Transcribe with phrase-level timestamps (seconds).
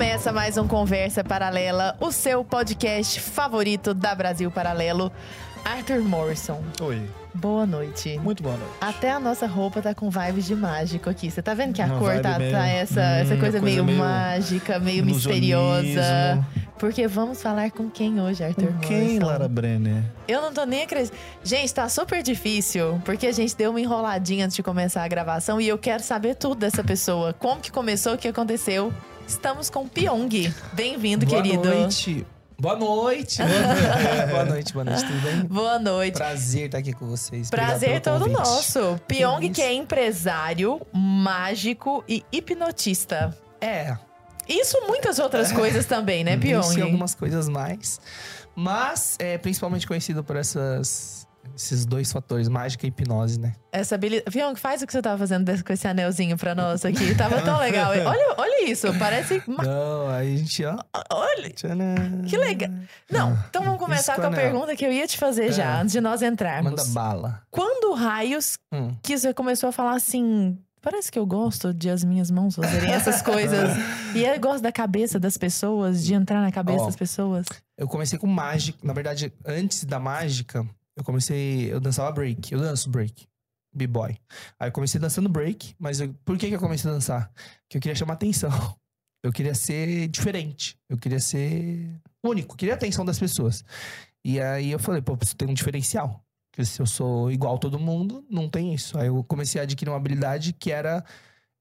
[0.00, 5.12] Começa mais um Conversa Paralela, o seu podcast favorito da Brasil Paralelo.
[5.62, 7.02] Arthur Morrison, Oi,
[7.34, 8.18] boa noite.
[8.18, 8.72] muito boa noite.
[8.80, 11.30] Até a nossa roupa tá com vibes de mágico aqui.
[11.30, 13.60] Você tá vendo que a Uma cor vibe tá, meio- tá essa, hum, essa coisa,
[13.60, 16.46] coisa meio, meio mágica, meio misteriosa.
[16.78, 19.26] Porque vamos falar com quem hoje, Arthur Com quem, Morrison?
[19.26, 20.02] Lara Brenner?
[20.26, 21.20] Eu não tô nem acreditando.
[21.44, 25.60] Gente, tá super difícil, porque a gente deu uma enroladinha antes de começar a gravação
[25.60, 27.34] e eu quero saber tudo dessa pessoa.
[27.34, 28.90] Como que começou, o que aconteceu.
[29.30, 30.52] Estamos com o Pyong.
[30.72, 31.62] Bem-vindo, Boa querido.
[31.72, 32.26] noite.
[32.58, 33.38] Boa noite.
[34.28, 35.44] boa noite, boa noite, tudo bem?
[35.44, 36.14] Boa noite.
[36.14, 37.48] Prazer estar aqui com vocês.
[37.48, 38.36] Prazer todo convite.
[38.36, 39.00] nosso.
[39.06, 39.54] Pyong, isso.
[39.54, 43.32] que é empresário, mágico e hipnotista.
[43.60, 43.96] É,
[44.48, 46.82] Isso muitas outras coisas também, né, não sei Pyong?
[46.82, 48.00] algumas coisas mais,
[48.56, 51.19] mas é principalmente conhecido por essas,
[51.56, 53.54] esses dois fatores, mágica e hipnose, né?
[53.72, 54.30] Essa habilidade.
[54.30, 57.14] Pyong, faz o que você tava fazendo com esse anelzinho pra nós aqui.
[57.14, 57.90] Tava tão legal.
[58.04, 59.42] Olha, olha isso, parece.
[59.46, 60.76] Não, aí a gente, ó...
[61.12, 61.78] Olha, tcharam.
[62.26, 62.70] que legal.
[63.10, 65.80] Não, então vamos começar Isso com a pergunta que eu ia te fazer já, É.
[65.82, 66.70] antes de nós entrarmos.
[66.72, 67.42] Manda bala.
[67.50, 68.94] Quando raios Hum.
[69.02, 70.58] que você começou a falar assim...
[70.82, 73.68] Parece que eu gosto de as minhas mãos fazerem essas coisas.
[74.14, 76.86] e eu gosto da cabeça das pessoas, de entrar na cabeça Ó.
[76.86, 77.44] das pessoas.
[77.76, 78.78] Eu comecei com mágica.
[78.82, 80.66] Na verdade, antes da mágica,
[81.00, 81.72] eu comecei.
[81.72, 82.52] Eu dançava break.
[82.52, 83.26] Eu danço break.
[83.74, 84.16] B-boy.
[84.58, 87.30] Aí eu comecei dançando break, mas eu- por que, que eu comecei a dançar?
[87.62, 88.50] Porque eu queria chamar atenção.
[89.22, 90.78] Eu queria ser diferente.
[90.88, 92.56] Eu queria ser único.
[92.56, 93.62] Queria a atenção das pessoas.
[94.24, 96.24] E aí eu falei, pô, preciso ter um diferencial.
[96.50, 98.96] Porque se eu sou igual a todo mundo, não tem isso.
[98.96, 101.04] Aí eu comecei a adquirir uma habilidade que era.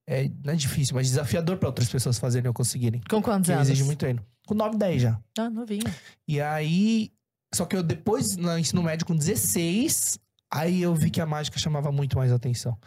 [0.08, 3.02] é, não é difícil, mas desafiador para outras pessoas fazerem ou conseguirem.
[3.10, 3.67] Com quantos anos?
[3.67, 4.26] exige muito treino.
[4.48, 5.20] Com 9, 10 já.
[5.38, 5.84] Ah, novinho.
[6.26, 7.12] E aí.
[7.53, 10.19] Só que eu depois, no ensino médio, com 16,
[10.52, 12.78] aí eu vi que a mágica chamava muito mais atenção.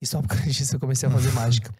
[0.00, 1.72] E só por causa disso eu comecei a fazer mágica.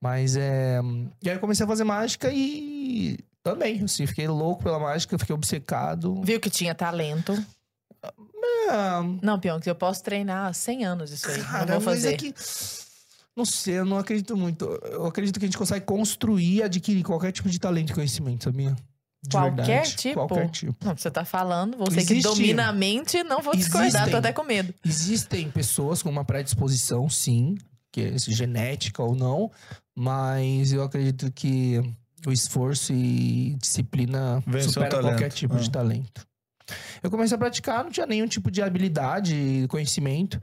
[0.00, 0.80] Mas é.
[1.22, 3.18] E aí eu comecei a fazer mágica e.
[3.42, 6.20] Também, assim, fiquei louco pela mágica, fiquei obcecado.
[6.22, 7.32] Viu que tinha talento.
[8.68, 11.42] Ah, Não, Pyong, eu posso treinar há 100 anos isso aí.
[11.42, 12.14] cara, não vou mas fazer.
[12.14, 12.34] é que.
[13.34, 14.66] Não sei, eu não acredito muito.
[14.84, 18.44] Eu acredito que a gente consegue construir e adquirir qualquer tipo de talento e conhecimento,
[18.44, 18.76] sabia?
[19.22, 19.96] De Qualquer verdade.
[19.96, 20.14] tipo?
[20.26, 20.84] Qualquer tipo.
[20.84, 22.22] Não, você tá falando, você que Existe.
[22.22, 24.72] domina a mente, não vou discordar, tô até com medo.
[24.84, 27.56] Existem pessoas com uma predisposição, sim,
[27.92, 29.50] que é genética ou não,
[29.94, 31.82] mas eu acredito que
[32.26, 35.72] o esforço e disciplina Vence supera qualquer tipo de Ah.
[35.72, 36.26] talento.
[37.02, 40.40] Eu comecei a praticar, não tinha nenhum tipo de habilidade, conhecimento.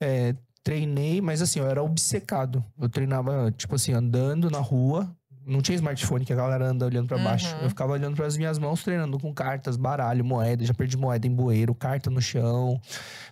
[0.00, 2.64] É, treinei, mas assim, eu era obcecado.
[2.80, 5.10] Eu treinava, tipo assim, andando na rua.
[5.46, 7.54] Não tinha smartphone que a galera anda olhando pra baixo.
[7.56, 7.62] Uhum.
[7.62, 10.64] Eu ficava olhando pras minhas mãos, treinando com cartas, baralho, moeda.
[10.64, 12.80] Já perdi moeda em bueiro, carta no chão,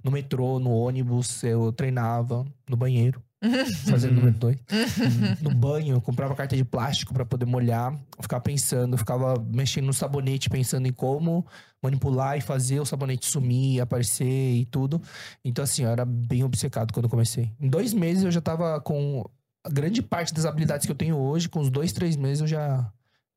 [0.02, 1.42] no metrô, no ônibus.
[1.42, 3.22] Eu treinava no banheiro,
[3.88, 4.56] fazendo número dois.
[5.40, 7.92] No banho, eu comprava carta de plástico pra poder molhar.
[8.16, 11.46] Eu ficava pensando, eu ficava mexendo no sabonete, pensando em como
[11.82, 15.00] manipular e fazer o sabonete sumir, aparecer e tudo.
[15.44, 17.50] Então, assim, eu era bem obcecado quando eu comecei.
[17.58, 19.24] Em dois meses eu já tava com
[19.64, 22.46] a grande parte das habilidades que eu tenho hoje, com os dois, três meses, eu
[22.46, 22.90] já,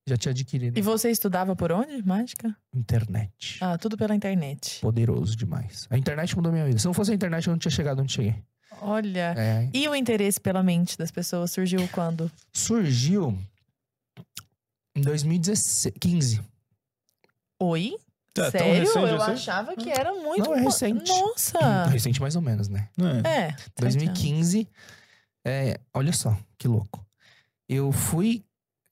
[0.08, 0.78] já tinha adquirido.
[0.78, 2.56] E você estudava por onde, mágica?
[2.74, 3.58] Internet.
[3.62, 4.80] Ah, tudo pela internet.
[4.82, 5.88] Poderoso demais.
[5.90, 6.80] A internet mudou minha vida.
[6.80, 8.36] Se não fosse a internet, eu não tinha chegado onde cheguei.
[8.82, 9.34] Olha.
[9.38, 9.70] É.
[9.74, 12.32] E o interesse pela mente das pessoas surgiu quando?
[12.52, 13.38] Surgiu
[14.96, 16.42] em 2015.
[17.60, 17.96] Oi?
[18.34, 18.80] Tá, Sério?
[18.80, 19.32] Recente, eu assim?
[19.34, 20.50] achava que era muito.
[20.50, 21.08] Não, é recente.
[21.08, 21.86] Nossa!
[21.86, 22.90] Recente mais ou menos, né?
[23.24, 23.30] É.
[23.30, 24.66] é 2015.
[24.66, 24.72] 30
[25.46, 27.06] é, olha só, que louco.
[27.68, 28.44] Eu fui.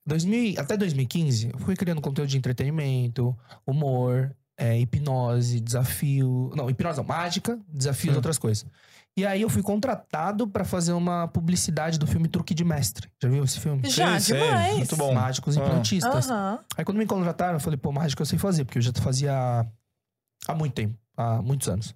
[0.05, 6.51] 2000, até 2015, eu fui criando conteúdo de entretenimento, humor, é, hipnose, desafio.
[6.55, 8.17] Não, hipnose não, mágica, desafios, Sim.
[8.17, 8.65] outras coisas.
[9.15, 13.09] E aí eu fui contratado pra fazer uma publicidade do filme Truque de Mestre.
[13.21, 13.87] Já viu esse filme?
[13.89, 14.39] Já, sei.
[14.39, 14.77] demais.
[14.77, 15.13] Muito bom.
[15.13, 15.61] Mágicos Ah.
[15.65, 16.29] hipnotistas.
[16.31, 16.59] Aham.
[16.77, 19.67] Aí quando me contrataram, eu falei, pô, mágica eu sei fazer, porque eu já fazia
[20.47, 21.93] há muito tempo, há muitos anos.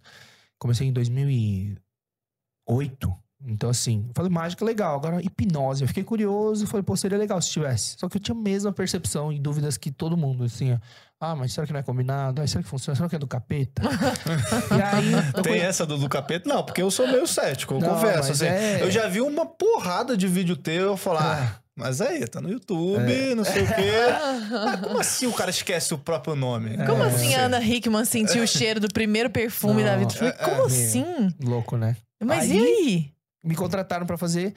[0.60, 3.12] Comecei em 2008.
[3.48, 4.96] Então, assim, eu falei, mágica legal.
[4.96, 5.84] Agora, hipnose.
[5.84, 7.96] Eu fiquei curioso, falei, pô, seria legal se tivesse.
[8.00, 10.78] Só que eu tinha a mesma percepção e dúvidas que todo mundo, assim, ó.
[11.20, 12.42] Ah, mas será que não é combinado?
[12.42, 12.96] Ah, será que funciona?
[12.96, 13.82] Será que é do capeta?
[14.78, 15.32] e aí.
[15.34, 16.48] Tem conhe- essa do, do capeta?
[16.50, 18.32] Não, porque eu sou meio cético, eu Não, confesso.
[18.34, 18.46] assim.
[18.46, 22.42] é- Eu já vi uma porrada de vídeo teu, eu falo, ah, mas aí, tá
[22.42, 23.34] no YouTube, É.
[23.36, 23.74] não sei o quê.
[24.66, 26.78] Mas como assim o cara esquece o próprio nome?
[26.86, 27.08] Como É.
[27.08, 30.14] assim a Ana Hickman sentiu o cheiro do primeiro perfume Não, da vida?
[30.14, 31.06] Eu falei, é, como é, assim?
[31.42, 31.96] Louco, né?
[32.24, 33.15] Mas Aí- e aí?
[33.46, 34.56] Me contrataram pra fazer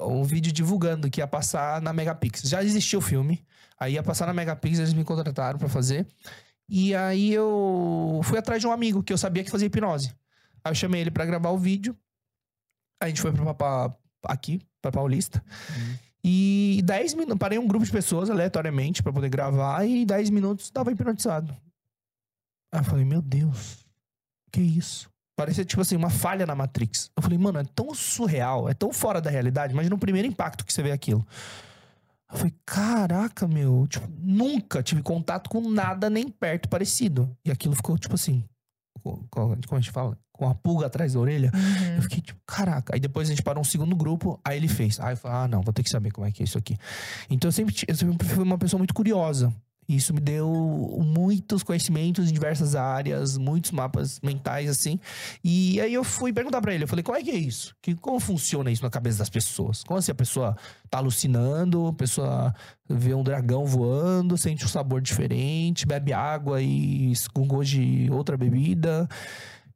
[0.00, 2.48] um vídeo divulgando que ia passar na Megapixels.
[2.50, 3.44] Já existia o filme,
[3.78, 6.06] aí ia passar na Megapixels, eles me contrataram pra fazer.
[6.68, 10.08] E aí eu fui atrás de um amigo que eu sabia que fazia hipnose.
[10.64, 11.96] Aí eu chamei ele pra gravar o vídeo.
[13.02, 13.94] A gente foi pra, pra-
[14.24, 15.44] aqui, pra Paulista.
[16.24, 20.70] E 10 minutos, parei um grupo de pessoas aleatoriamente pra poder gravar e 10 minutos
[20.70, 21.54] tava hipnotizado.
[22.72, 23.84] Aí eu falei, meu Deus,
[24.50, 25.10] que isso?
[25.36, 27.10] Parecia, tipo assim, uma falha na Matrix.
[27.16, 29.72] Eu falei, mano, é tão surreal, é tão fora da realidade.
[29.72, 31.26] Imagina o primeiro impacto que você vê aquilo.
[32.30, 37.28] Eu falei, caraca, meu, tipo, nunca tive contato com nada nem perto parecido.
[37.44, 38.44] E aquilo ficou, tipo assim,
[39.02, 40.16] com- com- como a gente fala?
[40.32, 41.52] Com a pulga atrás da orelha.
[41.96, 42.94] Eu fiquei tipo, caraca.
[42.94, 44.98] Aí depois a gente parou um segundo grupo, aí ele fez.
[44.98, 46.76] Aí eu falei, ah, não, vou ter que saber como é que é isso aqui.
[47.30, 49.52] Então eu sempre, eu sempre fui uma pessoa muito curiosa.
[49.88, 50.48] Isso me deu
[51.04, 54.98] muitos conhecimentos em diversas áreas, muitos mapas mentais, assim.
[55.42, 57.74] E aí eu fui perguntar pra ele, eu falei, como é que é isso?
[57.82, 59.82] Que, como funciona isso na cabeça das pessoas?
[59.84, 60.56] Como assim a pessoa
[60.88, 62.54] tá alucinando, a pessoa
[62.88, 68.36] vê um dragão voando, sente um sabor diferente, bebe água e com gosto de outra
[68.36, 69.08] bebida.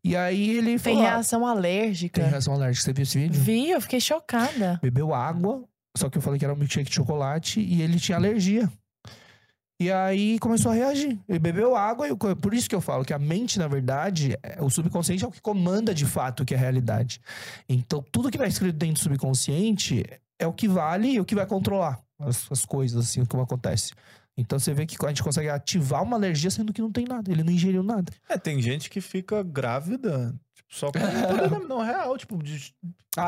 [0.03, 2.21] E aí ele Tem falou, ah, reação alérgica.
[2.21, 2.85] tem reação alérgica.
[2.85, 3.41] Você viu esse vídeo?
[3.41, 4.79] Vi, eu fiquei chocada.
[4.83, 5.65] Bebeu água,
[5.97, 8.71] só que eu falei que era um milkshake de chocolate e ele tinha alergia.
[9.81, 11.19] E aí começou a reagir.
[11.29, 14.61] Ele bebeu água, e por isso que eu falo que a mente, na verdade, é-
[14.61, 17.21] o subconsciente é o que comanda de fato o que é a realidade.
[17.69, 20.05] Então, tudo que está escrito dentro do subconsciente
[20.39, 23.93] é o que vale e o que vai controlar as, as coisas, assim, como acontece.
[24.41, 27.31] Então você vê que a gente consegue ativar uma alergia sendo que não tem nada.
[27.31, 28.13] Ele não ingeriu nada.
[28.29, 32.73] É, tem gente que fica grávida, tipo, só com poder não real, tipo, de,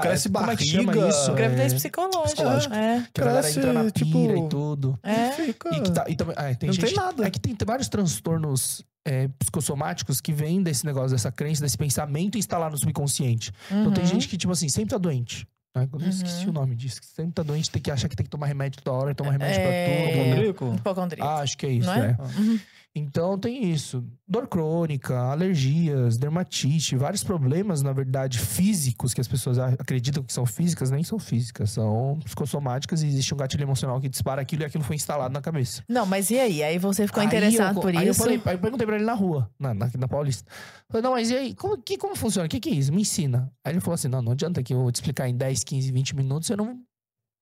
[0.02, 1.08] Cresce é, como é que chama barriga.
[1.08, 1.32] isso?
[1.34, 2.22] Gravidez É, psicológica.
[2.26, 2.76] psicológica.
[2.76, 3.06] É.
[3.12, 4.98] que a galera cresce, entra na tipo, pira e tudo.
[5.02, 5.28] É.
[5.28, 5.68] e fica...
[5.76, 7.26] E que tá, e também, ah, tem Não gente, tem nada.
[7.26, 11.76] É que tem, tem vários transtornos é, psicossomáticos que vêm desse negócio, dessa crença, desse
[11.76, 13.50] pensamento instalar no subconsciente.
[13.68, 14.10] Então tem Uhum.
[14.10, 15.44] gente que, tipo assim, sempre tá doente.
[15.74, 15.88] Né?
[15.92, 16.50] Eu esqueci Uhum.
[16.50, 17.00] o nome disso.
[17.02, 19.60] Sempre tá doente, tem que achar que tem que tomar remédio toda hora, tomar remédio
[19.60, 19.86] É.
[19.86, 20.10] pra tudo.
[20.20, 20.74] Hipocondríaco?
[20.76, 21.28] Hipocondríaco.
[21.30, 22.16] Ah, acho que é isso, Não é?
[22.18, 22.40] é.
[22.40, 22.60] Uhum.
[22.94, 24.04] Então tem isso.
[24.26, 30.44] Dor crônica, alergias, dermatite, vários problemas, na verdade, físicos, que as pessoas acreditam que são
[30.44, 34.64] físicas, nem são físicas, são psicossomáticas e existe um gatilho emocional que dispara aquilo e
[34.64, 35.84] aquilo foi instalado na cabeça.
[35.88, 36.62] Não, mas e aí?
[36.62, 38.08] Aí você ficou Aí interessado eu, por aí isso?
[38.08, 40.50] Eu, falei, aí eu perguntei pra ele na rua, na, na, na Paulista.
[40.88, 41.54] Falei, não, mas e aí?
[41.54, 42.46] Como, que, como funciona?
[42.46, 42.92] O que, que é isso?
[42.92, 43.52] Me ensina.
[43.64, 45.92] Aí ele falou assim: não, não adianta que eu vou te explicar em 10, 15,
[45.92, 46.80] 20 minutos, você não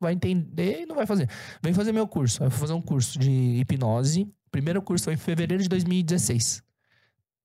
[0.01, 1.29] vai entender e não vai fazer.
[1.63, 2.43] Vem fazer meu curso.
[2.43, 3.31] Eu fui fazer um curso de
[3.61, 4.29] hipnose.
[4.51, 6.63] Primeiro curso foi em fevereiro de 2016.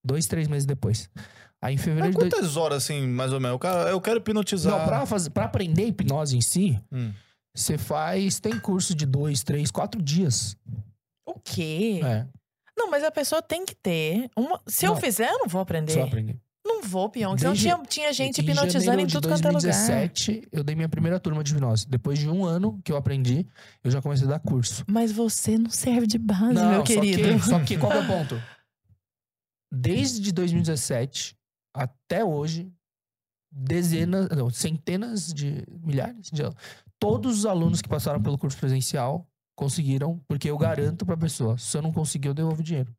[0.05, 1.09] Dois, três meses depois.
[1.61, 2.19] Aí em Mas fevereiro de.
[2.19, 3.57] dois- quantas horas, assim, mais ou menos?
[3.89, 4.77] Eu quero hipnotizar.
[4.79, 7.13] Não, pra, fazer, pra aprender hipnose em si, Hum.
[7.55, 8.39] você faz.
[8.39, 10.57] Tem curso de dois, três, quatro dias.
[11.25, 12.01] O quê?
[12.03, 12.25] É,
[12.77, 14.29] Não, mas a pessoa tem que ter.
[14.35, 14.59] Uma...
[14.67, 14.99] Se eu Não.
[14.99, 15.93] fizer, eu não vou aprender.
[15.93, 16.37] só aprender.
[16.65, 17.11] Não vou.
[17.13, 19.61] Senão Desde- tinha, tinha gente Em hipnotizando em tudo quanto é lugar.
[19.61, 21.87] 2017, eu dei minha primeira turma de hipnose.
[21.87, 23.45] Depois de um ano que eu aprendi,
[23.83, 24.83] eu já comecei a dar curso.
[24.87, 27.21] Mas você não serve de base, meu só querido.
[27.21, 28.41] que, só que qual é o ponto?
[29.71, 31.35] Desde 2017
[31.75, 32.71] até hoje,
[33.51, 36.43] dezenas, não, centenas de milhares de
[36.99, 39.27] todos os alunos que passaram pelo curso presencial
[39.57, 42.95] conseguiram, porque eu garanto pra pessoa, se eu não conseguir, eu devolvo o dinheiro.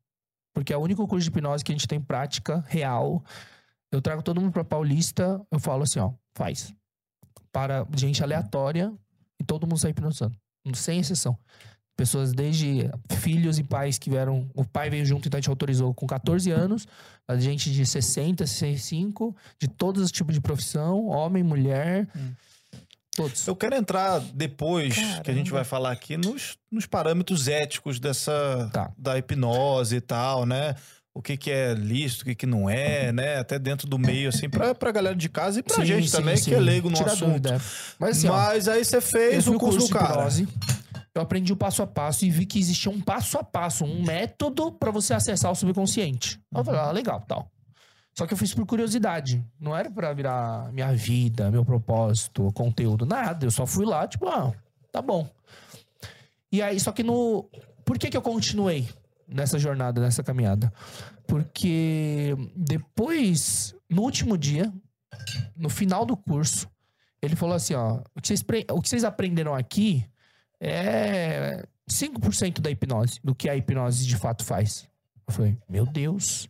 [0.53, 3.23] Porque é o único curso de hipnose que a gente tem prática real.
[3.91, 6.73] Eu trago todo mundo pra Paulista, eu falo assim, ó, faz.
[7.51, 8.93] Para gente aleatória
[9.39, 10.35] e todo mundo sai hipnotizando.
[10.73, 11.37] Sem exceção.
[11.95, 12.89] Pessoas desde
[13.19, 14.49] filhos e pais que vieram.
[14.53, 16.85] O pai veio junto, então a gente autorizou com 14 anos.
[17.25, 22.07] A gente de 60, 65, de todos os tipos de profissão, homem, mulher.
[22.15, 22.33] Hum.
[23.15, 23.47] Todos.
[23.47, 25.49] Eu quero entrar depois, que a gente Caramba.
[25.51, 28.91] vai falar aqui, nos, nos parâmetros éticos dessa Tá.
[28.97, 30.75] da hipnose e tal, né?
[31.17, 33.37] O que, que é lícito, o que, que não é, né?
[33.37, 36.17] Até dentro do meio, assim, pra, pra galera de casa e pra Sim, gente sim,
[36.17, 36.49] também, sim.
[36.51, 37.27] que é leigo no Tira assunto.
[37.29, 37.61] dúvida.
[37.97, 40.11] Mas assim, ó, Mas aí você fez o curso, do de cara.
[40.11, 40.45] hipnose,
[41.15, 44.03] Eu aprendi o passo a passo e vi que existia um passo a passo, um
[44.03, 46.37] método pra você acessar o subconsciente.
[46.53, 47.49] Eu falei, ah, legal, tal.
[48.13, 49.41] Só que eu fiz por curiosidade.
[49.57, 53.45] Não era pra virar minha vida, meu propósito, conteúdo, nada.
[53.45, 54.53] Eu só fui lá, tipo, ah,
[54.91, 55.29] tá bom.
[56.51, 57.49] E aí, só que no.
[57.85, 58.87] Por que, que eu continuei
[59.27, 60.71] nessa jornada, nessa caminhada?
[61.27, 64.71] Porque depois, no último dia,
[65.55, 66.69] no final do curso,
[67.21, 70.05] ele falou assim: ó, o que vocês, o que vocês aprenderam aqui
[70.59, 74.87] é 5% da hipnose, do que a hipnose de fato faz.
[75.27, 76.49] Eu falei, meu Deus.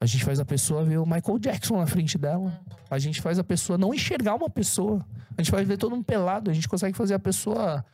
[0.00, 2.60] A gente faz a pessoa ver o Michael Jackson na frente dela.
[2.90, 5.06] A gente faz a pessoa não enxergar uma pessoa.
[5.38, 6.50] A gente vai ver todo mundo pelado.
[6.50, 7.84] A gente consegue fazer a pessoa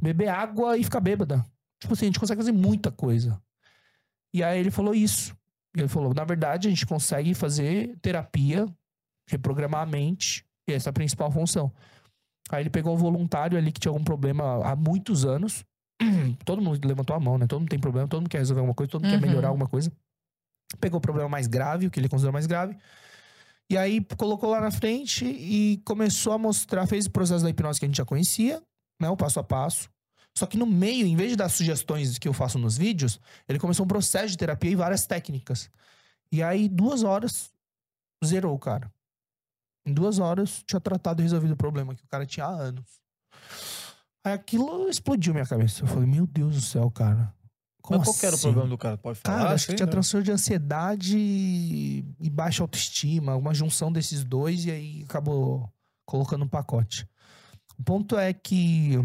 [0.00, 1.46] beber água e ficar bêbada.
[1.78, 3.40] Tipo assim, a gente consegue fazer muita coisa.
[4.34, 5.36] E aí ele falou isso.
[5.76, 8.66] Ele falou, na verdade, a gente consegue fazer terapia,
[9.28, 11.72] reprogramar a mente, e essa é a principal função.
[12.50, 15.64] Aí ele pegou um voluntário ali que tinha algum problema há muitos anos.
[16.44, 17.46] todo mundo levantou a mão, né?
[17.46, 19.20] Todo mundo tem problema, todo mundo quer resolver alguma coisa, todo mundo Uhum.
[19.20, 19.90] quer melhorar alguma coisa.
[20.80, 22.76] Pegou o problema mais grave, o que ele considerou mais grave.
[23.70, 27.78] E aí colocou lá na frente e começou a mostrar, fez o processo da hipnose
[27.78, 28.62] que a gente já conhecia,
[29.00, 29.08] né?
[29.08, 29.88] O passo a passo.
[30.36, 33.58] Só que no meio, em vez de dar sugestões que eu faço nos vídeos, ele
[33.58, 35.70] começou um processo de terapia e várias técnicas.
[36.30, 37.52] E aí, duas horas,
[38.24, 38.90] zerou o cara.
[39.84, 43.02] Em duas horas, tinha tratado e resolvido o problema que o cara tinha há anos.
[44.24, 45.82] Aí aquilo explodiu minha cabeça.
[45.82, 47.34] Eu falei, meu Deus do céu, cara.
[47.82, 48.42] Como Mas qual que era o assim?
[48.44, 48.96] problema do cara?
[48.96, 49.38] Pode falar?
[49.38, 49.92] Cara, acho que assim, tinha né?
[49.92, 55.68] transtorno de ansiedade e baixa autoestima, uma junção desses dois, e aí acabou
[56.06, 57.08] colocando um pacote.
[57.76, 58.96] O ponto é que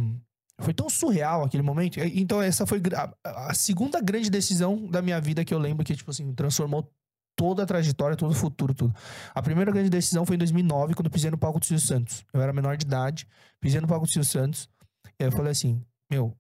[0.60, 2.00] foi tão surreal aquele momento.
[2.00, 5.96] Então, essa foi a a segunda grande decisão da minha vida que eu lembro que,
[5.96, 6.92] tipo assim, transformou
[7.36, 8.96] toda a trajetória, todo o futuro, tudo.
[9.34, 12.26] A primeira grande decisão foi em 2009, quando eu pisei no palco do Silvio Santos.
[12.34, 13.28] Eu era menor de idade,
[13.62, 14.68] pisei no palco do Silvio Santos,
[15.20, 15.80] e aí eu falei assim,
[16.12, 16.36] meu,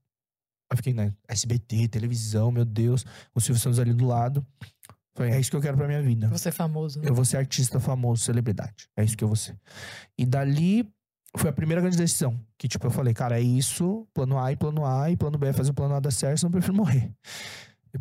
[0.72, 3.06] eu fiquei, né, SBT, televisão, meu Deus,
[3.36, 4.46] o Silvio Santos ali do lado.
[5.16, 6.28] Falei, é isso que eu quero pra minha vida.
[6.30, 7.00] Você é famoso.
[7.00, 7.10] né?
[7.10, 8.88] Eu vou ser artista famoso, celebridade.
[8.96, 9.60] É isso que eu vou ser.
[10.18, 10.88] E dali
[11.38, 12.40] foi a primeira grande decisão.
[12.58, 15.48] Que, tipo, eu falei, cara, é isso, plano A e plano A, e plano B
[15.48, 17.12] é fazer o plano A dar certo, senão eu prefiro morrer.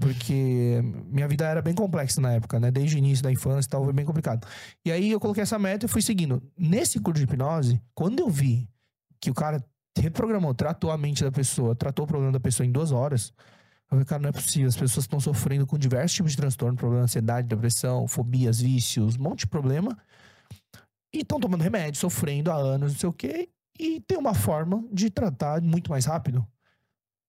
[0.00, 2.70] Porque minha vida era bem complexa na época, né?
[2.70, 4.46] Desde o início da infância e tal, foi bem complicado.
[4.84, 6.42] E aí eu coloquei essa meta e fui seguindo.
[6.58, 8.68] Nesse curso de hipnose, quando eu vi
[9.20, 9.64] que o cara
[9.98, 13.32] reprogramou, tratou a mente da pessoa, tratou o problema da pessoa em duas horas,
[13.86, 14.68] eu falei, cara, não é possível.
[14.68, 19.22] As pessoas estão sofrendo com diversos tipos de transtorno, problema, ansiedade, depressão, fobias, vícios, um
[19.22, 19.96] monte de problema.
[21.16, 23.48] E estão tomando remédio, sofrendo há anos, não sei o quê.
[23.78, 26.46] E tem uma forma de tratar muito mais rápido.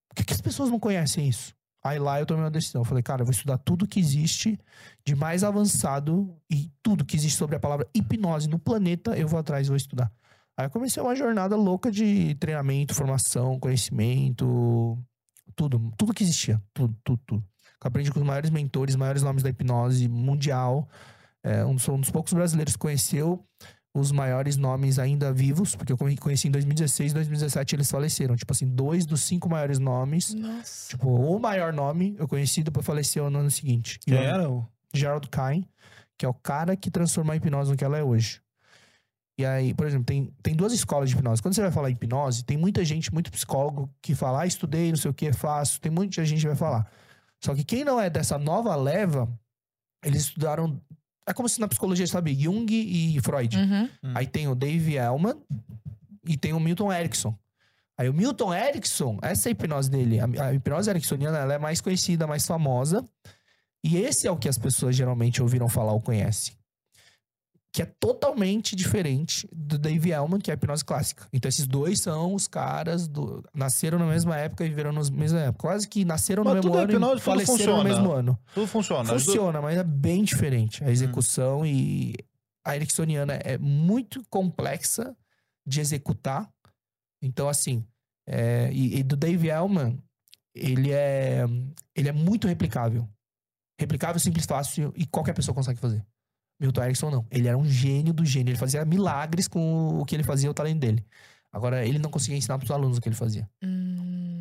[0.10, 1.56] Por que, que as pessoas não conhecem isso?
[1.82, 2.82] Aí lá eu tomei uma decisão.
[2.82, 4.60] Eu falei, cara, eu vou estudar tudo que existe
[5.06, 9.39] de mais avançado e tudo que existe sobre a palavra hipnose no planeta, eu vou
[9.39, 10.12] atrás e vou estudar.
[10.58, 14.98] Aí eu comecei uma jornada louca de treinamento, formação, conhecimento,
[15.56, 17.46] tudo, tudo que existia, tudo, tudo, tudo.
[17.82, 20.89] Eu aprendi com os maiores mentores, maiores nomes da hipnose mundial.
[21.41, 23.48] É, um, dos, um dos poucos brasileiros que conheceu
[24.00, 28.36] os maiores nomes ainda vivos, porque eu conhe- conheci em 2016 e 2017 eles faleceram.
[28.36, 30.34] Tipo assim, dois dos cinco maiores nomes.
[30.34, 30.89] Nossa.
[30.89, 34.00] Tipo, o maior nome eu conheci depois faleceu no ano seguinte.
[34.00, 34.50] Quem E era?
[34.50, 35.66] o- Gerald Kain,
[36.18, 38.42] que é o cara que transformou a hipnose no que ela é hoje.
[39.39, 41.42] E aí, por exemplo, tem, tem duas escolas de hipnose.
[41.42, 44.98] Quando você vai falar hipnose, tem muita gente, muito psicólogo, que fala, ah, estudei, não
[44.98, 45.80] sei o que, faço.
[45.80, 46.92] Tem muita gente que vai falar.
[47.44, 49.30] Só que quem não é dessa nova leva,
[50.04, 50.82] eles estudaram.
[51.27, 53.57] É como se na psicologia, sabe, Jung e Freud.
[53.57, 53.89] Uhum.
[54.15, 55.36] Aí tem o Dave Elman
[56.25, 57.38] e tem o Milton Erickson.
[57.98, 60.19] Aí o Milton Erickson, essa é a hipnose dele.
[60.19, 63.03] A, a hipnose ericksoniana ela é mais conhecida, mais famosa.
[63.84, 66.53] E esse é o que as pessoas geralmente ouviram falar ou conhecem.
[67.74, 71.28] Que é totalmente diferente do Dave Elman, que é a hipnose clássica.
[71.32, 75.40] Então esses dois são os caras do nasceram na mesma época e viveram na mesma
[75.40, 75.68] época.
[75.68, 77.84] Quase que nasceram no Mas mesmo tudo é ano hipnose, e faleceram funciona.
[77.84, 78.40] no mesmo ano.
[78.54, 79.10] Tudo funciona.
[79.10, 80.84] Funciona, mas é bem diferente.
[80.84, 82.16] A execução e
[82.66, 85.16] a ericksoniana é muito complexa
[85.66, 86.50] de executar.
[87.22, 87.86] Então, assim,
[88.28, 89.98] é, e, e do Dave Elman,
[90.54, 91.46] ele é,
[91.96, 93.08] ele é muito replicável.
[93.80, 96.06] Replicável, simples, fácil e qualquer pessoa consegue fazer.
[96.60, 97.26] Milton Erickson não.
[97.32, 98.52] Ele era um gênio do gênio.
[98.52, 101.06] Ele fazia milagres com o que ele fazia, o talento dele.
[101.52, 103.50] Agora, ele não conseguia ensinar para os alunos o que ele fazia.
[103.64, 104.38] Hum.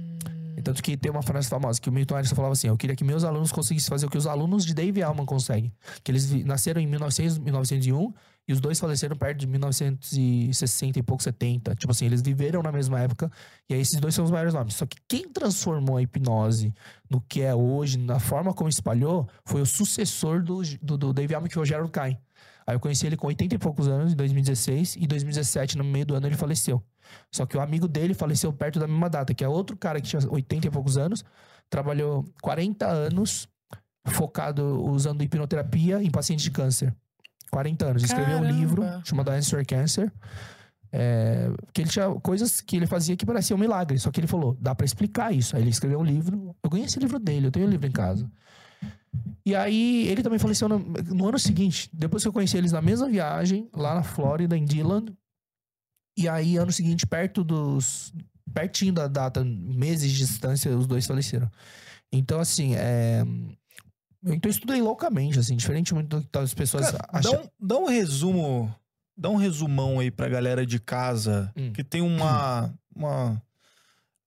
[0.67, 3.05] Tanto que tem uma frase famosa que o Milton Erickson falava assim: Eu queria que
[3.05, 5.73] meus alunos conseguissem fazer o que os alunos de Dave Alman conseguem.
[6.03, 8.13] Que eles nasceram em 1900, 1901
[8.49, 11.75] e os dois faleceram perto de 1960 e pouco, 70.
[11.75, 13.31] Tipo assim, eles viveram na mesma época
[13.69, 14.75] e aí esses dois são os maiores nomes.
[14.75, 16.73] Só que quem transformou a hipnose
[17.11, 21.35] no que é hoje, na forma como espalhou, foi o sucessor do, do, do Dave
[21.35, 22.17] Alman, que foi o Gerald Kain.
[22.67, 25.85] Aí eu conheci ele com 80 e poucos anos, em 2016, e em 2017, no
[25.85, 26.83] meio do ano, ele faleceu.
[27.33, 30.09] Só que o amigo dele faleceu perto da mesma data, que é outro cara que
[30.09, 31.25] tinha 80 e poucos anos,
[31.71, 33.49] trabalhou 40 anos
[34.07, 36.95] focado usando hipnoterapia em pacientes de câncer.
[37.51, 38.03] 40 anos.
[38.03, 40.13] Escreveu um livro chamado Answer Cancer.
[40.93, 43.99] É, que ele tinha coisas que ele fazia que pareciam um milagre.
[43.99, 45.57] Só que ele falou, dá pra explicar isso.
[45.57, 46.55] Aí ele escreveu um livro.
[46.63, 48.31] Eu ganhei esse livro dele, eu tenho o livro em casa.
[49.45, 51.89] E aí ele também faleceu no, no ano seguinte.
[51.93, 55.07] Depois que eu conheci eles na mesma viagem, lá na Flórida, em Dillon.
[56.17, 58.13] E aí, ano seguinte, perto dos.
[58.55, 61.51] Pertinho da data, meses de distância, os dois faleceram.
[62.11, 63.23] Então, assim, é.
[64.25, 67.33] Então eu estudei loucamente, assim, diferente muito do que as pessoas Cara, acham.
[67.33, 68.75] dá, um, dá um resumo,
[69.17, 71.73] dá um resumão aí pra galera de casa Hum.
[71.73, 73.41] que tem uma, uma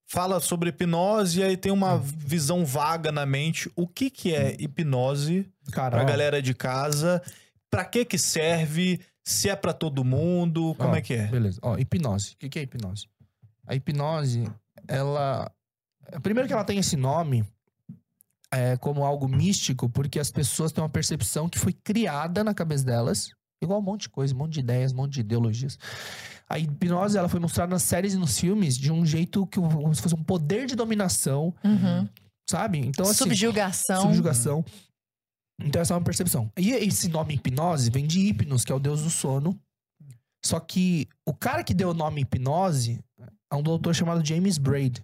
[0.05, 2.01] fala sobre hipnose e aí tem uma Hum.
[2.03, 3.69] visão vaga na mente.
[3.75, 7.21] O que que é hipnose Cara, pra galera de casa?
[7.69, 8.99] Pra que que serve?
[9.23, 10.73] Se é pra todo mundo?
[10.79, 11.27] Como Ó, é que é?
[11.27, 11.59] Beleza.
[11.61, 12.33] Ó, hipnose.
[12.33, 13.07] O que, que é hipnose?
[13.67, 14.49] A hipnose,
[14.87, 15.51] ela.
[16.23, 17.45] Primeiro que ela tem esse nome
[18.53, 22.83] é, como algo místico, porque as pessoas têm uma percepção que foi criada na cabeça
[22.83, 25.77] delas, igual um monte de coisa, um monte de ideias, um monte de ideologias.
[26.49, 29.93] A hipnose ela foi mostrada nas séries e nos filmes de um jeito que como
[29.93, 32.09] se fosse um poder de dominação, Uhum.
[32.49, 32.79] sabe?
[32.79, 34.01] Então assim, Subjugação.
[34.01, 34.65] subjugação.
[35.61, 36.51] Então essa é uma percepção.
[36.57, 39.59] E esse nome hipnose vem de hipnos, que é o deus do sono.
[40.43, 42.99] Só que o cara que deu o nome hipnose
[43.51, 45.03] é um doutor chamado James Braid.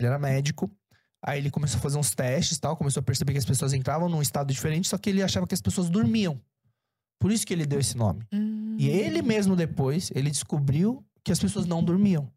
[0.00, 0.70] Ele era médico.
[1.26, 3.72] Aí ele começou a fazer uns testes e tal, começou a perceber que as pessoas
[3.72, 6.38] entravam num estado diferente, só que ele achava que as pessoas dormiam.
[7.18, 8.26] Por isso que ele deu esse nome.
[8.30, 8.76] Hum.
[8.78, 12.30] E ele mesmo depois, ele descobriu que as pessoas não dormiam.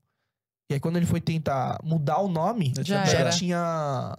[0.69, 4.17] E aí quando ele foi tentar mudar o nome, Já já, tinha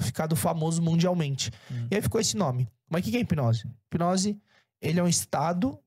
[0.00, 1.52] ficado famoso mundialmente.
[1.70, 1.86] Hum.
[1.90, 2.68] E aí ficou esse nome.
[2.88, 3.68] Mas o que que é hipnose?
[3.86, 4.40] Hipnose,
[4.82, 5.78] ele é um estado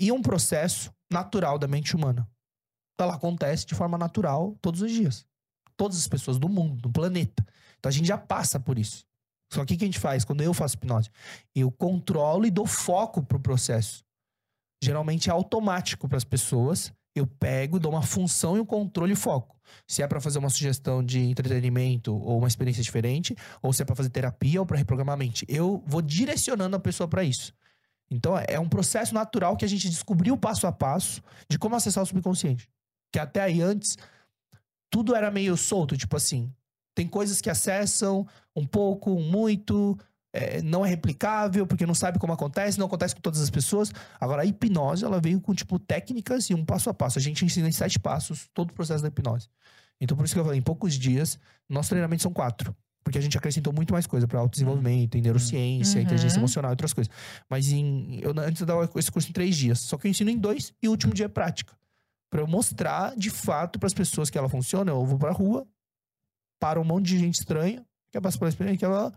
[0.00, 2.26] e um processo natural da mente humana.
[2.94, 5.24] Então, Ela acontece de forma natural todos os dias.
[5.80, 7.42] Todas as pessoas do mundo, do planeta.
[7.78, 9.06] Então a gente já passa por isso.
[9.50, 11.08] Só que o que a gente faz quando eu faço hipnose?
[11.54, 14.04] Eu controlo e dou foco pro processo.
[14.84, 16.92] Geralmente é automático para as pessoas.
[17.16, 19.58] Eu pego, dou uma função e um controle e foco.
[19.88, 23.84] Se é para fazer uma sugestão de entretenimento ou uma experiência diferente, ou se é
[23.86, 25.46] para fazer terapia ou para reprogramar a mente.
[25.48, 27.54] Eu vou direcionando a pessoa para isso.
[28.10, 32.04] Então é um processo natural que a gente descobriu passo a passo de como acessar
[32.04, 32.68] o subconsciente.
[33.10, 33.96] Que até aí antes
[34.90, 36.52] tudo era meio solto, tipo assim,
[36.94, 39.96] tem coisas que acessam um pouco, um muito,
[40.34, 43.92] é, não é replicável porque não sabe como acontece, não acontece com todas as pessoas.
[44.20, 47.18] Agora a hipnose ela veio com tipo técnicas e um passo a passo.
[47.18, 49.48] A gente ensina em sete passos todo o processo da hipnose.
[50.00, 52.74] Então por isso que eu falei, em poucos dias, nossos treinamentos são quatro.
[53.02, 56.02] Porque a gente acrescentou muito mais coisa para autodesenvolvimento, em neurociência, Uhum.
[56.04, 57.10] inteligência emocional e outras coisas.
[57.48, 59.78] Mas em, eu antes eu dava esse curso em três dias.
[59.80, 61.72] Só que eu ensino em dois e o último dia é prática.
[62.30, 64.92] Pra eu mostrar de fato para as pessoas que ela funciona.
[64.92, 65.66] Eu vou pra rua,
[66.60, 69.12] para um monte de gente estranha, quer passar pela experiência, que ela.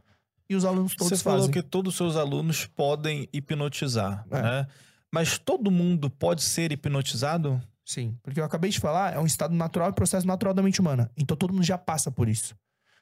[0.49, 1.51] E os alunos todos Você falou fazem.
[1.53, 4.41] que todos os seus alunos podem hipnotizar, É.
[4.41, 4.67] né?
[5.11, 7.61] Mas todo mundo pode ser hipnotizado?
[7.85, 10.81] Sim, porque eu acabei de falar, é um estado natural e processo natural da mente
[10.81, 11.11] humana.
[11.15, 12.55] Então todo mundo já passa por isso.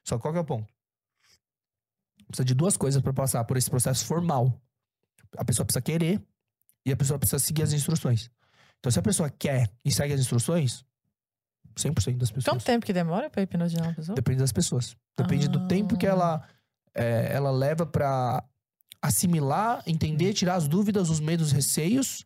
[0.04, 0.67] Só que qual que é o ponto?
[2.28, 4.54] Precisa de duas coisas para passar por esse processo formal.
[5.38, 6.21] A pessoa precisa querer
[6.86, 8.30] e a pessoa precisa seguir as instruções.
[8.82, 10.84] Então se a pessoa quer e segue as instruções,
[11.78, 12.54] 100% das pessoas.
[12.54, 14.15] Quanto tempo que demora pra hipnotizar uma pessoa?
[14.15, 14.96] Depende das pessoas.
[15.17, 15.67] Depende do Ah.
[15.67, 16.44] tempo que ela,
[16.94, 18.44] é, ela leva pra
[19.02, 22.26] assimilar, entender, tirar as dúvidas, os medos, os receios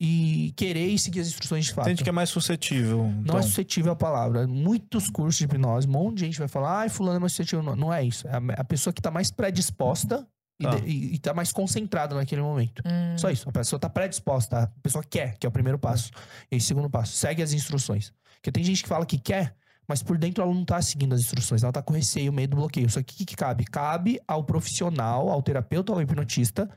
[0.00, 1.84] e querer e seguir as instruções de fato.
[1.84, 3.04] Tem gente que é mais suscetível.
[3.04, 3.38] Não então.
[3.38, 4.46] é suscetível à palavra.
[4.46, 7.62] Muitos cursos de hipnose, um monte de gente vai falar, ai, fulano é mais suscetível.
[7.62, 8.26] Não, não é isso.
[8.26, 10.26] É a, a pessoa que tá mais predisposta
[10.62, 10.74] e, Tá.
[10.76, 12.82] de- e, e tá mais concentrada naquele momento.
[12.86, 13.16] Hum.
[13.18, 13.48] Só isso.
[13.48, 14.62] A pessoa tá predisposta.
[14.64, 16.10] A pessoa quer, que é o primeiro passo.
[16.50, 18.12] E segundo passo, segue as instruções.
[18.36, 19.54] Porque tem gente que fala que quer,
[19.86, 21.62] mas por dentro ela não tá seguindo as instruções.
[21.62, 22.88] Ela tá com receio, medo, bloqueio.
[22.90, 23.64] Só que o que, que cabe?
[23.64, 26.68] Cabe ao profissional, ao terapeuta, ao hipnotista,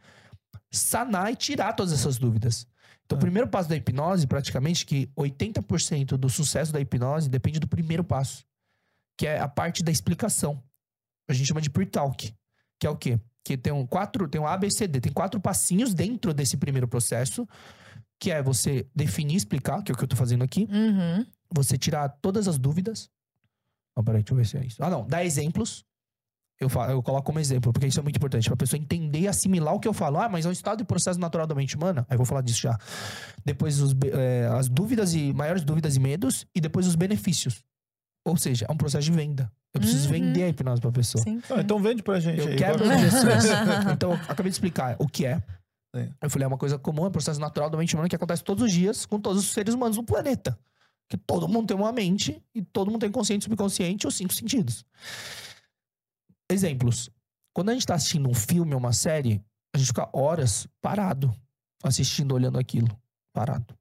[0.71, 2.67] sanar e tirar todas essas dúvidas.
[3.05, 3.21] Então, o Ah.
[3.21, 8.43] primeiro passo da hipnose, praticamente, que 80% do sucesso da hipnose depende do primeiro passo,
[9.17, 10.61] que é a parte da explicação.
[11.29, 12.33] A gente chama de pre-talk,
[12.79, 13.19] que é o quê?
[13.43, 16.57] Que tem um quatro, tem um A, B, C, D, tem quatro passinhos dentro desse
[16.57, 17.47] primeiro processo,
[18.19, 21.25] que é você definir, explicar, que é o que eu tô fazendo aqui, Uhum.
[21.53, 23.09] você tirar todas as dúvidas.
[23.95, 24.83] Não, peraí, deixa eu ver se é isso.
[24.83, 25.85] Ah, não, dar exemplos.
[26.59, 29.27] Eu, falo, eu coloco como exemplo, porque isso é muito importante, pra pessoa entender e
[29.27, 30.17] assimilar o que eu falo.
[30.17, 32.05] Ah, mas é um estado de processo natural da mente humana?
[32.09, 32.77] Aí eu vou falar disso já.
[33.43, 37.61] Depois os eh, as dúvidas e maiores dúvidas e medos, e depois os benefícios.
[38.25, 39.51] Ou seja, é um processo de venda.
[39.73, 40.11] Eu preciso Uhum.
[40.13, 41.23] vender a hipnose pra pessoa.
[41.23, 41.41] Sim.
[41.49, 42.55] Ah, então vende pra gente Eu aí.
[42.55, 42.95] quebro Bora.
[42.95, 43.43] objeções.
[43.93, 45.37] então, eu acabei de explicar o que é.
[45.95, 46.11] Sim.
[46.21, 48.43] Eu falei, é uma coisa comum, é um processo natural da mente humana que acontece
[48.43, 50.57] todos os dias com todos os seres humanos no planeta.
[51.07, 54.83] Que todo mundo tem uma mente e todo mundo tem consciente, subconsciente, os cinco sentidos.
[56.49, 57.09] Exemplos.
[57.53, 59.41] Quando a gente tá assistindo um filme ou uma série,
[59.73, 61.33] a gente fica horas parado,
[61.83, 62.89] assistindo, olhando aquilo.
[63.33, 63.77] Parado.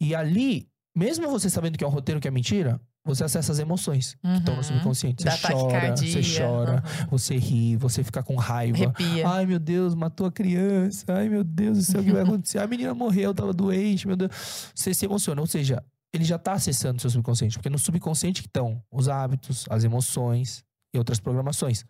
[0.00, 3.58] E ali, mesmo você sabendo que é um roteiro que é mentira, você acessa as
[3.58, 4.62] emoções que estão no Uhum.
[4.66, 5.22] subconsciente.
[5.24, 7.06] Você chora, você chora, Uhum.
[7.10, 8.76] você ri, você fica com raiva.
[8.84, 9.28] Arrepia.
[9.28, 11.04] Ai, meu Deus, matou a criança.
[11.08, 12.58] Ai, meu Deus do céu, o que vai acontecer?
[12.58, 14.30] A menina morreu, tava doente, meu Deus.
[14.74, 15.40] Você se emociona.
[15.40, 15.82] Ou seja,
[16.14, 17.56] ele já tá acessando o seu subconsciente.
[17.58, 20.62] Porque no subconsciente que estão os hábitos, as emoções
[20.94, 21.84] e outras programações.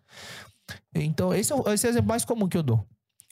[0.95, 2.85] Então, esse é, o, esse é o exemplo mais comum que eu dou.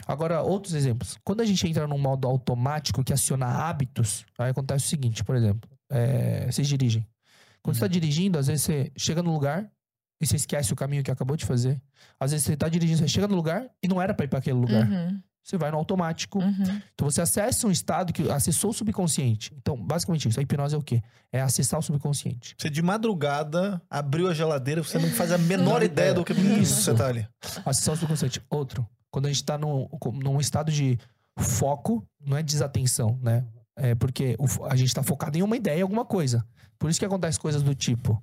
[0.08, 1.18] Agora, outros exemplos.
[1.24, 5.36] Quando a gente entra num modo automático que aciona hábitos, aí acontece o seguinte, por
[5.36, 5.70] exemplo.
[5.94, 7.06] é, vocês dirigem.
[7.64, 9.70] Quando você tá dirigindo, às vezes você chega no lugar
[10.20, 11.82] e você esquece o caminho que acabou de fazer.
[12.20, 14.40] Às vezes você tá dirigindo, você chega no lugar e não era pra ir pra
[14.40, 14.88] aquele lugar.
[14.88, 15.20] Uhum.
[15.44, 16.40] Você vai no automático.
[16.40, 16.82] Uhum.
[16.94, 19.52] Então você acessa um estado que acessou o subconsciente.
[19.58, 20.40] Então, basicamente isso.
[20.40, 21.02] A hipnose é o quê?
[21.32, 22.56] É acessar o subconsciente.
[22.58, 26.34] Você de madrugada abriu a geladeira, você não faz a menor Menor ideia do que
[26.34, 26.84] Isso.
[26.84, 27.28] você tá ali.
[27.66, 28.42] Acessar o subconsciente.
[28.50, 28.88] Outro.
[29.10, 30.98] Quando a gente tá num, num estado de
[31.40, 33.44] foco, não é desatenção, né?
[33.78, 34.36] É porque
[34.70, 36.46] a gente tá focado em uma ideia, em alguma coisa.
[36.78, 38.22] Por isso que acontece coisas do tipo: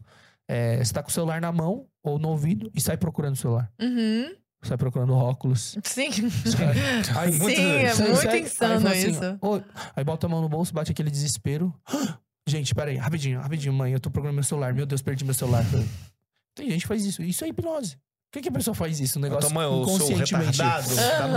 [0.48, 3.36] é, você tá com o celular na mão ou no ouvido e sai procurando o
[3.36, 3.70] celular.
[3.80, 4.34] Uhum.
[4.62, 5.76] Sai procurando óculos.
[5.84, 6.08] Sim.
[7.16, 7.90] Aí, Sim, muitas é.
[7.90, 9.38] Aí muito sai- aí insano fala assim, isso.
[9.40, 9.60] "Ô",
[9.94, 11.72] aí bota a mão no bolso, bate aquele desespero.
[12.48, 13.92] Gente, peraí, rapidinho, rapidinho, mãe.
[13.92, 14.72] Eu tô procurando meu celular.
[14.74, 15.62] Meu Deus, perdi meu celular.
[16.56, 17.22] Tem gente que faz isso.
[17.22, 17.96] Isso é hipnose.
[18.30, 19.18] Por que, que a pessoa faz isso?
[19.18, 20.88] Um negócio Tamanho, eu sou retardado.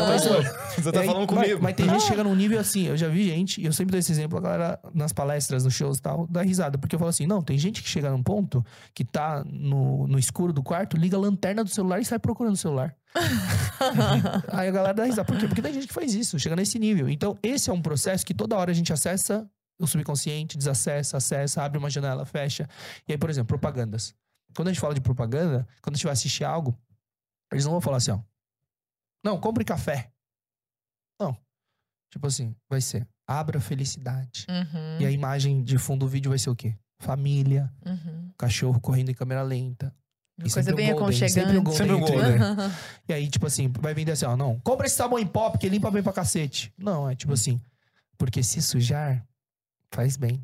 [0.10, 0.41] Mas, ô,
[0.82, 1.60] Você tá é, falando mas- comigo.
[1.63, 2.88] Mas, tem gente que chega num nível assim.
[2.88, 5.73] Eu já vi gente, e eu sempre dou esse exemplo, a galera nas palestras, nos
[5.73, 6.77] shows e tal, dá risada.
[6.77, 8.62] Porque eu falo assim: não, tem gente que chega num ponto
[8.93, 12.56] que tá no, no escuro do quarto, liga a lanterna do celular e sai procurando
[12.56, 12.93] o celular.
[14.51, 15.23] Aí a galera dá risada.
[15.25, 15.47] Por quê?
[15.47, 17.08] Porque tem gente que faz isso, chega nesse nível.
[17.08, 19.49] Então, esse é um processo que toda hora a gente acessa
[19.80, 22.67] o subconsciente, desacessa, acessa, abre uma janela, fecha.
[23.08, 24.13] E aí, por exemplo, propagandas.
[24.56, 26.78] Quando a gente fala de propaganda, quando a gente vai assistir algo,
[27.52, 28.20] eles não vão falar assim, ó.
[29.24, 30.12] Não, compre café.
[31.20, 31.38] Não.
[32.10, 34.46] Tipo assim, vai ser abra felicidade.
[34.50, 35.00] Uhum.
[35.02, 36.76] E a imagem de fundo do vídeo vai ser o quê?
[37.00, 38.32] Família, Uhum.
[38.38, 39.96] cachorro correndo em câmera lenta.
[40.38, 41.64] E Coisa sempre bem golden, sempre um aconchegante.
[41.64, 42.32] golden Sempre um golden.
[42.40, 42.72] retriever.
[43.08, 45.70] E aí, tipo assim, vai vender assim, ó, não, compra esse sabão em pó porque
[45.70, 46.74] limpa bem pra cacete.
[46.78, 47.62] Não, é tipo assim,
[48.18, 49.26] porque se sujar,
[49.92, 50.44] faz bem.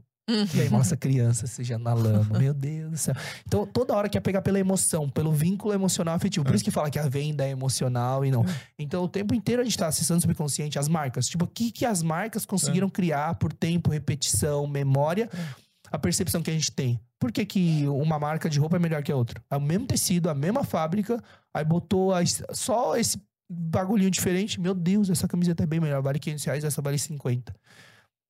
[0.53, 2.37] E aí mostra a criança sujando na lama.
[2.37, 3.15] Meu Deus do céu.
[3.45, 6.45] Então, toda hora quer pegar pela emoção, pelo vínculo emocional afetivo.
[6.45, 8.43] Por isso que fala que a venda é emocional e não.
[8.77, 11.27] Então, o tempo inteiro a gente tá acessando o subconsciente, as marcas.
[11.27, 15.29] Tipo, o que, que as marcas conseguiram criar por tempo, repetição, memória,
[15.91, 16.99] a percepção que a gente tem.
[17.19, 19.41] Por que, que uma marca de roupa é melhor que a outra?
[19.49, 22.21] É o mesmo tecido, a mesma fábrica, aí botou a-
[22.53, 23.17] só esse
[23.49, 24.59] bagulhinho diferente.
[24.59, 27.55] Meu Deus, essa camiseta é bem melhor, vale 500 reais, essa vale 50.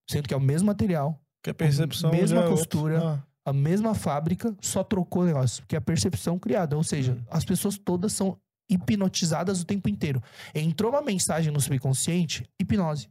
[0.09, 3.01] Sendo que é o mesmo material, Que a percepção Mesma já é costura.
[3.01, 5.63] Ah, a mesma fábrica, só trocou o negócio.
[5.63, 6.75] Porque é a percepção criada.
[6.75, 8.37] Ou seja, as pessoas todas são
[8.69, 10.21] hipnotizadas o tempo inteiro.
[10.53, 13.07] Entrou uma mensagem no subconsciente, hipnose.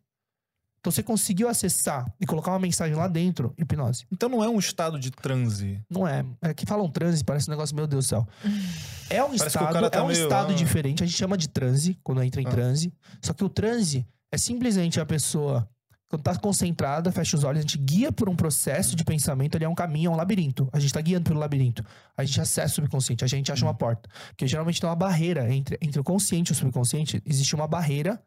[0.80, 4.04] Então você conseguiu acessar e colocar uma mensagem lá dentro, hipnose.
[4.12, 5.80] Então não é um estado de transe.
[5.88, 6.26] Não é.
[6.42, 8.28] É que falam transe, parece um negócio, meu Deus do céu.
[9.08, 10.54] É um Parece estado, tá é um meio, estado ah.
[10.54, 11.00] diferente.
[11.02, 12.50] A gente chama de transe, quando entra em Ah.
[12.50, 12.92] transe.
[13.22, 15.68] Só que o transe é simplesmente a pessoa,
[16.08, 19.64] quando tá concentrada, fecha os olhos, a gente guia por um processo de pensamento, ali
[19.64, 20.68] é um caminho, é um labirinto.
[20.72, 21.84] A gente tá guiando pelo labirinto.
[22.16, 23.68] A gente acessa o subconsciente, a gente acha Hum.
[23.68, 24.08] uma porta.
[24.28, 27.20] Porque geralmente tem uma barreira entre, entre o consciente e o subconsciente.
[27.26, 28.22] Existe uma barreira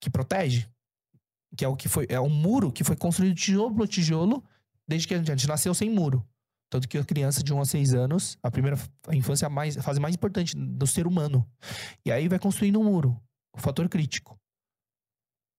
[0.00, 0.68] que protege.
[1.56, 2.06] Que é o que foi.
[2.08, 4.42] É um muro que foi construído tijolo por tijolo
[4.88, 6.26] desde que a gente nasceu sem muro.
[6.70, 9.50] Tanto que a criança de 1 a 6 anos, a primeira a infância é a,
[9.50, 11.46] mais, a fase mais importante do ser humano.
[12.04, 13.20] E aí vai construindo um muro.
[13.54, 14.38] O fator crítico.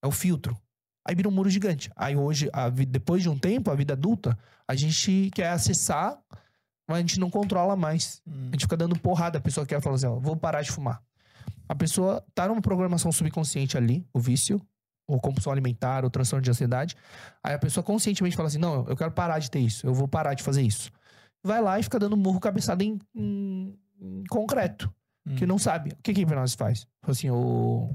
[0.03, 0.59] É o filtro.
[1.07, 1.89] Aí vira um muro gigante.
[1.95, 6.17] Aí hoje, a depois de um tempo, a vida adulta, a gente quer acessar,
[6.87, 8.21] mas a gente não controla mais.
[8.27, 9.37] A gente fica dando porrada.
[9.37, 11.01] A pessoa quer falar assim, ó, vou parar de fumar.
[11.69, 14.61] A pessoa tá numa programação subconsciente ali, o vício,
[15.07, 16.95] ou compulsão alimentar, ou transtorno de ansiedade.
[17.43, 20.07] Aí a pessoa conscientemente fala assim: não, eu quero parar de ter isso, eu vou
[20.07, 20.91] parar de fazer isso.
[21.43, 24.93] Vai lá e fica dando murro cabeçada em, em- em concreto,
[25.37, 25.47] que Hum.
[25.47, 25.91] não sabe.
[25.91, 26.85] O que que a hipnose faz?
[27.01, 27.89] Fala assim: ô.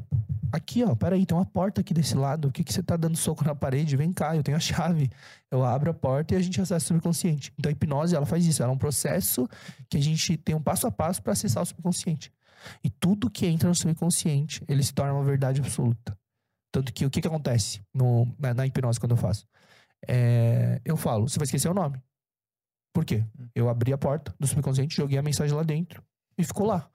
[0.53, 2.49] Aqui, ó, peraí, tem uma porta aqui desse lado.
[2.49, 3.97] O que que você tá dando soco na parede?
[3.97, 5.11] Vem cá, eu tenho a chave.
[5.51, 7.53] Eu abro a porta e a gente acessa o subconsciente.
[7.59, 8.63] Então a hipnose, ela faz isso.
[8.63, 9.49] Ela é um processo
[9.89, 12.31] que a gente tem um passo a passo para acessar o subconsciente.
[12.85, 16.17] E tudo que entra no subconsciente, ele se torna uma verdade absoluta.
[16.71, 19.47] Tanto que o que, que acontece no, na, na hipnose quando eu faço?
[20.07, 21.99] É, eu falo, você vai esquecer o nome.
[22.93, 23.25] Por quê?
[23.55, 26.03] Eu abri a porta do subconsciente, joguei a mensagem lá dentro
[26.37, 26.91] e ficou lá.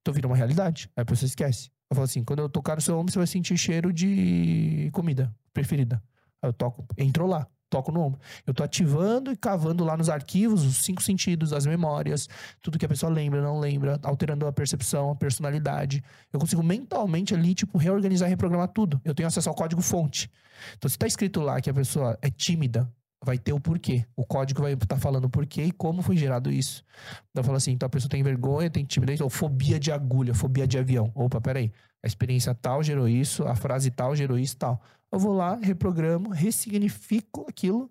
[0.00, 0.90] Então vira uma realidade.
[0.96, 1.70] Aí a pessoa esquece.
[1.90, 5.34] Eu falo assim: quando eu tocar no seu ombro, você vai sentir cheiro de comida
[5.52, 6.02] preferida.
[6.42, 8.20] Aí eu toco, entrou lá, toco no ombro.
[8.46, 12.28] Eu tô ativando e cavando lá nos arquivos os cinco sentidos, as memórias,
[12.62, 16.02] tudo que a pessoa lembra, não lembra, alterando a percepção, a personalidade.
[16.32, 19.00] Eu consigo mentalmente ali, tipo, reorganizar reprogramar tudo.
[19.04, 20.30] Eu tenho acesso ao código fonte.
[20.76, 22.90] Então, se tá escrito lá que a pessoa é tímida,
[23.24, 24.04] vai ter o porquê.
[24.16, 26.84] O código vai estar falando o porquê e como foi gerado isso.
[27.30, 30.34] Então, eu falo assim, então a pessoa tem vergonha, tem timidez, ou fobia de agulha,
[30.34, 31.10] fobia de avião.
[31.14, 31.72] Opa, peraí.
[32.02, 34.82] A experiência tal gerou isso, a frase tal gerou isso tal.
[35.10, 37.90] Eu vou lá, reprogramo, ressignifico aquilo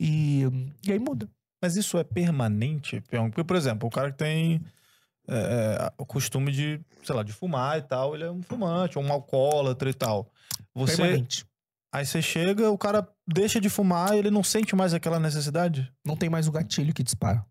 [0.00, 0.42] e,
[0.82, 1.28] e aí muda.
[1.62, 3.00] Mas isso é permanente?
[3.00, 4.60] Porque, por exemplo, o cara que tem
[5.28, 8.98] é, é, o costume de, sei lá, de fumar e tal, ele é um fumante,
[8.98, 10.30] ou um alcoólatra e tal.
[10.74, 11.46] Você, Permanente.
[11.94, 15.90] Aí você chega, o cara deixa de fumar ele não sente mais aquela necessidade?
[16.04, 17.46] Não tem mais o gatilho que dispara.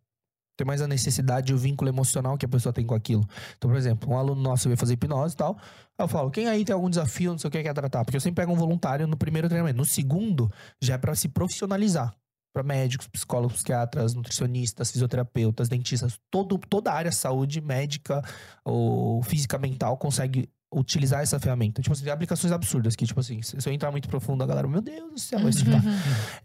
[0.57, 3.25] Tem mais a necessidade e o vínculo emocional que a pessoa tem com aquilo.
[3.57, 5.57] Então, por exemplo, um aluno nosso veio fazer hipnose e tal.
[5.97, 8.03] Aí eu falo, quem aí tem algum desafio, não sei o que, quer tratar?
[8.03, 9.77] Porque eu sempre pego um voluntário no primeiro treinamento.
[9.77, 12.13] No segundo, já é pra se profissionalizar.
[12.53, 16.19] Pra médicos, psicólogos, psiquiatras, nutricionistas, fisioterapeutas, dentistas.
[16.29, 18.21] Todo, toda a área saúde médica
[18.63, 21.81] ou física mental consegue utilizar essa ferramenta.
[21.81, 24.67] Tipo assim, tem aplicações absurdas que, tipo assim, se eu entrar muito profundo, a galera,
[24.67, 25.81] meu Deus do céu, vai surtar.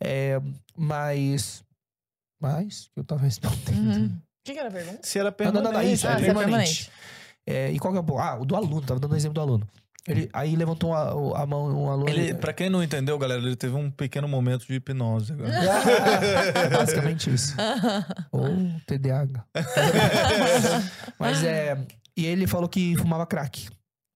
[0.00, 0.40] É,
[0.76, 1.62] mas.
[2.40, 3.76] Mas, que eu tava respondendo.
[3.96, 4.06] Uhum.
[4.06, 4.10] O
[4.44, 5.00] que, que era a pergunta?
[5.02, 5.64] Se era Não, não, permanente.
[5.64, 6.50] não, não, isso, Ah, é se é permanente.
[6.50, 6.90] permanente.
[7.46, 8.18] É, e qual que é o?
[8.18, 9.68] Ah, o do aluno, tava dando o exemplo do aluno.
[10.06, 12.08] Ele, aí levantou a, a mão um aluno.
[12.08, 15.32] Ele, pra quem não entendeu, galera, ele teve um pequeno momento de hipnose.
[15.34, 15.52] agora.
[16.78, 17.54] Basicamente isso.
[18.32, 18.48] Ou
[18.86, 19.44] TDAH.
[21.18, 21.76] Mas é.
[22.16, 23.68] E ele falou que fumava crack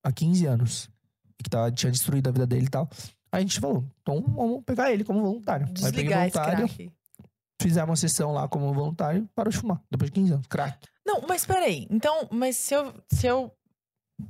[0.02, 0.90] há 15 anos.
[1.38, 2.88] E que tava, tinha destruído a vida dele e tal.
[3.32, 5.66] Aí a gente falou, então vamos pegar ele como voluntário.
[5.66, 6.92] Aí peguei Desligar esse voluntário, crack.
[7.60, 9.80] fizemos uma sessão lá como voluntário e parou de fumar.
[9.90, 10.46] Depois de 15 anos.
[10.48, 10.86] Crack.
[11.04, 11.86] Não, mas peraí.
[11.90, 13.50] Então, mas se eu, se eu.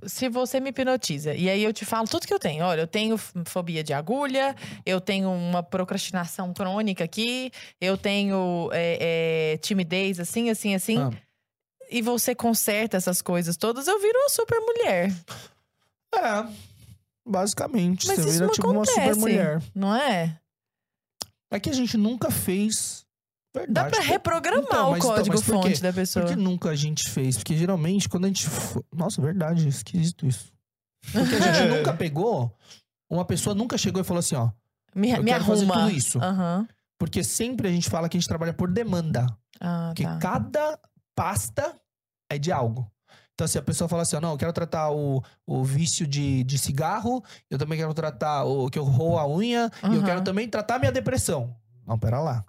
[0.07, 2.65] Se você me hipnotiza e aí eu te falo tudo que eu tenho.
[2.65, 4.57] Olha, eu tenho fobia de agulha,
[4.87, 10.99] eu tenho uma procrastinação crônica aqui, eu tenho é, é, timidez assim, assim, assim.
[10.99, 11.11] Ah.
[11.91, 15.13] E você conserta essas coisas todas, eu viro uma super mulher.
[16.15, 16.47] É.
[17.27, 18.07] Basicamente.
[18.09, 19.01] Mas você isso vira não tipo uma acontece.
[19.01, 19.63] super mulher.
[19.75, 20.39] Não é?
[21.51, 23.05] É que a gente nunca fez.
[23.55, 23.91] Dá Verdade.
[23.91, 25.43] pra Por- reprogramar Então, o mas então, código quê?
[25.43, 26.25] fonte da pessoa.
[26.25, 27.37] Por que nunca a gente fez?
[27.37, 28.47] Porque geralmente, quando a gente.
[28.93, 30.53] Nossa, verdade, esquisito isso.
[31.13, 32.57] Porque a gente nunca pegou.
[33.11, 34.51] Uma pessoa nunca chegou e falou assim, ó.
[34.95, 35.87] Me, eu me quero fazer arruma.
[35.87, 36.19] tudo isso.
[36.19, 36.67] Aham.
[36.99, 39.27] Porque sempre a gente fala que a gente trabalha por demanda.
[39.61, 40.19] Ah, Porque tá.
[40.19, 40.79] cada
[41.15, 41.77] pasta
[42.31, 42.91] é de algo.
[43.43, 46.45] Então, se a pessoa fala assim, ó, não, eu quero tratar o, o vício de,
[46.45, 50.23] de cigarro, eu também quero tratar o que eu roo a unha, e eu quero
[50.23, 51.53] também tratar minha depressão.
[51.85, 52.45] Não, pera lá.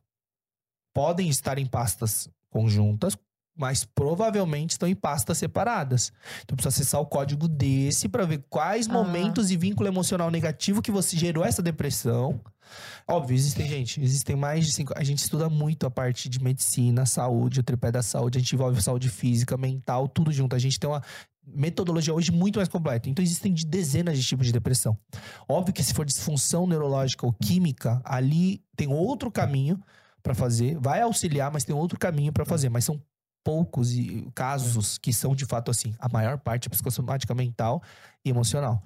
[0.94, 3.18] Podem estar em pastas conjuntas,
[3.56, 6.12] mas provavelmente estão em pastas separadas.
[6.44, 8.94] Então precisa acessar o código desse para ver quais Ah.
[8.94, 12.42] momentos e vínculo emocional negativo que você gerou essa depressão.
[13.08, 14.94] Óbvio, existem, gente, existem mais de cinco.
[14.96, 18.56] A gente estuda muito a parte de medicina, saúde, o tripé da saúde, a gente
[18.56, 20.56] envolve saúde física, mental, tudo junto.
[20.56, 21.04] A gente tem uma
[21.46, 23.10] metodologia hoje muito mais completa.
[23.10, 24.98] Então existem de dezenas de tipos de depressão.
[25.48, 29.80] Óbvio que se for disfunção neurológica ou química, ali tem outro caminho
[30.24, 33.00] para fazer, vai auxiliar, mas tem outro caminho para fazer, mas são
[33.44, 35.94] poucos e- casos que são de fato assim.
[36.00, 37.82] A maior parte é psicossomática mental
[38.26, 38.82] e emocional.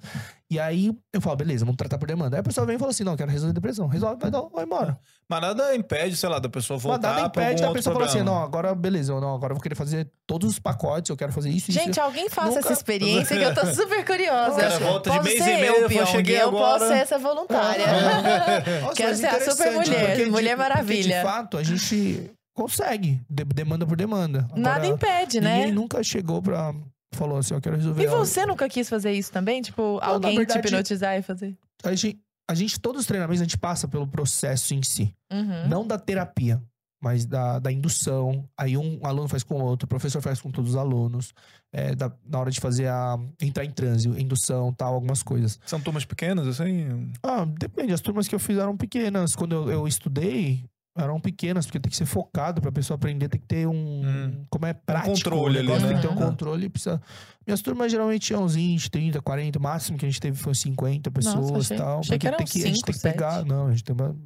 [0.50, 2.36] E aí eu falo, beleza, vamos tratar por demanda.
[2.36, 3.86] Aí a pessoa vem e fala assim: não, eu quero resolver a depressão.
[3.86, 4.98] Resolve, vai, dar- vai embora.
[5.28, 8.06] Mas nada impede, sei lá, da pessoa Mas voltar nada pra impede da pessoa falar
[8.06, 11.16] assim: não, agora beleza, eu não, agora eu vou querer fazer todos os pacotes, eu
[11.16, 11.78] quero fazer isso, isso.
[11.78, 14.56] Gente, alguém faça Nunca- essa experiência que eu tô super curiosa.
[14.58, 16.78] Cara volta de Posso mês ser e meio, eu, eu Pyong, cheguei eu agora.
[16.78, 17.86] posso ser essa voluntária.
[18.82, 21.16] Nossa, Quero mas ser a super mulher, porque de- Mulher porque Maravilha.
[21.18, 24.40] de fato, a gente consegue, de- demanda por demanda.
[24.40, 25.72] Agora, Nada impede, Ninguém né?
[25.72, 26.74] nunca chegou pra.
[27.14, 28.02] Falou assim: eu quero resolver.
[28.02, 28.18] E algo.
[28.24, 29.62] você nunca quis fazer isso também?
[29.62, 31.56] Tipo, na alguém verdade- te hipnotizar e fazer?
[31.82, 35.14] A gente, a gente, todos os treinamentos, a gente passa pelo processo em si.
[35.32, 35.68] Uhum.
[35.68, 36.60] Não da terapia,
[37.02, 38.44] mas da, da indução.
[38.58, 41.32] Aí um aluno faz com o outro, o professor faz com todos os alunos.
[41.72, 43.18] É, da- na hora de fazer a.
[43.40, 45.58] entrar em transe, indução tal, algumas coisas.
[45.64, 47.10] São turmas pequenas, assim?
[47.22, 47.92] Ah, depende.
[47.94, 49.34] As turmas que eu fiz eram pequenas.
[49.34, 50.62] Quando eu, eu estudei,
[50.98, 54.02] eram pequenas, porque tem que ser focado pra pessoa aprender, tem que ter um.
[54.04, 54.44] Hum.
[54.50, 55.14] Como é prático.
[55.14, 55.88] controle o ali, né?
[55.88, 56.68] Tem que ter um controle.
[56.68, 57.00] Precisa...
[57.46, 59.58] Minhas turmas geralmente tinham uns 20, 30, 40.
[59.58, 62.00] O máximo que a gente teve foi 50 pessoas achei- e tal.
[62.00, 63.12] achei que porque eram tem que, a gente cinco, tem que sete.
[63.14, 63.44] pegar.
[63.44, 64.16] Não, a gente tem uma.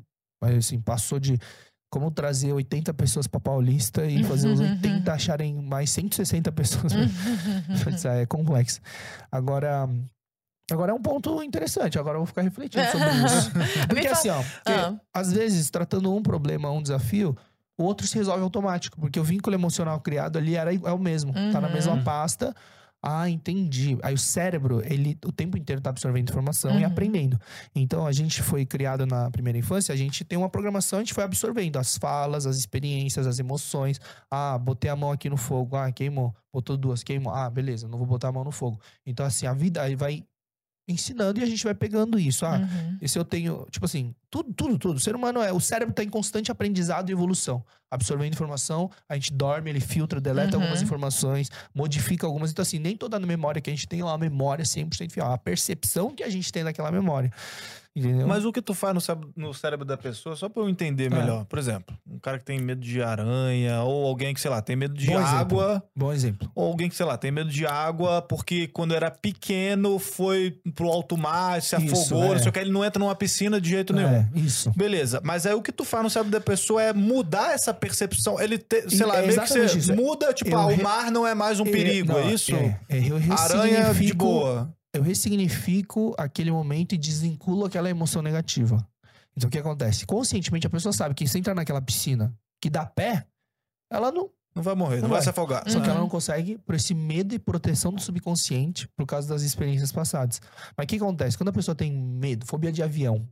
[0.43, 1.39] Mas assim, passou de.
[1.91, 6.93] Como trazer 80 pessoas pra Paulista e fazer os 80 acharem mais 160 pessoas.
[8.07, 8.81] É complexo.
[9.31, 9.89] Agora.
[10.73, 11.99] Agora é um ponto interessante.
[11.99, 13.51] Agora eu vou ficar refletindo sobre isso.
[13.89, 14.95] Porque assim, ó, porque Ah.
[15.15, 17.37] às vezes, tratando um problema, um desafio,
[17.79, 18.99] o outro se resolve automático.
[19.01, 21.33] Porque o vínculo emocional criado ali era, é o mesmo.
[21.53, 21.75] Tá na Uhum.
[21.75, 22.55] mesma pasta.
[23.05, 23.99] Ah, entendi.
[24.01, 26.87] Aí o cérebro, ele o tempo inteiro tá absorvendo informação e Uhum.
[26.87, 27.37] aprendendo.
[27.75, 31.13] Então a gente foi criado na primeira infância, a gente tem uma programação, a gente
[31.13, 34.01] foi absorvendo as falas, as experiências, as emoções.
[34.31, 36.33] Ah, botei a mão aqui no fogo, ah, queimou.
[36.53, 37.35] Botou duas, queimou.
[37.35, 38.79] Ah, beleza, não vou botar a mão no fogo.
[39.05, 40.23] Então assim, a vida aí vai
[40.89, 42.45] ensinando e a gente vai pegando isso.
[42.45, 42.99] Ah, Uhum.
[43.01, 44.97] e se eu tenho, tipo assim, tudo, tudo, tudo.
[44.97, 47.65] O ser humano é, o cérebro tá em constante aprendizado e evolução.
[47.91, 50.63] Absorvendo informação, a gente dorme, ele filtra, deleta Uhum.
[50.63, 52.51] algumas informações, modifica algumas.
[52.51, 55.27] Então, assim, nem toda memória que a gente tem é uma memória 100% fiel.
[55.27, 57.31] A percepção que a gente tem daquela memória.
[57.95, 58.27] Entendeu?
[58.27, 61.07] Mas o que tu faz no cérebro, no cérebro da pessoa, só pra eu entender
[61.07, 61.11] É.
[61.11, 61.45] melhor.
[61.45, 64.75] Por exemplo, um cara que tem medo de aranha, ou alguém que, sei lá, tem
[64.77, 65.37] medo de Bom exemplo.
[65.61, 66.51] água, Bom exemplo.
[66.55, 70.89] ou alguém que, sei lá, tem medo de água porque quando era pequeno foi pro
[70.89, 72.39] alto mar, se Isso, afogou, é.
[72.49, 74.09] o que, ele não entra numa piscina de jeito nenhum.
[74.09, 74.71] É, isso.
[74.77, 78.41] Beleza, mas aí o que tu faz no cérebro da pessoa é mudar essa percepção.
[78.41, 79.95] Ele, te, sei lá, é meio que você isso.
[79.95, 82.55] muda, tipo, ah, o re- mar não é mais um É, perigo, não, é isso?
[82.55, 84.75] É, é, eu Aranha de ressignifico- boa.
[84.93, 88.87] Eu ressignifico aquele momento e desvinculo aquela emoção negativa.
[89.37, 90.05] Então o que acontece?
[90.07, 93.27] Conscientemente a pessoa sabe que se entrar naquela piscina que dá pé,
[93.91, 95.23] ela não, Não vai morrer, não, Não vai vai.
[95.23, 95.65] se afogar.
[95.67, 96.03] Só que ela Uhum.
[96.03, 100.43] não consegue por esse medo e proteção do subconsciente por causa das experiências passadas.
[100.77, 101.39] Mas o que acontece?
[101.39, 103.27] Quando a pessoa tem medo, fobia de avião,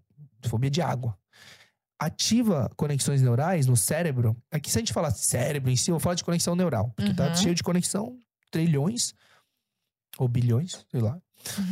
[0.47, 1.15] fobia de água,
[1.99, 4.35] ativa conexões neurais no cérebro.
[4.51, 6.91] Aqui, se a gente falar cérebro em si, eu vou falar de conexão neural.
[6.97, 7.35] Porque tá Uhum.
[7.37, 8.19] cheio de conexão,
[8.51, 9.13] trilhões
[10.17, 11.21] ou bilhões, sei lá.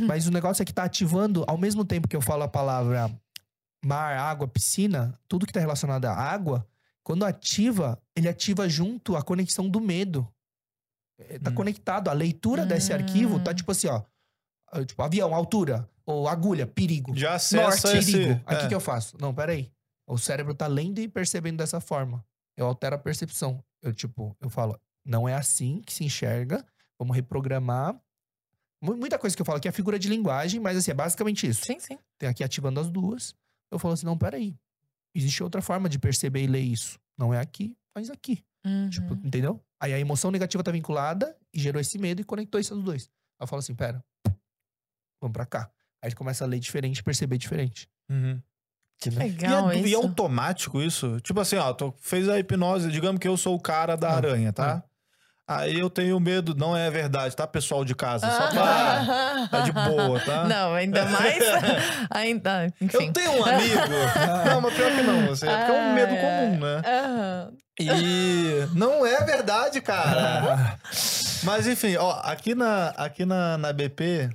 [0.06, 3.10] Mas o negócio é que tá ativando, ao mesmo tempo que eu falo a palavra
[3.84, 6.66] mar, água, piscina, tudo que tá relacionado à água,
[7.04, 10.26] quando ativa, ele ativa junto a conexão do medo.
[11.18, 11.54] É, Tá Hum.
[11.54, 12.08] conectado.
[12.08, 12.96] A leitura desse Hum.
[12.96, 14.02] arquivo tá tipo assim, ó.
[14.72, 15.88] ah, Tipo, avião, altura.
[16.06, 17.14] Ou agulha, perigo.
[17.16, 18.12] Já acessa Norte, esse.
[18.12, 18.40] perigo.
[18.46, 18.56] O é.
[18.60, 19.16] que, que eu faço?
[19.20, 19.70] Não, peraí.
[20.06, 22.24] O cérebro tá lendo e percebendo dessa forma.
[22.56, 23.62] Eu altero a percepção.
[23.82, 26.64] Eu, tipo, eu falo, não é assim que se enxerga.
[26.98, 27.94] Vamos reprogramar.
[28.82, 31.46] Mu- Muita coisa que eu falo aqui é figura de linguagem, mas assim, é basicamente
[31.46, 31.64] isso.
[31.64, 31.98] Sim, sim.
[32.18, 33.34] Tem aqui ativando as duas.
[33.70, 34.56] Eu falo assim, não, peraí.
[35.14, 36.98] Existe outra forma de perceber e ler isso.
[37.18, 38.44] Não é aqui, mas aqui.
[38.64, 38.88] Uhum.
[38.90, 39.60] Tipo, entendeu?
[39.80, 43.04] Aí a emoção negativa tá vinculada e gerou esse medo e conectou esses dois.
[43.40, 44.04] Aí eu falo assim, pera.
[45.20, 45.70] Vamos pra cá.
[46.02, 47.88] Aí ele começa a ler diferente, perceber diferente.
[48.10, 48.40] Uhum.
[49.00, 49.96] que E legal é, e é isso.
[49.96, 51.20] automático isso?
[51.20, 54.16] Tipo assim, ó, tu fez a hipnose, digamos que eu sou o cara da Ah,
[54.16, 54.84] aranha, tá?
[55.48, 58.30] Aí eu tenho medo, não é verdade, tá, pessoal de casa?
[58.30, 58.62] Só pra.
[58.62, 59.48] Ah.
[59.50, 60.44] Tá de boa, tá?
[60.44, 61.38] Não, ainda mais.
[62.10, 63.06] ainda, enfim.
[63.06, 63.76] Eu tenho um amigo.
[64.46, 65.48] não, mas pior que não, você.
[65.48, 67.48] É porque é um medo comum, né?
[67.80, 70.78] E não é verdade, cara.
[71.44, 74.28] Mas enfim, ó, aqui na, aqui na, na BP,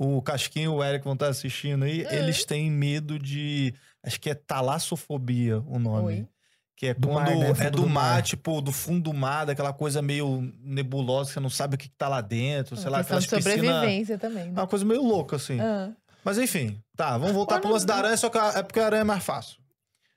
[0.00, 3.72] o Casquinho e o Eric vão estar assistindo aí, eles têm medo de.
[4.02, 6.06] Acho que é talassofobia o nome.
[6.06, 6.28] Oi.
[6.76, 7.54] Que é Do quando mar, né?
[7.60, 8.22] é do, do mar, mar.
[8.22, 11.88] tipo, do fundo do mar, daquela coisa meio nebulosa, que você não sabe o que,
[11.88, 13.74] que tá lá dentro, sei lá, Questão aquelas de piscinas.
[13.76, 14.42] sobrevivência também.
[14.42, 14.52] É Né?
[14.60, 15.60] uma coisa meio louca, assim.
[15.60, 15.92] Ah.
[16.24, 18.80] Mas enfim, tá, vamos voltar pro não- lance da aranha, só que a- é porque
[18.80, 19.58] a aranha é mais fácil.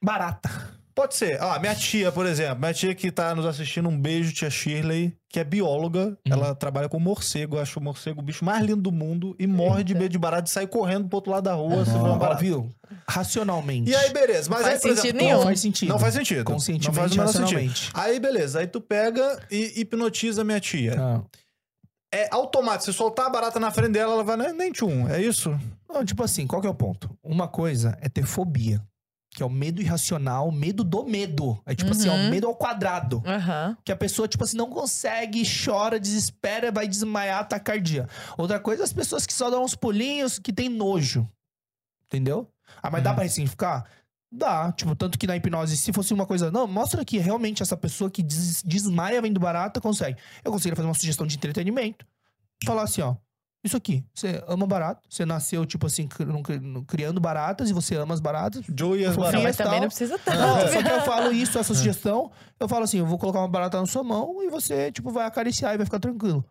[0.04, 0.50] Barata.
[0.98, 1.40] Pode ser.
[1.40, 2.58] Ah, minha tia, por exemplo.
[2.60, 6.18] Minha tia que tá nos assistindo, um beijo, tia Shirley, que é bióloga.
[6.26, 7.60] Ela trabalha com morcego.
[7.60, 10.50] Acha o morcego o bicho mais lindo do mundo e morre de medo de barata
[10.50, 12.42] e sai correndo pro outro lado da rua se barata.
[12.42, 12.68] viu?
[13.08, 13.92] Racionalmente.
[13.92, 14.50] E aí, beleza.
[14.50, 15.38] Mas Faz aí, exemplo, sentido tu- nenhum.
[15.38, 15.90] Não faz sentido.
[15.90, 16.44] Não faz sentido.
[16.44, 17.42] Conscientemente, Não faz menor sentido.
[17.44, 17.92] racionalmente.
[17.94, 18.60] Aí, beleza.
[18.60, 20.96] Aí tu pega e hipnotiza minha tia.
[21.00, 21.22] Ah.
[22.12, 22.86] É automático.
[22.86, 25.08] Se soltar a barata na frente dela, ela vai nem, nem tchum.
[25.10, 25.56] É isso?
[25.88, 27.10] Não, tipo assim, qual que é o ponto?
[27.22, 28.82] Uma coisa é ter fobia,
[29.38, 31.62] que é o medo irracional, medo do medo.
[31.63, 32.32] É tipo assim, ó, Uhum.
[32.32, 33.21] medo ao quadrado.
[33.23, 33.78] Aham.
[33.86, 38.10] Que a pessoa, tipo assim, não consegue, chora, desespera, vai desmaiar, tacardia.
[38.36, 41.30] Outra coisa, as pessoas que só dão uns pulinhos, que tem nojo.
[42.08, 42.52] Entendeu?
[42.82, 43.15] Ah, mas dá Uhum.
[43.17, 43.86] pra ressignificar?
[44.32, 44.71] Dá.
[44.71, 46.50] Tipo, tanto que na hipnose, se fosse uma coisa.
[46.50, 50.17] Não, mostra que realmente essa pessoa que des- desmaia vendo barata consegue.
[50.43, 52.08] Eu conseguiria fazer uma sugestão de entretenimento.
[52.65, 53.15] Falar assim, ó.
[53.63, 56.08] Isso aqui, você ama barato, você nasceu, tipo assim,
[56.88, 58.63] criando baratas e você ama as baratas.
[58.78, 59.43] Joey e as baratas.
[59.43, 60.38] mas também não precisa tanto.
[60.38, 62.32] Não, só que eu falo isso, essa sugestão.
[62.60, 65.26] Eu falo assim: eu vou colocar uma barata na sua mão e você, tipo, vai
[65.26, 66.46] acariciar e vai ficar tranquilo.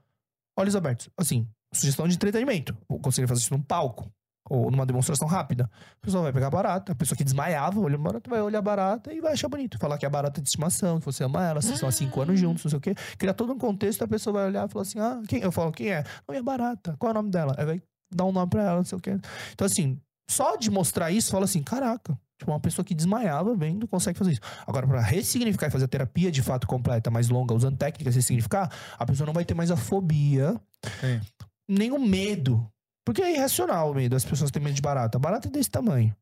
[0.58, 1.08] Olhos abertos.
[1.16, 2.76] Assim, sugestão de entretenimento.
[2.90, 4.10] Eu conseguiria fazer isso num palco.
[4.48, 5.70] Ou numa demonstração rápida.
[6.00, 6.92] A pessoa vai pegar a barata.
[6.92, 9.78] A pessoa que desmaiava, olha a barata, vai olhar a barata e vai achar bonito.
[9.78, 12.20] Falar que é a barata de estimação, que você ama ela, vocês estão há cinco
[12.20, 12.94] anos juntos, não sei o quê.
[13.18, 15.40] Criar todo um contexto, a pessoa vai olhar e falar assim: ah, quem?
[15.40, 16.04] Eu falo, quem é?
[16.28, 16.96] Não, é a barata.
[16.98, 17.54] Qual é o nome dela?
[17.58, 17.82] Aí vai
[18.14, 19.18] dar um nome pra ela, não sei o quê.
[19.52, 22.18] Então, assim, só de mostrar isso, fala assim: caraca.
[22.38, 24.40] Tipo, uma pessoa que desmaiava vendo consegue fazer isso.
[24.66, 28.18] Agora, pra ressignificar e fazer a terapia de fato completa, mais longa, usando técnicas de
[28.20, 30.60] ressignificar, a pessoa não vai ter mais a fobia,
[31.00, 31.20] Sim.
[31.66, 32.70] nem o medo.
[33.06, 34.16] Porque é irracional o medo.
[34.16, 35.16] As pessoas têm medo de barata.
[35.16, 36.14] A barata é desse tamanho.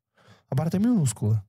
[0.51, 1.43] A barata é minúscula.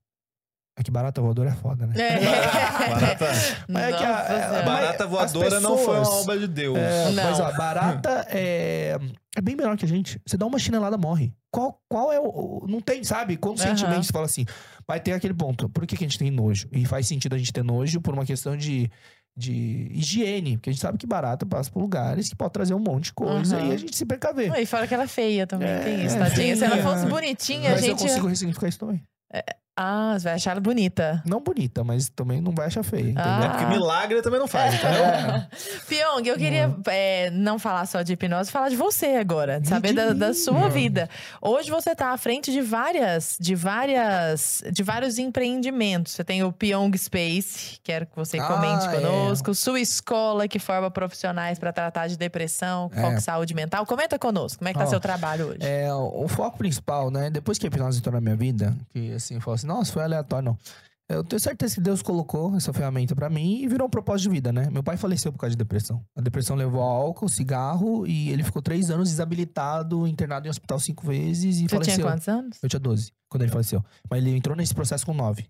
[0.78, 1.96] É que barata voadora é foda, né?
[1.98, 2.20] É.
[2.90, 3.26] Barata,
[3.70, 4.52] Mas é que a- a.
[4.52, 6.78] Mas barata voadora não foi uma pessoas- obra de Deus.
[6.78, 7.24] É, Não.
[7.24, 8.98] Mas ó, barata é,
[9.38, 10.20] é bem menor que a gente.
[10.26, 11.34] Você dá uma chinelada, morre.
[11.50, 13.38] Qual, qual é o, Não tem, sabe?
[13.38, 14.04] Conscientemente Aham.
[14.04, 14.46] você fala assim.
[14.86, 15.70] Vai ter aquele ponto.
[15.70, 16.68] Por que, que a gente tem nojo?
[16.74, 18.92] E faz sentido a gente ter nojo por uma questão de,
[19.38, 20.58] de higiene.
[20.58, 23.14] Porque a gente sabe que barata passa por lugares que pode trazer um monte de
[23.14, 23.68] coisa Aham.
[23.68, 24.54] e a gente se precaver.
[24.60, 26.56] E fora que ela é feia também, É, tem isso, é tadinha.
[26.56, 28.02] Se ela fosse bonitinha, a Mas eu gente.
[28.02, 29.02] consigo ressignificar isso também.
[29.78, 31.22] Ah, você vai achar ela bonita.
[31.26, 33.14] Não bonita, mas também não vai achar feia.
[33.18, 33.44] Ah.
[33.44, 35.04] É porque milagre também não faz, entendeu?
[35.04, 35.48] É.
[35.90, 39.92] Pyong, eu queria é, não falar só de hipnose, falar de você agora, de saber
[39.92, 41.10] da, da sua vida.
[41.42, 46.14] Hoje você tá à frente de várias, de várias, de vários empreendimentos.
[46.14, 48.92] Você tem o Pyong Space, quero que você Ah, comente é.
[49.02, 53.02] conosco, sua escola que forma profissionais para tratar de depressão, É.
[53.02, 53.86] foco saúde mental.
[53.86, 55.60] Comenta conosco, como é que tá Ó, seu trabalho hoje?
[55.62, 57.30] É, o foco principal, né?
[57.30, 60.04] Depois que a hipnose entrou na minha vida, que assim, eu falo assim, nossa, foi
[60.04, 60.58] aleatório, não.
[61.08, 64.30] Eu tenho certeza que Deus colocou essa ferramenta pra mim e virou um propósito de
[64.36, 64.72] vida, né?
[64.72, 66.04] Meu pai faleceu por causa de depressão.
[66.16, 70.80] A depressão levou ao álcool, cigarro e ele ficou três anos desabilitado, internado em hospital
[70.80, 71.94] cinco vezes e Você faleceu.
[71.94, 72.58] tinha quantos anos?
[72.64, 73.86] Eu tinha 12, quando ele faleceu.
[74.10, 75.48] Mas ele entrou nesse processo com 9.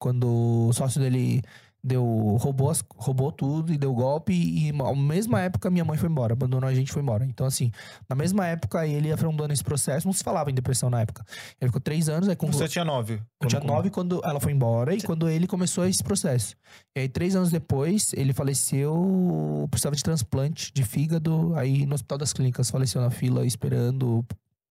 [0.00, 1.42] Quando o sócio dele
[1.82, 2.04] deu
[2.40, 4.32] roubou, as- roubou tudo e deu golpe.
[4.32, 7.24] E na mesma época minha mãe foi embora, abandonou a gente e foi embora.
[7.24, 7.70] Então, assim,
[8.08, 10.06] na mesma época ele afundou nesse processo.
[10.06, 11.24] Não se falava em depressão na época.
[11.60, 13.20] Ele ficou três anos, aí com Você tinha nove.
[13.40, 16.56] eu tinha nove quando ela foi embora e quando ele começou esse processo.
[16.96, 21.52] E aí, três anos depois, ele faleceu, precisava de transplante de fígado.
[21.54, 24.24] Aí, no Hospital das Clínicas, faleceu na fila, esperando.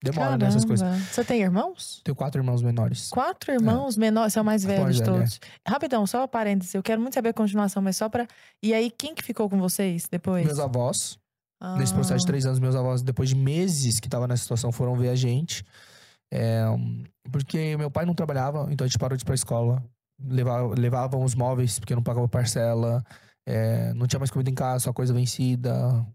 [0.04, 0.88] Demora nessas coisas.
[0.88, 1.06] Caramba.
[1.12, 2.02] Você tem irmãos?
[2.04, 3.10] Tenho quatro irmãos menores.
[3.10, 5.20] Quatro irmãos menores, você é o mais velho Mais de velho, é.
[5.20, 5.40] todos.
[5.68, 6.74] Rapidão, só um parênteses.
[6.76, 8.28] Eu quero muito saber a continuação, mas só pra.
[8.64, 10.46] E aí, quem que ficou com vocês depois?
[10.46, 11.18] Meus avós,
[11.78, 11.96] nesse Ah.
[11.96, 15.10] processo de três anos, meus avós, depois de meses que tava nessa situação, foram ver
[15.10, 15.66] a gente.
[16.32, 16.64] É,
[17.32, 19.84] porque meu pai não trabalhava, então a gente parou de ir pra escola.
[20.24, 23.04] Levava, levavam os móveis, porque não pagava parcela.
[23.50, 26.06] é, não tinha mais comida em casa, só coisa vencida.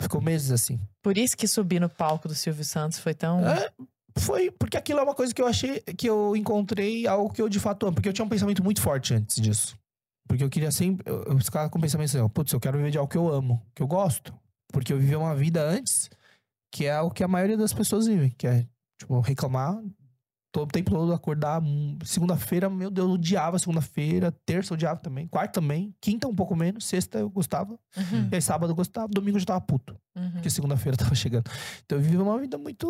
[0.00, 0.80] Ficou meses assim.
[1.02, 3.46] Por isso que subir no palco do Silvio Santos foi tão.
[3.46, 3.70] É,
[4.16, 7.48] foi porque aquilo é uma coisa que eu achei que eu encontrei algo que eu
[7.48, 7.94] de fato amo.
[7.94, 9.76] Porque eu tinha um pensamento muito forte antes disso.
[10.26, 11.10] Porque eu queria sempre.
[11.10, 13.28] Eu, eu ficava com o pensamento assim: putz, eu quero viver de algo que eu
[13.28, 14.34] amo, que eu gosto.
[14.72, 16.08] Porque eu vivi uma vida antes
[16.70, 18.66] que é o que a maioria das pessoas vivem, que é,
[18.98, 19.76] tipo, reclamar.
[20.52, 21.62] Todo tempo todo acordar.
[21.62, 24.32] hum, Segunda-feira, meu Deus, eu odiava segunda-feira.
[24.44, 25.28] Terça eu odiava também.
[25.28, 25.94] Quarta também.
[26.00, 26.84] Quinta um pouco menos.
[26.86, 27.78] Sexta eu gostava.
[27.96, 29.08] Uhum, E aí sábado eu gostava.
[29.08, 30.32] Domingo eu já tava puto uhum.
[30.32, 31.48] porque segunda-feira tava chegando.
[31.84, 32.86] Então eu vivia uma vida muito.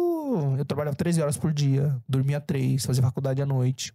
[0.58, 3.92] Eu trabalhava 13 horas por dia, dormia 3, fazia faculdade à noite.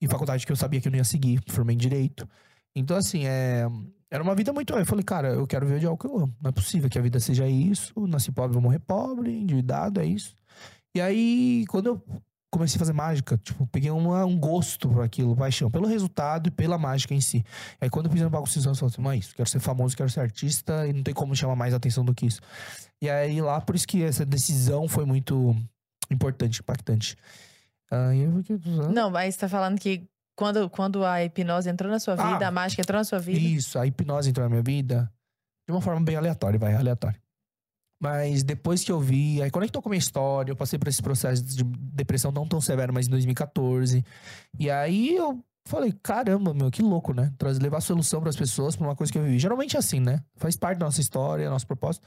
[0.00, 2.28] E faculdade que eu sabia que eu não ia seguir, formei em direito.
[2.74, 3.66] Então, assim, é.
[4.10, 4.72] Era uma vida muito.
[4.72, 6.34] Eu falei, cara, eu quero viver de algo que eu amo.
[6.40, 7.92] Não é possível que a vida seja isso.
[8.06, 10.34] Nasci pobre, vou morrer pobre, endividado, é isso.
[10.94, 12.02] E aí, quando eu
[12.50, 16.50] comecei a fazer mágica, tipo, peguei uma- um gosto por aquilo, paixão, pelo resultado e
[16.50, 17.44] pela mágica em si.
[17.80, 20.08] Aí quando eu fiz no palco Cisão, eu falei assim, isso, quero ser famoso, quero
[20.08, 22.40] ser artista e não tem como chamar mais atenção do que isso.
[23.02, 25.54] E aí lá, por isso que essa decisão foi muito
[26.10, 27.16] importante, impactante.
[27.90, 28.58] Aí eu fiquei...
[28.92, 32.48] Não, mas você tá falando que quando, quando a hipnose entrou na sua vida, Ah,
[32.48, 33.38] a mágica entrou na sua vida.
[33.38, 35.10] Isso, a hipnose entrou na minha vida
[35.66, 37.20] de uma forma bem aleatória, vai, aleatória.
[38.00, 41.02] Mas depois que eu vi, aí conectou com a minha história, eu passei por esse
[41.02, 44.04] processo de depressão não tão severo, mas em 2014.
[44.58, 47.32] E aí eu falei, caramba, meu, que louco, né?
[47.36, 49.38] Trazer, levar solução para as pessoas pra uma coisa que eu vivi.
[49.38, 50.22] Geralmente é assim, né?
[50.36, 52.06] Faz parte da nossa história, nosso propósito.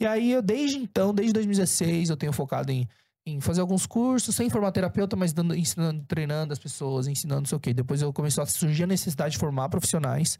[0.00, 2.88] E aí eu, desde então, desde 2016, eu tenho focado em,
[3.26, 7.46] em fazer alguns cursos, sem formar terapeuta, mas dando, ensinando, treinando as pessoas, ensinando não
[7.46, 7.72] sei o quê.
[7.72, 10.38] Depois eu começou a surgir a necessidade de formar profissionais.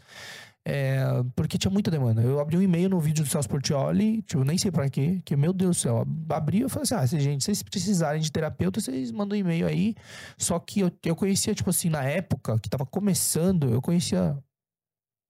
[0.70, 1.00] É,
[1.34, 2.20] porque tinha muita demanda.
[2.20, 5.34] Eu abri um e-mail no vídeo do Celso Portioli, tipo, nem sei pra quê, que,
[5.36, 8.80] meu Deus do céu, abri e falei assim, ah, gente, se vocês precisarem de terapeuta,
[8.80, 9.94] vocês mandam um e-mail aí.
[10.36, 14.36] Só que eu, eu conhecia, tipo assim, na época que tava começando, eu conhecia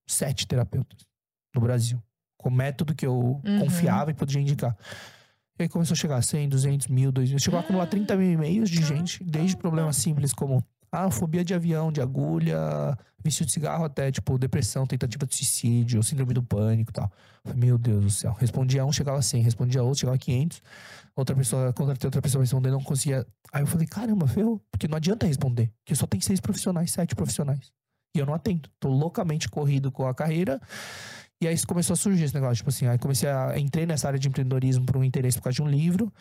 [0.09, 1.07] sete terapeutas
[1.55, 2.03] no Brasil.
[2.36, 3.61] Com método que eu Uhum.
[3.61, 4.76] confiava e podia indicar.
[5.59, 7.39] E aí começou a chegar a 100, 200 mil, 2 mil.
[7.39, 11.55] Chegou a acumular 30 mil e-mails de gente, desde problemas simples como ah, fobia de
[11.55, 16.91] avião, de agulha, vício de cigarro, até tipo depressão, tentativa de suicídio, síndrome do pânico
[16.91, 17.11] e tal.
[17.55, 18.36] Meu Deus do céu.
[18.39, 19.43] Respondia um, chegava a 100.
[19.43, 20.62] Respondia outro, chegava a 500.
[21.16, 23.26] Outra pessoa, contratei outra pessoa pra responder, não conseguia.
[23.53, 24.61] Aí eu falei, caramba, ferrou.
[24.70, 25.70] Porque não adianta responder.
[25.80, 27.72] Porque só tem seis profissionais, sete profissionais.
[28.14, 28.68] E eu não atendo.
[28.78, 30.61] Tô loucamente corrido com a carreira.
[31.41, 34.18] E aí começou a surgir esse negócio, tipo assim, aí comecei a entrei nessa área
[34.18, 36.12] de empreendedorismo por um interesse por causa de um livro.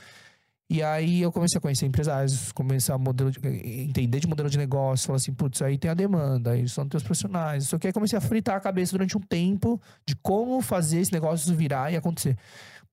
[0.70, 3.39] E aí eu comecei a conhecer empresários, comecei a modelo de-
[3.88, 7.03] entender de modelo de negócio, falar assim, putz, aí tem a demanda, aí são teus
[7.03, 7.70] profissionais.
[7.70, 11.13] Só que aí comecei a fritar a cabeça durante um tempo de como fazer esse
[11.13, 12.38] negócio virar e acontecer.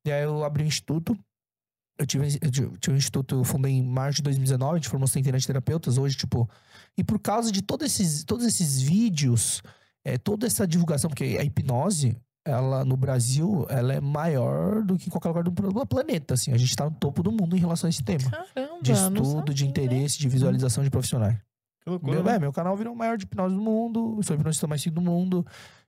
[0.06, 1.18] E aí eu abri um instituto.
[1.98, 5.08] Eu tive, eu tive um instituto, eu fundei em março de 2019, a gente formou
[5.08, 5.98] centenas de terapeutas.
[5.98, 6.48] Hoje, tipo.
[6.96, 9.62] E por causa de todos esses, todos esses vídeos,
[10.04, 15.08] é, toda essa divulgação, porque a hipnose, ela no Brasil, ela é maior do que
[15.08, 16.52] em qualquer lugar do pla- planeta, assim.
[16.52, 18.30] A gente tá no topo do mundo em relação a esse tema.
[18.30, 21.36] Caramba, De estudo, de interesse, de visualização de profissionais.
[21.82, 22.12] Que loucura.
[22.12, 22.34] Meu, né?
[22.36, 24.82] é, meu canal virou o maior de hipnose do mundo, eu sou o hipnotista mais
[24.82, 25.46] seguido do mundo.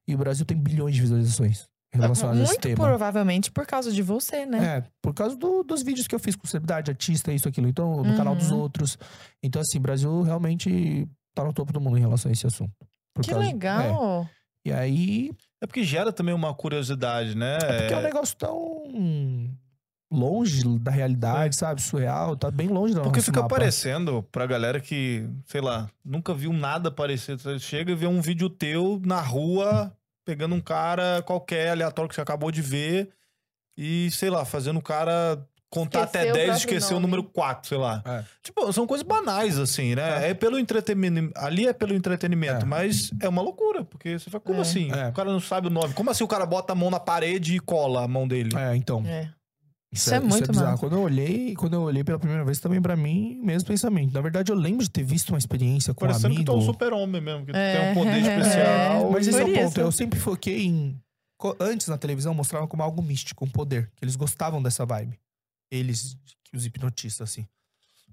[0.09, 2.85] E o Brasil tem bilhões de visualizações relacionadas a esse Muito tema.
[2.87, 4.65] provavelmente por causa de você, né?
[4.79, 7.69] É, por causa do- dos vídeos que eu fiz com celebridade, artista, isso, aquilo.
[7.69, 8.59] Então, no canal dos Uhum.
[8.59, 8.99] outros.
[9.43, 12.73] Então, assim, o Brasil realmente tá no topo do mundo em relação a esse assunto.
[13.15, 14.23] Por que causa- legal.
[14.25, 14.69] é.
[14.69, 15.31] E aí,
[15.61, 17.57] É porque gera também uma curiosidade, né?
[17.57, 18.85] é porque é um negócio tão
[20.11, 21.83] longe da realidade, sabe?
[21.83, 23.55] Surreal, tá bem longe da Porque fica mapa.
[23.55, 27.41] aparecendo pra galera que, sei lá, nunca viu nada parecido.
[27.41, 29.93] Você chega e vê um vídeo teu na rua,
[30.25, 33.11] pegando um cara qualquer, aleatório que você acabou de ver,
[33.77, 35.45] e, sei lá, fazendo o cara
[35.81, 37.03] contar Esquecer até o 10 e esquecer o nome.
[37.03, 38.03] número 4, sei lá.
[38.05, 38.24] É.
[38.43, 40.31] Tipo, são coisas banais, assim, né?
[40.31, 41.33] É, pelo entretenimento.
[41.37, 42.68] Ali é pelo entretenimento, É.
[42.68, 44.62] mas é uma loucura, porque você fala, como É.
[44.62, 44.91] assim?
[44.93, 45.09] É.
[45.09, 45.93] O cara não sabe o nome.
[45.95, 48.51] Como assim o cara bota a mão na parede e cola a mão dele?
[48.57, 49.03] É, então.
[49.07, 49.31] É.
[49.93, 50.70] Isso é muito bizarro.
[50.72, 50.81] massa.
[50.81, 54.12] Quando eu olhei, quando eu olhei pela primeira vez, também pra mim, mesmo pensamento.
[54.12, 56.53] Na verdade, eu lembro de ter visto uma experiência com um Parecendo que amigo.
[56.53, 57.81] tu é um super-homem mesmo, que tu É.
[57.81, 59.11] tem um poder especial.
[59.12, 59.68] Mas esse é o ponto.
[59.70, 59.81] isso.
[59.81, 61.01] Eu sempre foquei em.
[61.61, 63.91] Antes na televisão mostravam como algo místico, um poder.
[63.97, 65.18] Que eles gostavam dessa vibe.
[65.71, 66.17] Eles,
[66.53, 67.47] os hipnotistas, assim.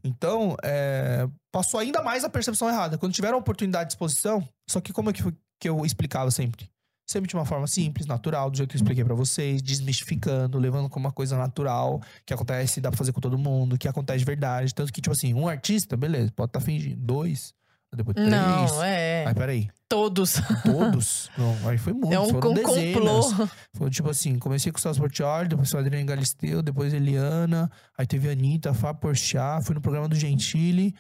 [0.04, 2.98] Então, é, passou ainda mais a percepção errada.
[2.98, 5.24] Quando tiveram a oportunidade de exposição, só que como é que,
[5.60, 6.70] que eu explicava sempre?
[7.06, 10.90] Sempre de uma forma simples, natural, do jeito que eu expliquei pra vocês, desmistificando, levando
[10.90, 14.26] como uma coisa natural, que acontece, dá pra fazer com todo mundo, que acontece de
[14.26, 14.74] verdade.
[14.74, 17.00] Tanto que, tipo assim, um artista, beleza, pode estar fingindo.
[17.00, 17.54] Dois,
[17.96, 18.30] depois três.
[18.30, 19.26] Não, é.
[19.28, 19.70] Aí, peraí.
[19.88, 20.42] Todos.
[20.64, 21.30] Todos?
[21.38, 22.12] Não, aí foi muito.
[22.12, 22.94] É um, foram um dezenas.
[23.34, 23.50] complô.
[23.74, 28.08] Foi tipo assim, comecei com o Celso Portioli, depois o Adriano Galisteu, depois Eliana, aí
[28.08, 30.96] teve a Anitta, Fábio Porchat, fui no programa do Gentili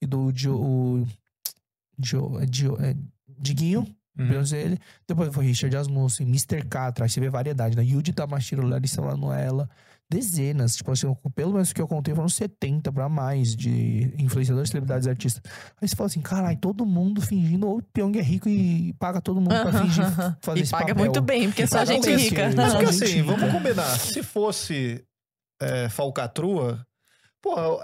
[0.00, 1.06] e do Dio, o,
[1.98, 2.96] Dio, é Dio, é,
[3.38, 3.86] Diguinho,
[4.18, 4.42] Uhum.
[4.54, 4.78] ele.
[5.08, 6.66] Depois foi Richard Asmussen, Mr.
[6.68, 7.82] Catra, aí você vê variedade, né?
[7.82, 9.70] Yudi Tamashiro, Larissa Manoela,
[10.12, 15.06] dezenas, tipo assim, pelo menos que eu contei foram 70 pra mais de influenciadores, celebridades
[15.06, 15.42] e artistas.
[15.80, 19.20] Aí você fala assim, caralho, todo mundo fingindo, ou o Pyong é rico e paga
[19.20, 20.04] todo mundo pra fingir
[20.42, 20.96] fazer E esse paga papel.
[21.04, 22.50] muito bem, porque é E só gente bem, rica.
[22.54, 23.34] Mas porque gente assim, rica.
[23.36, 23.98] vamos combinar.
[23.98, 25.04] Se fosse
[25.60, 26.86] é, falcatrua,
[27.40, 27.80] pô, eu-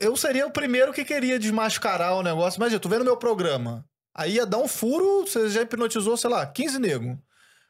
[0.00, 2.60] eu seria o primeiro que queria desmascarar o negócio.
[2.60, 3.84] Mas eu tô vendo meu programa.
[4.14, 7.18] Aí ia dar um furo, você já hipnotizou, sei lá, 15 nego.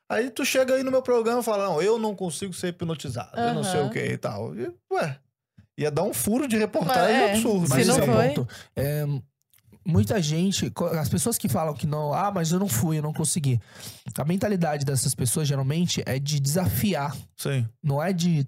[0.08, 3.38] Aí tu chega aí no meu programa e fala, não, eu não consigo ser hipnotizado,
[3.38, 4.54] eu não sei o que e tal.
[4.54, 5.18] E, ué,
[5.78, 7.68] ia dar um furo de reportagem Mas, é, absurdo.
[7.68, 8.48] Mas esse é o foi- ponto.
[8.76, 9.04] É,
[9.86, 13.12] muita gente, as pessoas que falam que não, ah, mas eu não fui, eu não
[13.12, 13.58] consegui.
[14.16, 17.66] A mentalidade dessas pessoas geralmente é de desafiar, Sim.
[17.82, 18.46] não é de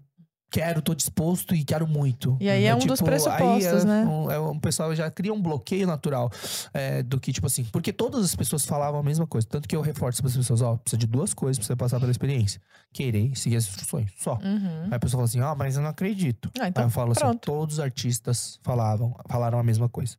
[0.54, 2.36] quero, tô disposto e quero muito.
[2.40, 4.06] E aí é um dos pressupostos, aí é né?
[4.06, 6.30] Um, é um pessoal já cria um bloqueio natural
[6.72, 9.44] é, do que, tipo assim, porque todas as pessoas falavam a mesma coisa.
[9.48, 11.98] Tanto que eu reforço para as pessoas, ó, precisa de duas coisas pra você passar
[11.98, 12.60] pela experiência.
[12.92, 14.34] Querer e seguir as instruções, só.
[14.34, 14.84] Uhum.
[14.84, 16.48] Aí a pessoa fala assim, ah, mas eu não acredito.
[16.60, 17.40] Ah, Aí então, eu falo assim, pronto.
[17.40, 20.16] todos os artistas falavam, falaram a mesma coisa.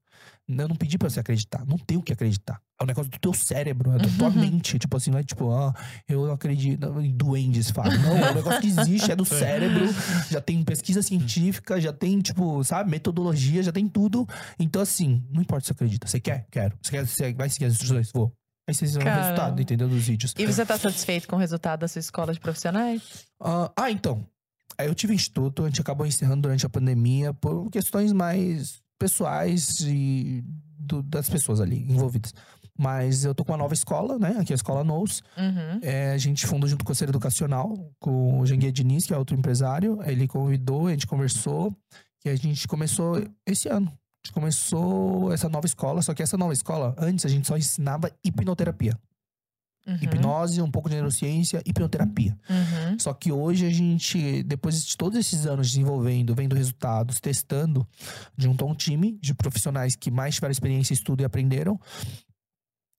[0.47, 2.61] Eu não pedi pra você acreditar, não tem o que acreditar.
[2.79, 4.77] É um negócio do teu cérebro, é da tua mente.
[4.77, 5.73] Tipo assim, não é tipo, ah,
[6.07, 7.99] eu não acredito em duendes, Fábio.
[7.99, 9.85] Não, é um negócio que existe, é do cérebro.
[10.29, 14.27] Já tem pesquisa científica, já tem, tipo, sabe, metodologia, já tem tudo.
[14.59, 16.07] Então, assim, não importa se você acredita.
[16.07, 16.45] Você quer?
[16.51, 16.77] Quero.
[16.81, 18.11] Você, quer, você vai seguir as instruções?
[18.13, 18.31] Vou.
[18.67, 19.87] Aí vocês vão ver o resultado, entendeu?
[19.87, 20.33] Dos vídeos.
[20.37, 23.25] E você tá satisfeito com o resultado da sua escola de profissionais?
[23.39, 24.27] Ah, ah, então.
[24.77, 29.79] Aí eu tive instituto, a gente acabou encerrando durante a pandemia por questões mais pessoais
[29.81, 30.43] e
[30.79, 32.33] do- das pessoas ali envolvidas.
[32.77, 34.35] Mas eu tô com uma nova escola, né?
[34.37, 35.21] Aqui é a Escola Nous.
[35.37, 35.79] Uhum.
[35.81, 39.17] É, a gente fundou junto com o Conselho Educacional, com o Janguia Diniz, que é
[39.17, 39.99] outro empresário.
[40.05, 41.73] Ele convidou, a gente conversou.
[42.25, 43.87] E a gente começou esse ano.
[43.87, 46.01] A gente começou essa nova escola.
[46.01, 48.97] Só que essa nova escola, antes a gente só ensinava hipnoterapia.
[49.85, 49.97] Uhum.
[50.01, 52.37] Hipnose, um pouco de neurociência, hipnoterapia.
[52.49, 52.97] Uhum.
[52.97, 57.87] Só que hoje a gente, depois de todos esses anos desenvolvendo, vendo resultados, testando,
[58.35, 61.79] juntou um time de profissionais que mais tiveram experiência, estudo e aprenderam.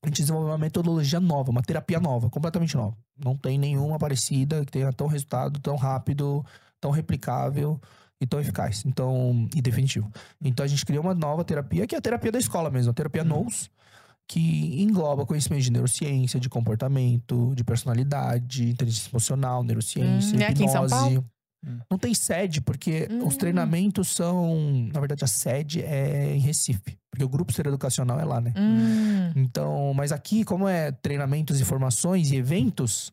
[0.04, 2.96] A gente desenvolveu uma metodologia nova, uma terapia nova, completamente nova.
[3.18, 6.46] Não tem nenhuma parecida que tenha tão resultado, tão rápido,
[6.80, 7.80] tão replicável
[8.20, 8.84] e tão eficaz.
[8.86, 10.08] Então, e definitivo.
[10.40, 12.94] Então a gente criou uma nova terapia, que é a terapia da escola mesmo, a
[12.94, 13.68] terapia NOS,
[14.28, 20.64] que engloba conhecimento de neurociência, de comportamento, de personalidade, inteligência emocional, neurociência, Hum, é aqui
[20.64, 20.94] em São hipnose.
[21.04, 21.24] Paulo?
[21.66, 21.78] Hum.
[21.90, 23.26] Não tem sede, porque Hum.
[23.26, 24.88] os treinamentos são.
[24.92, 26.96] Na verdade, a sede é em Recife.
[27.10, 28.52] Porque o grupo ser educacional é lá, né?
[28.56, 29.32] Hum.
[29.36, 33.10] Então, mas aqui, como é treinamentos, informações e eventos,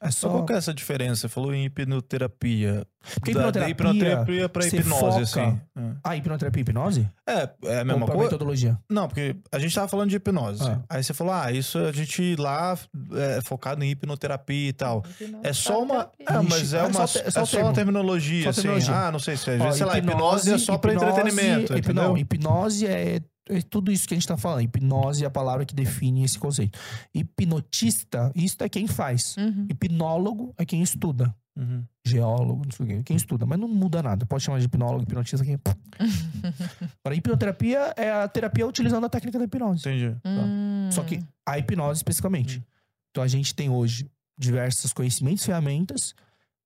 [0.00, 1.22] é Só qual que é essa diferença?
[1.22, 2.86] Você falou em hipnoterapia.
[3.14, 4.12] Porque Da- da hipnoterapia.
[4.12, 5.60] hipnoterapia pra hipnose, foca- assim.
[6.04, 7.10] Ah, hipnoterapia e hipnose?
[7.26, 8.22] É, é a Ou mesma coisa.
[8.24, 8.78] metodologia?
[8.90, 10.62] Não, porque a gente tava falando de hipnose.
[10.62, 10.80] Ah.
[10.88, 12.76] Aí você falou, ah, isso a gente lá
[13.14, 15.02] é focado em hipnoterapia e tal.
[15.42, 16.10] É só uma.
[16.28, 17.74] É, mas é, É uma, só é só, só uma assim.
[17.74, 18.50] terminologia.
[18.92, 19.58] Ah, não sei se é.
[19.58, 21.72] Ó, sei lá, hipnose é só pra hipnose- entretenimento.
[21.72, 22.04] hip- entendeu?
[22.04, 23.20] Não, hipnose é,
[23.50, 24.62] é tudo isso que a gente tá falando.
[24.62, 26.78] Hipnose é a palavra que define esse conceito.
[27.14, 29.36] Hipnotista, isso é quem faz.
[29.36, 29.66] Uhum.
[29.68, 31.34] Hipnólogo é quem estuda.
[31.56, 31.84] Uhum.
[32.06, 34.24] Geólogo, não sei o quê, quem estuda, mas não muda nada.
[34.24, 35.44] Pode chamar de hipnólogo, hipnotista.
[35.44, 35.58] Quem...
[37.02, 39.80] Para hipnoterapia é a terapia utilizando a técnica da hipnose.
[39.80, 40.16] Entendi.
[40.24, 40.88] Hum.
[40.90, 42.64] Só que a hipnose especificamente.
[43.10, 46.14] Então a gente tem hoje diversos conhecimentos, ferramentas,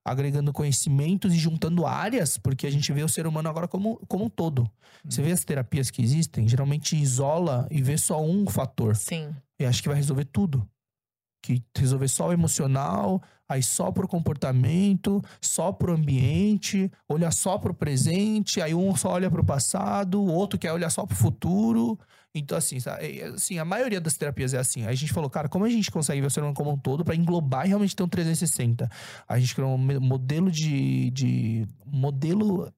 [0.04, 4.26] agregando conhecimentos e juntando áreas, porque a gente vê o ser humano agora como, como
[4.26, 4.70] um todo.
[5.08, 8.96] Você vê as terapias que existem, geralmente isola e vê só um fator.
[8.96, 9.34] Sim.
[9.58, 10.68] E acha que vai resolver tudo.
[11.42, 17.74] que resolver só o emocional, aí só pro comportamento, só pro ambiente, olhar só pro
[17.74, 21.98] presente, aí um só olha pro passado, o outro quer olhar só pro futuro.
[22.34, 24.82] Então, assim, sabe, é, assim, a maioria das terapias é assim.
[24.82, 26.76] Aí a gente falou, cara, como a gente consegue ver o ser humano como um
[26.76, 28.90] todo para englobar e realmente ter um 360?
[29.28, 31.10] A gente criou um modelo de.
[31.10, 32.72] de modelo.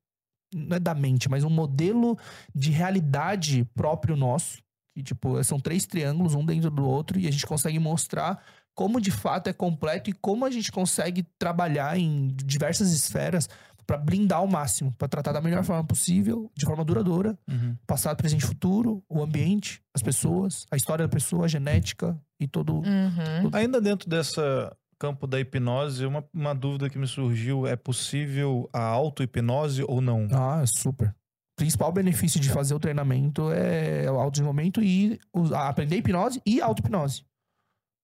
[0.55, 2.17] Não é da mente, mas um modelo
[2.55, 4.59] de realidade próprio nosso.
[4.95, 8.43] Que, tipo, são três triângulos, um dentro do outro, e a gente consegue mostrar
[8.75, 13.49] como de fato é completo e como a gente consegue trabalhar em diversas esferas
[13.87, 17.77] para blindar ao máximo, para tratar da melhor forma possível, de forma duradoura, Uhum.
[17.87, 22.49] passado, presente e futuro, o ambiente, as pessoas, a história da pessoa, a genética e
[22.49, 22.77] todo.
[22.79, 23.51] Uhum.
[23.53, 28.81] Ainda dentro dessa campo da hipnose, uma, uma dúvida que me surgiu: é possível a
[28.81, 30.27] auto-hipnose ou não?
[30.33, 31.09] Ah, é super.
[31.11, 35.19] O principal benefício de fazer o treinamento é o autodesenvolvimento e
[35.55, 37.25] a- aprender hipnose e auto-hipnose.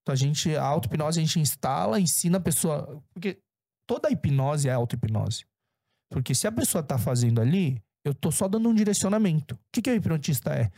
[0.03, 3.03] Então a gente, a auto-hipnose a gente instala, ensina a pessoa.
[3.13, 3.39] Porque
[3.87, 5.45] toda hipnose é auto-hipnose.
[6.13, 9.55] Porque se a pessoa tá fazendo ali, eu tô só dando um direcionamento.
[9.55, 10.71] O que, que o hipnotista é?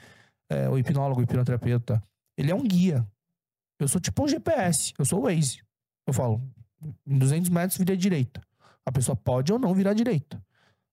[0.48, 0.68] é?
[0.68, 2.00] O hipnólogo, o hipnoterapeuta.
[2.38, 3.04] Ele é um guia.
[3.80, 4.94] Eu sou tipo um GPS.
[4.96, 5.60] Eu sou o Waze.
[6.06, 6.40] Eu falo,
[7.04, 8.40] em 200 metros vira direita.
[8.86, 10.36] A pessoa pode ou não virar direita.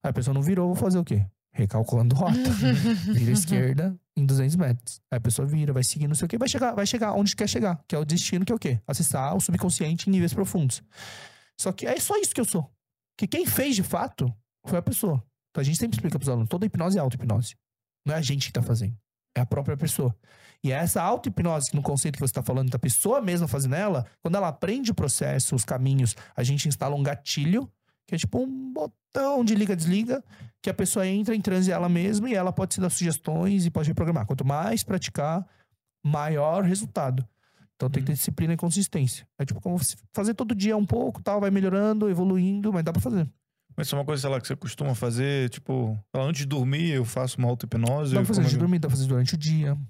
[0.02, 1.24] Aí a pessoa não virou, vou fazer o quê?
[1.52, 2.32] Recalculando rota.
[3.12, 5.00] Vira esquerda em 200 metros.
[5.10, 7.36] Aí a pessoa vira, vai seguindo, não sei o quê, vai chegar, vai chegar onde
[7.36, 8.80] quer chegar, que é o destino, que é o quê?
[8.86, 10.82] Acessar o subconsciente em níveis profundos.
[11.60, 12.72] Só que é só isso que eu sou.
[13.16, 14.32] Que quem fez de fato
[14.66, 15.22] foi a pessoa.
[15.50, 17.54] Então a gente sempre explica pros alunos, toda hipnose é auto-hipnose.
[18.06, 18.96] Não é a gente que tá fazendo.
[19.36, 20.14] É a própria pessoa.
[20.64, 24.06] E é essa auto-hipnose, no conceito que você está falando, da pessoa mesma fazendo ela,
[24.22, 27.70] quando ela aprende o processo, os caminhos, a gente instala um gatilho,
[28.06, 30.22] que é tipo um botão de liga-desliga,
[30.62, 33.70] que a pessoa entra em transe ela mesma e ela pode se dar sugestões e
[33.70, 34.26] pode reprogramar.
[34.26, 35.46] Quanto mais praticar,
[36.04, 37.26] maior resultado.
[37.82, 39.26] Então tem que ter disciplina e consistência.
[39.38, 39.76] É tipo como
[40.14, 43.28] fazer todo dia um pouco, tal, vai melhorando, evoluindo, mas dá pra fazer.
[43.76, 46.90] Mas isso é uma coisa, sei lá, que você costuma fazer, tipo, antes de dormir
[46.90, 48.14] eu faço uma auto-hipnose.
[48.14, 49.74] Dá pra fazer antes de é que- dormir, dá pra fazer durante o dia.
[49.74, 49.80] Dá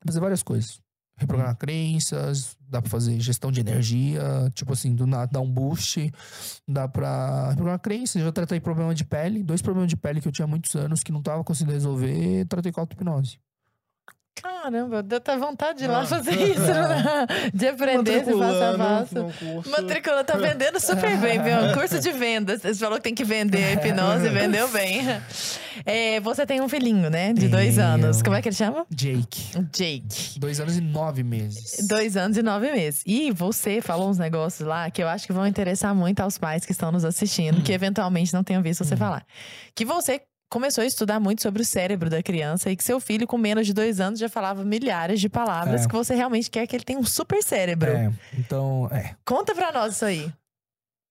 [0.00, 0.80] pra fazer várias coisas.
[1.20, 4.22] Reprogramar crenças, dá pra fazer gestão de energia,
[4.54, 6.10] tipo assim, do nada dar um boost.
[6.66, 8.16] Dá pra reprogramar crenças.
[8.16, 10.74] Eu já tratei problema de pele, dois problemas de pele que eu tinha há muitos
[10.76, 13.38] anos que não tava conseguindo resolver, tratei com auto-hipnose.
[14.42, 16.06] Caramba, deu até vontade de ir lá Ah.
[16.06, 17.26] fazer isso, né?
[17.52, 19.70] De aprender esse passo a passo.
[19.70, 21.56] Matriculando, tá vendendo super bem, viu?
[21.58, 22.62] Um curso de vendas.
[22.62, 25.00] Você falou que tem que vender a hipnose, vendeu bem.
[25.86, 27.32] É, você tem um filhinho, né?
[27.32, 28.22] De dois anos.
[28.22, 28.84] Como é que ele chama?
[28.90, 29.58] Jake.
[29.72, 30.38] Jake.
[30.38, 31.86] Dois anos e nove meses.
[31.86, 33.02] Dois anos e nove meses.
[33.06, 36.64] E você falou uns negócios lá que eu acho que vão interessar muito aos pais
[36.64, 39.24] que estão nos assistindo, que eventualmente não tenham visto você falar.
[39.74, 40.20] Que você
[40.50, 43.66] começou a estudar muito sobre o cérebro da criança e que seu filho, com menos
[43.66, 45.88] de dois anos, já falava milhares de palavras, É.
[45.88, 47.90] que você realmente quer que ele tenha um super cérebro.
[47.90, 49.14] É, então, é.
[49.24, 50.32] Conta pra nós isso aí.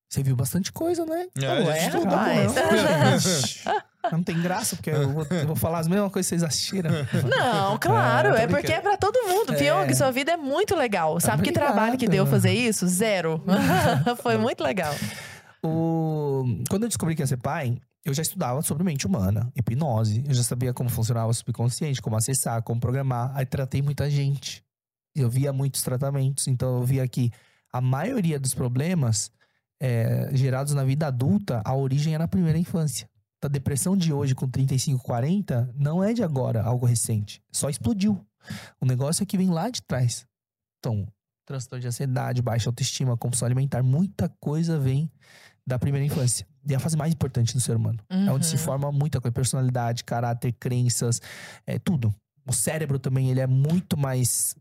[0.10, 1.28] Você viu bastante coisa, né?
[1.38, 2.56] É, Ué, estudou, rapaz.
[2.56, 2.64] né?
[4.10, 6.92] Não tem graça, porque eu vou, eu vou falar as mesmas coisas que vocês assistiram.
[7.30, 9.54] Não, claro, É, tô é porque é pra todo mundo.
[9.54, 11.20] Pyong, sua vida é muito legal.
[11.20, 11.74] Sabe que Obrigado.
[11.74, 12.88] trabalho que deu fazer isso?
[12.88, 13.44] Zero.
[14.24, 14.96] Foi muito legal.
[15.62, 16.46] O...
[16.70, 17.78] Quando eu descobri que ia ser pai,
[18.08, 20.24] eu já estudava sobre mente humana, hipnose.
[20.26, 23.36] Eu já sabia como funcionava o subconsciente, como acessar, como programar.
[23.36, 24.64] Aí tratei muita gente.
[25.14, 26.48] Eu via muitos tratamentos.
[26.48, 27.30] Então eu via que
[27.72, 29.30] a maioria dos problemas
[29.78, 33.10] é, gerados na vida adulta, a origem é na primeira infância.
[33.44, 37.44] A depressão de hoje, com 35, 40, não é de agora, algo recente.
[37.52, 38.26] Só explodiu.
[38.80, 40.26] O negócio é que vem lá de trás.
[40.80, 41.06] Então,
[41.46, 45.12] transtorno de ansiedade, baixa autoestima, compulsão alimentar, muita coisa vem
[45.68, 46.48] da primeira infância.
[46.68, 48.00] E é a fase mais importante do ser humano.
[48.10, 48.62] É onde se Uhum.
[48.62, 49.34] forma muita coisa.
[49.34, 51.20] Personalidade, caráter, crenças,
[51.66, 52.14] é tudo.
[52.48, 54.56] O cérebro também, ele é muito mais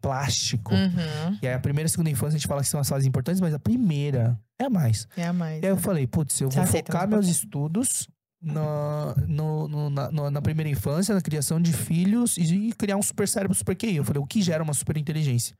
[0.00, 0.74] plástico.
[0.74, 1.38] Uhum.
[1.40, 3.40] E aí a primeira e segunda infância a gente fala que são as fases importantes,
[3.40, 5.06] mas a primeira é a mais.
[5.16, 5.62] É a mais.
[5.62, 8.08] E aí eu falei, putz, eu vou focar meus estudos
[8.42, 13.26] na, no- no- na, na primeira infância, na criação de filhos e, criar um super
[13.28, 13.96] cérebro, super QI.
[13.96, 15.56] Eu falei, o que gera uma super inteligência?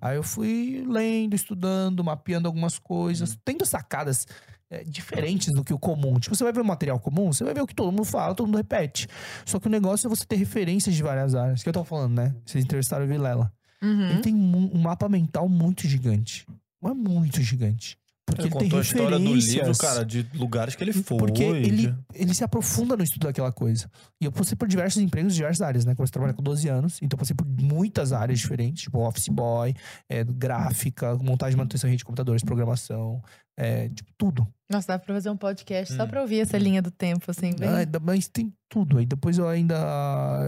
[0.00, 4.26] Aí eu fui lendo, estudando, mapeando algumas coisas, tendo sacadas
[4.70, 6.18] é, diferentes do que o comum.
[6.18, 8.34] Tipo, você vai ver o material comum, você vai ver o que todo mundo fala,
[8.34, 9.08] todo mundo repete.
[9.44, 11.62] Só que o negócio é você ter referências de várias áreas.
[11.62, 12.34] Que eu tava falando, né?
[12.44, 13.52] Vocês entrevistaram o Vilela.
[13.82, 14.10] Uhum.
[14.10, 16.46] Ele tem um, um mapa mental muito gigante.
[16.80, 17.98] Mas muito gigante.
[18.26, 21.16] Porque Ele ele, tem contou a história do livro, cara, de lugares que ele foi.
[21.16, 23.88] Porque ele, ele se aprofunda no estudo daquela coisa.
[24.20, 25.94] E eu passei por diversos empregos de diversas áreas, né?
[25.94, 29.28] Comecei a trabalhar com 12 anos, então eu passei por muitas áreas diferentes, tipo office
[29.28, 29.72] boy,
[30.08, 33.22] é, gráfica, montagem e manutenção de rede de computadores, programação,
[33.56, 34.44] é, tipo, tudo.
[34.68, 36.08] Nossa, dá pra fazer um podcast só Hum.
[36.08, 37.68] pra ouvir essa linha do tempo, assim, bem.
[37.68, 38.98] Ah, mas tem tudo.
[38.98, 39.76] Aí depois eu ainda.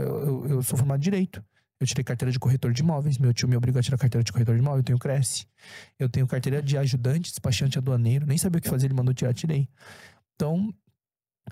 [0.04, 1.42] Eu, eu sou formado em Direito.
[1.80, 3.18] Eu tirei carteira de corretor de imóveis.
[3.18, 4.80] Meu tio me obrigou a tirar carteira de corretor de imóveis.
[4.80, 5.46] Eu tenho Cresce.
[5.98, 8.26] Eu tenho carteira de ajudante, despachante aduaneiro.
[8.26, 9.68] Nem sabia o que fazer, ele mandou tirar, tirei.
[10.34, 10.74] Então,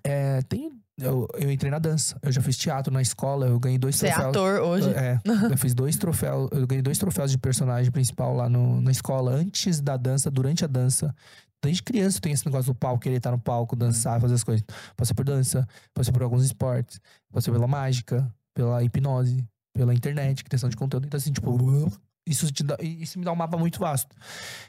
[0.03, 2.19] é, tem, eu, eu entrei na dança.
[2.23, 3.47] Eu já fiz teatro na escola.
[3.47, 4.31] Eu ganhei dois Você é troféus.
[4.31, 4.91] ator hoje.
[4.91, 5.21] É,
[5.51, 9.33] eu fiz dois troféus, eu ganhei dois troféus de personagem principal lá no, na escola,
[9.33, 11.15] antes da dança, durante a dança.
[11.63, 14.65] Desde criança tem esse negócio do palco, querer estar no palco, dançar, fazer as coisas.
[14.97, 17.01] Passei por dança, passei por alguns esportes,
[17.33, 19.45] passei pela mágica, pela hipnose,
[19.77, 21.07] pela internet, criação de conteúdo.
[21.07, 21.91] Então, assim, tipo,
[22.27, 24.15] isso, dá, isso me dá um mapa muito vasto.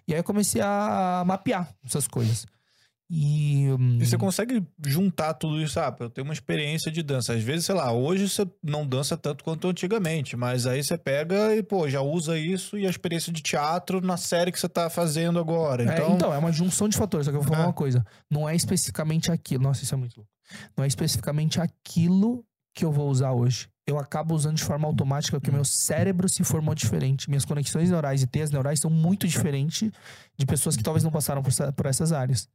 [0.08, 2.46] E aí eu comecei a mapear essas coisas.
[3.10, 3.68] E.
[3.80, 7.32] hum, E você consegue juntar tudo isso, ah, eu tenho uma experiência de dança.
[7.34, 11.56] Às vezes, sei lá, hoje você não dança tanto quanto antigamente, mas aí você pega
[11.56, 14.90] e, pô, já usa isso e a experiência de teatro na série que você tá
[14.90, 15.84] fazendo agora.
[15.84, 17.26] É, Então, então, é uma junção de fatores.
[17.26, 17.68] Só que eu vou falar É.
[17.68, 18.06] uma coisa.
[18.30, 19.64] Não é especificamente aquilo.
[19.64, 20.30] Nossa, isso é muito louco.
[20.76, 22.44] Não é especificamente aquilo
[22.78, 23.68] que eu vou usar hoje.
[23.88, 27.30] Eu acabo usando de forma automática porque meu cérebro se formou diferente.
[27.30, 29.90] Minhas conexões neurais e teias neurais são muito diferentes
[30.38, 32.48] de pessoas que talvez não passaram por, essa- por essas áreas.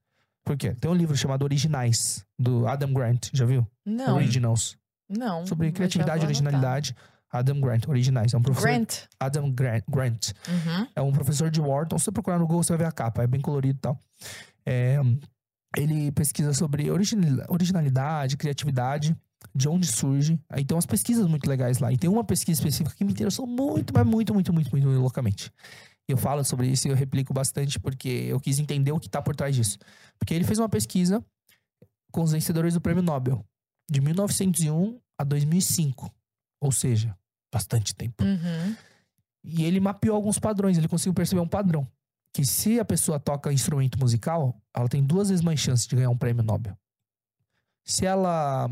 [0.45, 0.75] Por quê?
[0.75, 3.29] Tem um livro chamado Originais, do Adam Grant.
[3.33, 3.67] Já viu?
[3.85, 4.77] Não, Originals.
[5.09, 5.47] não.
[5.47, 6.95] Sobre criatividade e originalidade.
[7.31, 8.35] Adam Grant, Originais.
[8.35, 8.67] É um professor.
[8.69, 8.95] Grant.
[9.19, 9.85] Adam Grant.
[9.89, 10.33] Grant.
[10.47, 10.87] Uhum.
[10.95, 11.97] É um professor de Wharton.
[11.99, 13.23] Se você procurar no Google, você vai ver a capa.
[13.23, 13.99] É bem colorido e tal.
[14.67, 14.99] É,
[15.77, 19.17] ele pesquisa sobre origina- originalidade, criatividade,
[19.55, 20.41] de onde surge.
[20.49, 21.93] Aí tem umas pesquisas muito legais lá.
[21.93, 25.53] E tem uma pesquisa específica que me interessou muito, mas muito, muito, muito, muito, loucamente.
[26.09, 29.09] E eu falo sobre isso e eu replico bastante porque eu quis entender o que
[29.09, 29.79] tá por trás disso.
[30.19, 31.25] Porque ele fez uma pesquisa
[32.11, 33.45] com os vencedores do Prêmio Nobel.
[33.91, 36.13] De 1901 a 2005.
[36.61, 37.17] Ou seja,
[37.53, 38.25] bastante tempo.
[38.25, 38.77] Uhum.
[39.45, 41.87] E ele mapeou alguns padrões, ele conseguiu perceber um padrão.
[42.33, 46.11] Que se a pessoa toca instrumento musical, ela tem duas vezes mais chance de ganhar
[46.11, 46.77] um prêmio Nobel.
[47.85, 48.71] Se ela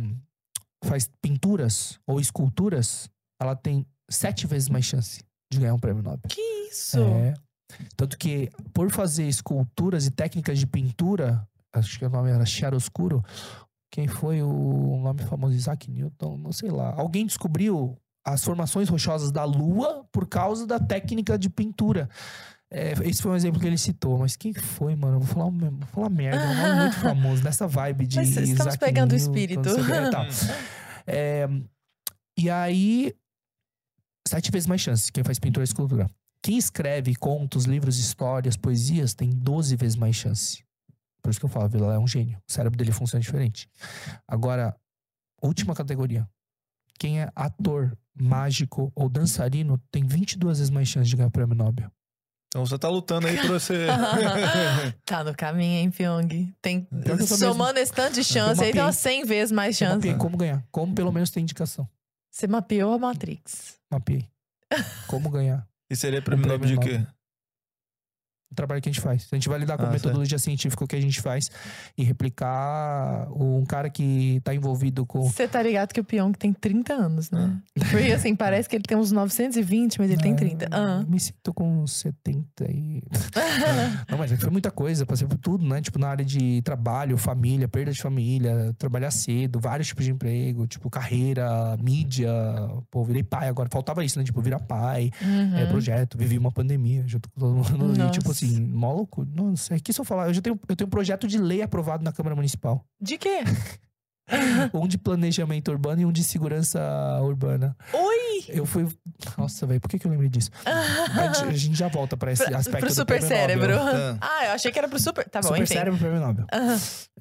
[0.84, 3.08] faz pinturas ou esculturas,
[3.40, 5.22] ela tem sete vezes mais chance
[5.52, 6.20] de ganhar um prêmio Nobel.
[6.28, 6.98] Que isso?
[7.00, 7.34] É.
[7.96, 13.22] Tanto que, por fazer esculturas e técnicas de pintura, acho que o nome era chiaroscuro,
[13.92, 15.54] quem foi o nome famoso?
[15.54, 16.94] Isaac Newton, não sei lá.
[16.96, 22.08] Alguém descobriu as formações rochosas da Lua por causa da técnica de pintura.
[22.72, 25.16] É, esse foi um exemplo que ele citou, mas quem foi, mano?
[25.16, 28.28] Eu Vou falar, vou falar merda, é um nome muito famoso, nessa vibe de Mas
[28.28, 29.68] estamos Isaac pegando o Newton, espírito.
[29.68, 30.26] o tal.
[31.06, 31.48] É,
[32.38, 33.12] e aí,
[34.28, 36.08] sete vezes mais chances quem faz pintura e escultura.
[36.42, 40.62] Quem escreve contos, livros, histórias, poesias, tem 12 vezes mais chance.
[41.20, 42.38] Por isso que eu falo, Vila é um gênio.
[42.48, 43.68] O cérebro dele funciona diferente.
[44.28, 44.76] Agora,
[45.42, 46.28] última categoria.
[46.98, 51.54] Quem é ator, mágico ou dançarino tem 22 vezes mais chance de ganhar o prêmio
[51.54, 51.90] Nobel.
[52.50, 53.86] Então você tá lutando aí pra você.
[55.06, 56.52] tá no caminho, hein, Pyong?
[56.60, 59.96] Tem, eu somando esse tanto de chance, aí umas 100 vezes mais Eu chance.
[59.98, 60.64] mapeei como ganhar.
[60.72, 61.88] Como pelo menos tem indicação.
[62.28, 63.76] Você mapeou a Matrix.
[63.88, 64.28] Mapeei.
[65.06, 65.64] Como ganhar.
[65.88, 67.06] e seria prêmio Nobel de quê?
[68.50, 69.28] O trabalho que a gente faz.
[69.30, 71.50] A gente vai lidar com Ah, a metodologia científica que a gente faz
[71.96, 75.22] e replicar um cara que tá envolvido com.
[75.22, 77.58] Você tá ligado que o Pyong tem 30 anos, né?
[77.90, 80.68] Porque assim, parece que ele tem uns 920, mas ele tem 30.
[80.70, 81.04] Ah.
[81.08, 83.02] Me sinto com 70 e.
[84.10, 85.80] Não, mas foi muita coisa, passei por tudo, né?
[85.80, 90.66] Tipo, na área de trabalho, família, perda de família, trabalhar cedo, vários tipos de emprego,
[90.66, 92.30] tipo, carreira, mídia.
[92.90, 93.68] Pô, virei pai agora.
[93.70, 94.24] Faltava isso, né?
[94.24, 95.56] Tipo, virar pai, Uhum.
[95.58, 98.00] é, projeto, vivi uma pandemia junto com todo mundo.
[98.06, 99.28] E, tipo assim, mó loucura.
[99.34, 102.02] Nossa, aqui se eu falar, eu já tenho, eu tenho um projeto de lei aprovado
[102.04, 102.84] na Câmara Municipal.
[103.00, 103.40] De quê?
[104.72, 106.80] um de planejamento urbano e um de segurança
[107.22, 107.76] urbana.
[107.92, 108.44] Oi!
[108.48, 108.86] Eu fui.
[109.36, 110.50] Nossa, velho, por que, que eu lembrei disso?
[110.64, 113.76] A gente, já volta pra esse Pra, aspecto pro do super prêmio cérebro.
[113.76, 114.18] Nobel.
[114.20, 114.38] Ah.
[114.38, 115.28] Ah, eu achei que era pro super.
[115.28, 115.74] Tá bom, super enfim.
[115.74, 116.46] cérebro prêmio Nobel.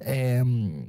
[0.00, 0.88] É, hum,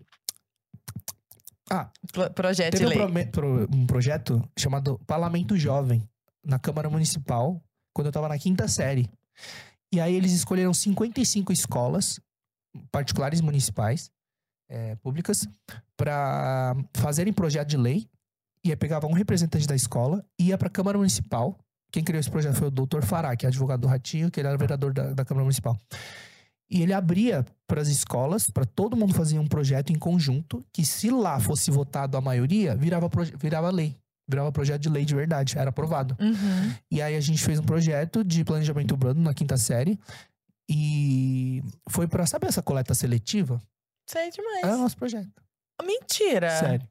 [1.69, 6.07] ah, Pro- Projeto teve de um, pro- um projeto chamado Parlamento Jovem
[6.45, 7.61] na Câmara Municipal,
[7.93, 9.09] quando eu tava na quinta série.
[9.93, 12.19] E aí eles escolheram 55 escolas
[12.91, 14.09] particulares municipais,
[14.69, 15.47] é, públicas,
[15.97, 18.07] para fazerem projeto de lei.
[18.63, 21.57] E aí pegava um representante da escola, ia pra Câmara Municipal.
[21.91, 24.47] Quem criou esse projeto foi o doutor Fará, que é advogado do Ratinho, que ele
[24.47, 25.77] era vereador da, da Câmara Municipal.
[26.69, 30.85] E ele abria para as escolas, para todo mundo fazer um projeto em conjunto, que
[30.85, 33.97] se lá fosse votado a maioria, virava, virava lei.
[34.31, 36.17] Virava projeto de lei de verdade, era aprovado.
[36.19, 36.73] Uhum.
[36.89, 39.99] E aí a gente fez um projeto de planejamento urbano na quinta série.
[40.69, 43.61] E foi pra, sabe essa coleta seletiva?
[44.09, 44.63] Sei demais.
[44.63, 45.29] É o nosso projeto.
[45.83, 46.49] Mentira.
[46.59, 46.87] Sério.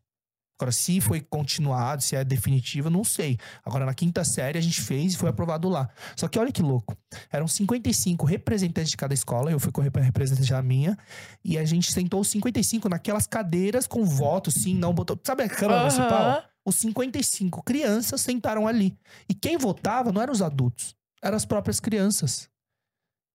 [0.58, 3.38] Agora, se foi continuado, se é definitivo, não sei.
[3.64, 5.88] Agora, na quinta série, a gente fez e foi aprovado lá.
[6.14, 6.94] Só que olha que louco.
[7.32, 9.50] Eram 55 representantes de cada escola.
[9.50, 10.98] Eu fui com a rep- representante da minha.
[11.42, 15.18] E a gente sentou os 55 naquelas cadeiras com voto, sim, não, botou.
[15.24, 15.90] Sabe a Câmara Aham.
[15.90, 16.44] Municipal?
[16.66, 18.96] Os 55 crianças sentaram ali.
[19.28, 22.48] E quem votava não eram os adultos, eram as próprias crianças.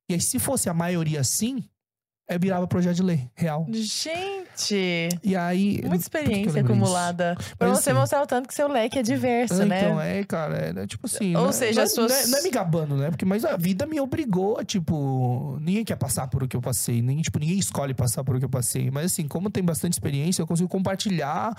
[0.10, 1.64] E aí, se fosse a maioria sim,
[2.30, 3.66] é, virava projeto de lei real.
[3.72, 5.82] Gente, E aí.
[5.84, 7.36] muita experiência acumulada.
[7.58, 9.80] Pra Mas, você assim, mostrar o tanto que seu leque é diverso, né?
[9.82, 11.36] Então, é, cara, é, é tipo assim.
[11.36, 13.10] Ou não é- seja, não, as suas- não, é, não é me gabando, né?
[13.10, 16.62] Porque, mas a vida me obrigou, a, tipo, ninguém quer passar por o que eu
[16.62, 17.02] passei.
[17.02, 18.90] Ninguém, tipo, ninguém escolhe passar por o que eu passei.
[18.92, 21.56] Mas assim, como tem bastante experiência, eu consigo compartilhar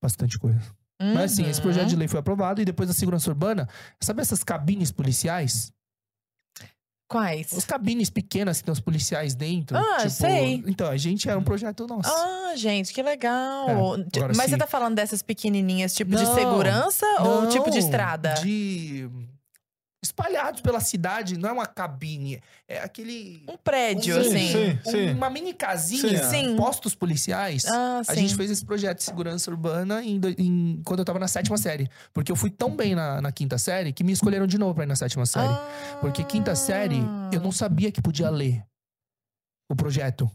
[0.00, 0.60] bastante coisa.
[1.00, 1.64] Mas assim, esse Uhum.
[1.64, 3.68] projeto de lei foi aprovado e depois da segurança urbana,
[4.00, 5.72] sabe essas cabines policiais?
[7.08, 7.52] Quais?
[7.56, 9.76] As cabines pequenas que tem os policiais dentro.
[9.76, 10.64] Ah, tipo, sei.
[10.66, 12.10] Então, a gente era um projeto nosso.
[12.10, 13.68] Ah, gente, que legal.
[13.68, 14.58] É, agora Mas você sim.
[14.58, 18.34] tá falando dessas pequenininhas, tipo de Não, segurança ou Não, tipo de estrada?
[18.42, 19.08] De.
[20.04, 23.42] Espalhados pela cidade, não é uma cabine, é aquele.
[23.48, 24.78] Um prédio, Sim, assim.
[24.90, 25.08] sim.
[25.08, 26.54] um- Uma mini casinha, Sim.
[26.56, 27.64] postos policiais.
[27.64, 28.20] Ah, A sim.
[28.20, 31.88] gente fez esse projeto de segurança urbana em, em- quando eu tava na sétima série.
[32.12, 34.84] Porque eu fui tão bem na, na quinta série que me escolheram de novo pra
[34.84, 35.52] ir na sétima série.
[35.52, 35.98] Ah.
[36.00, 37.00] Porque quinta série,
[37.32, 38.64] eu não sabia que podia ler
[39.68, 40.30] o projeto.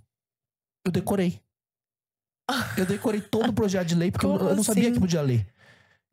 [0.85, 1.39] Eu decorei.
[2.77, 4.93] Eu decorei todo o projeto de lei porque Como eu não sabia assim?
[4.93, 5.47] que podia ler.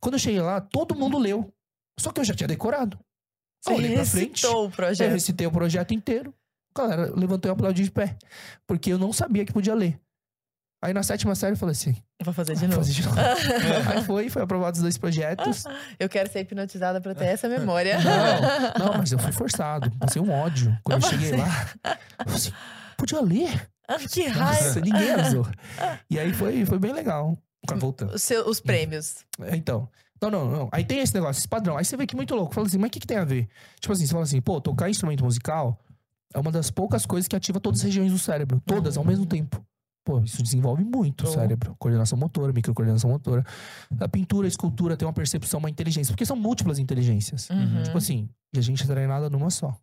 [0.01, 1.53] Quando eu cheguei lá, todo mundo leu.
[1.99, 2.97] Só que eu já tinha decorado.
[3.63, 4.47] Você Eu olhei pra frente.
[4.47, 5.11] o Eu projeto.
[5.13, 6.33] recitei o projeto inteiro.
[6.77, 8.17] Galera, levantou e aplaudiu de pé.
[8.67, 9.99] Porque eu não sabia que podia ler.
[10.81, 12.81] Aí na sétima série eu falei assim: Vou fazer de "Ah, novo.
[12.81, 13.17] fazer de novo.
[13.91, 15.65] Aí foi, foi aprovado os dois projetos.
[15.99, 17.99] Eu quero ser hipnotizada pra ter essa memória.
[18.79, 19.91] Não, não, mas eu fui forçado.
[19.99, 20.79] Passei um ódio.
[20.85, 21.49] Quando eu cheguei lá,
[21.85, 22.53] eu falei assim,
[22.97, 23.69] podia ler?
[23.89, 24.65] Ah, que raiva.
[24.67, 25.47] Nossa, ninguém avisou.
[26.09, 27.37] E aí foi, foi bem legal.
[27.77, 28.15] Voltando.
[28.15, 29.17] Os, seu- os prêmios.
[29.41, 29.89] É, Então.
[30.21, 30.69] Não, não, não.
[30.73, 31.77] Aí tem esse negócio, esse padrão.
[31.77, 32.55] Aí você vê que é muito louco.
[32.55, 33.49] Fala assim, mas o que, que tem a ver?
[33.81, 35.79] Tipo assim, você fala assim, pô, tocar instrumento musical
[36.35, 38.61] é uma das poucas coisas que ativa todas as regiões do cérebro.
[38.67, 39.65] Todas ao mesmo tempo.
[40.05, 41.33] Pô, isso desenvolve muito o Pô.
[41.33, 41.77] cérebro.
[41.79, 43.45] Coordenação motora, microcoordenação motora.
[44.01, 46.13] A pintura, a escultura tem uma percepção, uma inteligência.
[46.13, 47.49] Porque são múltiplas inteligências.
[47.51, 47.83] Uhum.
[47.83, 49.77] Tipo assim, e a gente é treinada numa só.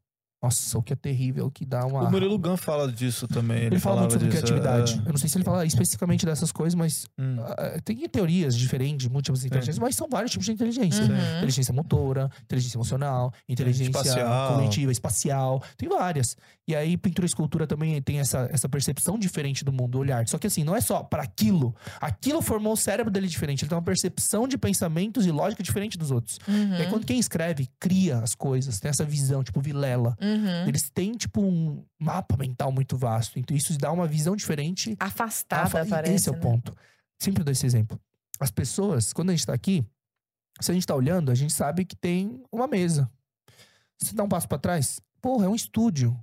[0.46, 2.04] Nossa, o que é terrível, que dá uma.
[2.04, 3.58] O Murilo Gun fala disso também.
[3.58, 4.94] Ele, Ele fala muito sobre disso, criatividade.
[5.04, 5.08] é.
[5.08, 7.38] Eu não sei se ele fala especificamente dessas coisas, mas Hum.
[7.42, 11.04] ah, tem teorias diferentes, múltiplas inteligências, mas são vários tipos de inteligência.
[11.04, 11.38] Uhum.
[11.38, 14.54] Inteligência motora, inteligência emocional, inteligência Espacial.
[14.54, 15.64] cognitiva, espacial.
[15.78, 16.38] Tem várias.
[16.68, 20.28] E aí, pintura e escultura também tem essa, essa percepção diferente do mundo, o olhar.
[20.28, 21.76] Só que assim, não é só para aquilo.
[22.02, 23.64] Aquilo formou o cérebro dele diferente.
[23.64, 26.40] Ele tem uma percepção de pensamentos e lógica diferente dos outros.
[26.48, 26.74] Uhum.
[26.76, 30.18] E aí, quando quem escreve, cria as coisas, tem essa visão, tipo Vilela.
[30.20, 30.68] Uhum.
[30.68, 33.38] Eles têm, tipo, um mapa mental muito vasto.
[33.38, 34.96] Então, isso dá uma visão diferente.
[35.00, 36.16] Afastada, Afa- parece.
[36.16, 36.42] Esse é o né?
[36.42, 36.76] ponto.
[37.20, 38.00] Sempre dou esse exemplo.
[38.40, 39.86] As pessoas, quando a gente tá aqui,
[40.60, 43.08] se a gente tá olhando, a gente sabe que tem uma mesa.
[44.02, 46.20] Se dá um passo pra trás, porra, é um estúdio.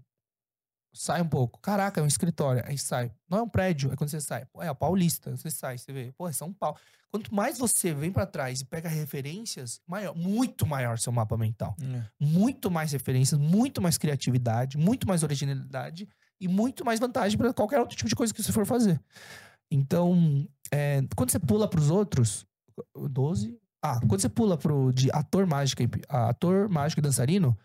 [0.95, 1.59] Sai um pouco.
[1.61, 2.62] Caraca, é um escritório.
[2.66, 3.11] Aí sai.
[3.28, 4.45] Não é um prédio, é quando você sai.
[4.53, 5.34] Pô, é a Paulista.
[5.34, 6.12] Você sai, você vê.
[6.16, 6.76] Pô, é São Paulo.
[7.11, 11.76] Quanto mais você vem pra trás e pega referências, maior, muito maior seu mapa mental
[11.82, 12.03] É.
[12.18, 16.09] muito mais referências, muito mais criatividade, muito mais originalidade
[16.40, 18.99] e muito mais vantagem para qualquer outro tipo de coisa que você for fazer.
[19.70, 22.47] Então, é, quando você pula para os outros,
[23.11, 23.59] 12.
[23.82, 27.57] Ah, quando você pula pro de ator mágico, e- a ator mágico e dançarino,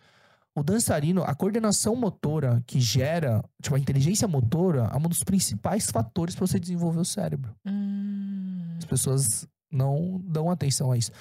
[0.60, 5.90] o dançarino, a coordenação motora que gera, tipo, a inteligência motora, é um dos principais
[5.92, 7.56] fatores para você desenvolver o cérebro.
[7.66, 8.76] Hum.
[8.78, 11.12] As pessoas não dão atenção a isso.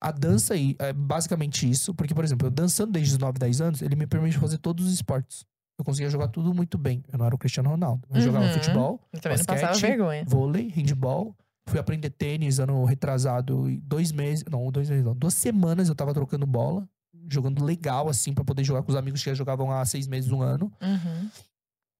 [0.00, 3.60] A dança aí é basicamente isso, porque, por exemplo, eu dançando desde os 9, 10
[3.60, 5.44] anos, ele me permite fazer todos os esportes.
[5.78, 7.02] Eu conseguia jogar tudo muito bem.
[7.12, 8.06] Eu não era o Cristiano Ronaldo.
[8.12, 8.52] Eu jogava Uhum.
[8.52, 10.24] futebol, Eu também não passava basquete, vergonha.
[10.26, 11.34] vôlei, handball.
[11.66, 14.44] Fui aprender tênis ano retrasado e dois meses.
[14.50, 15.14] Não, dois meses não.
[15.16, 16.86] Duas semanas eu tava trocando bola,
[17.28, 20.30] jogando legal, assim, pra poder jogar com os amigos que já jogavam há seis meses,
[20.30, 20.72] um ano.
[20.80, 21.30] Uhum.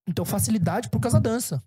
[0.09, 1.63] Então, facilidade por causa da dança.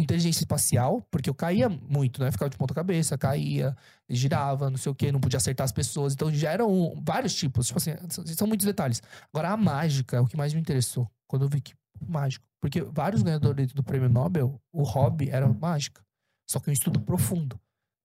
[0.00, 2.30] Inteligência espacial, porque eu caía muito, né?
[2.30, 3.76] Ficava de ponta cabeça, caía,
[4.08, 6.12] girava, não sei o quê, não podia acertar as pessoas.
[6.14, 7.66] Então, já eram vários tipos.
[7.66, 9.02] Tipo assim, são- são muitos detalhes.
[9.32, 11.10] Agora, a mágica é o que mais me interessou.
[11.26, 11.74] Quando eu vi que
[12.06, 12.46] mágico.
[12.60, 16.00] Porque vários ganhadores do prêmio Nobel, o hobby era mágica.
[16.48, 17.58] Só que um estudo profundo.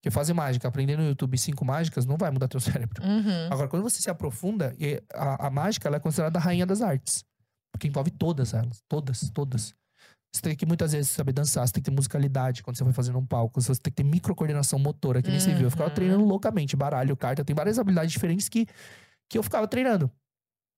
[0.04, 3.02] Porque fazer mágica, aprender no YouTube cinco mágicas, não vai mudar teu cérebro.
[3.02, 3.46] Uhum.
[3.50, 4.76] Agora, quando você se aprofunda,
[5.14, 7.24] a, a mágica ela é considerada a rainha das artes.
[7.72, 8.82] Porque envolve todas elas.
[8.86, 9.74] Todas, todas.
[10.30, 12.92] Você tem que muitas vezes saber dançar, você tem que ter musicalidade quando você vai
[12.92, 15.68] fazer um palco, você tem que ter microcoordenação motora, que nem você viu.
[15.68, 15.94] Eu ficava Uhum.
[15.94, 18.66] treinando loucamente, baralho, carta, tem várias habilidades diferentes que,
[19.30, 20.10] que eu ficava treinando.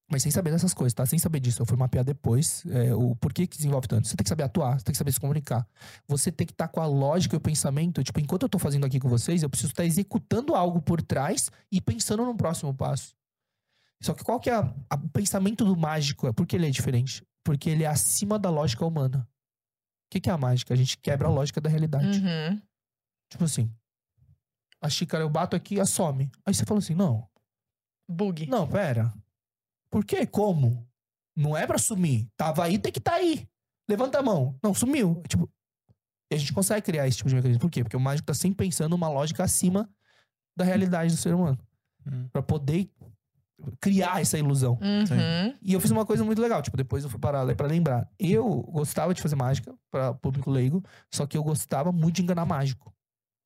[0.08, 1.04] Mas sem saber dessas coisas, tá?
[1.04, 1.60] Sem saber disso.
[1.60, 4.06] Eu fui mapear depois é, o porquê que desenvolve tanto.
[4.06, 5.66] Você tem que saber atuar, você tem que saber se comunicar.
[6.06, 8.04] Você tem que estar com a lógica e o pensamento.
[8.04, 11.50] Tipo, enquanto eu tô fazendo aqui com vocês, eu preciso estar executando algo por trás
[11.72, 13.16] e pensando no próximo passo.
[14.00, 16.32] Só que qual que é a- a- o pensamento do mágico?
[16.34, 17.26] Por que ele é diferente?
[17.42, 19.26] Porque ele é acima da lógica humana.
[20.06, 20.72] O que, que é a mágica?
[20.72, 22.20] A gente quebra a lógica da realidade.
[22.20, 22.62] Uhum.
[23.28, 23.72] Tipo assim.
[24.80, 26.30] A xícara eu bato aqui, ela some.
[26.44, 27.26] Aí você fala assim, não,
[28.08, 28.46] Bug.
[28.46, 29.12] não, pera.
[29.90, 30.26] Por quê?
[30.26, 30.86] Como?
[31.36, 32.26] Não é pra sumir.
[32.36, 33.46] Tava aí, tem que tá aí.
[33.88, 34.58] Levanta a mão.
[34.62, 35.22] Não, sumiu.
[35.28, 35.48] Tipo,
[36.32, 37.60] e a gente consegue criar esse tipo de mecanismo.
[37.60, 37.82] Por quê?
[37.84, 39.88] Porque o mágico tá sempre pensando uma lógica acima
[40.56, 41.58] da realidade do ser humano.
[42.06, 42.28] Hum.
[42.32, 42.90] Pra poder
[43.80, 44.78] criar essa ilusão.
[44.82, 45.56] Uhum.
[45.62, 48.08] E eu fiz uma coisa muito legal, tipo, depois eu fui parar pra lembrar.
[48.18, 50.82] Eu gostava de fazer mágica pra público leigo,
[51.12, 52.92] só que eu gostava muito de enganar mágico.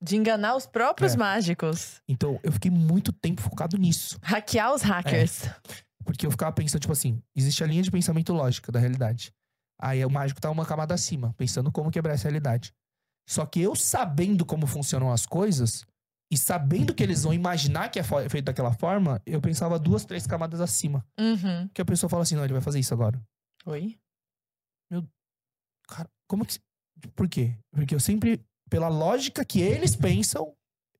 [0.02, 1.16] De enganar os próprios É.
[1.16, 2.00] mágicos.
[2.08, 4.18] Então, eu fiquei muito tempo focado nisso.
[4.22, 5.44] Hackear os hackers.
[6.04, 9.32] Porque eu ficava pensando, tipo assim, existe a linha de pensamento lógica da realidade.
[9.80, 12.74] Aí o mágico tá uma camada acima, pensando como quebrar essa realidade.
[13.28, 15.86] Só que eu sabendo como funcionam as coisas,
[16.32, 20.26] e sabendo que eles vão imaginar que é feito daquela forma, eu pensava duas, três
[20.26, 21.04] camadas acima.
[21.18, 21.68] Uhum.
[21.74, 23.20] Que a pessoa fala assim, não, ele vai fazer isso agora.
[23.66, 23.98] Oi?
[25.90, 26.58] Cara, como que.
[27.16, 27.56] Por quê?
[27.72, 30.54] Porque eu sempre, pela lógica que eles pensam,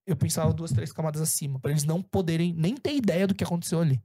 [0.07, 3.45] eu pensava duas, três camadas acima, Pra eles não poderem nem ter ideia do que
[3.45, 4.03] aconteceu ali.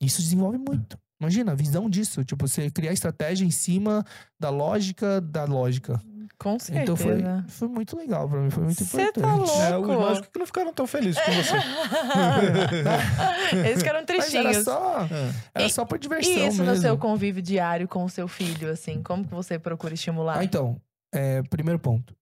[0.00, 0.98] Isso desenvolve muito.
[1.20, 2.24] Imagina, a visão disso.
[2.24, 4.04] Tipo, você criar estratégia em cima
[4.38, 6.00] da lógica da lógica.
[6.38, 6.82] Com certeza.
[6.84, 9.38] Então foi, foi muito legal pra mim, foi muito Cê tá importante.
[9.48, 9.60] louco.
[9.60, 11.56] É, os mágicos que não ficaram tão felizes com você.
[13.58, 14.64] Eles ficaram Mas era tristinhos.
[14.64, 15.32] só, É.
[15.54, 16.64] era E- só por diversão E isso mesmo.
[16.66, 19.02] no seu convívio diário com o seu filho, assim?
[19.02, 20.38] Como que você procura estimular?
[20.38, 20.80] Ah, então,
[21.12, 22.14] é, primeiro ponto.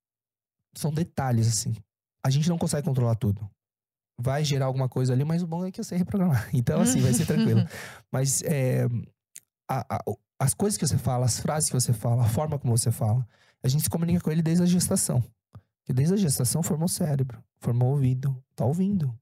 [0.75, 1.75] São detalhes, assim.
[2.25, 3.47] A gente não consegue controlar tudo.
[4.19, 6.49] Vai gerar alguma coisa ali, mas o bom é que eu sei reprogramar.
[6.55, 7.61] Então, assim, vai ser tranquilo.
[8.11, 8.87] Mas é,
[9.69, 10.05] a- a-
[10.39, 13.27] as coisas que você fala, as frases que você fala, a forma como você fala,
[13.63, 15.23] a gente se comunica com ele desde a gestação.
[15.83, 19.15] Porque desde a gestação formou o cérebro, formou o ouvido, tá ouvindo.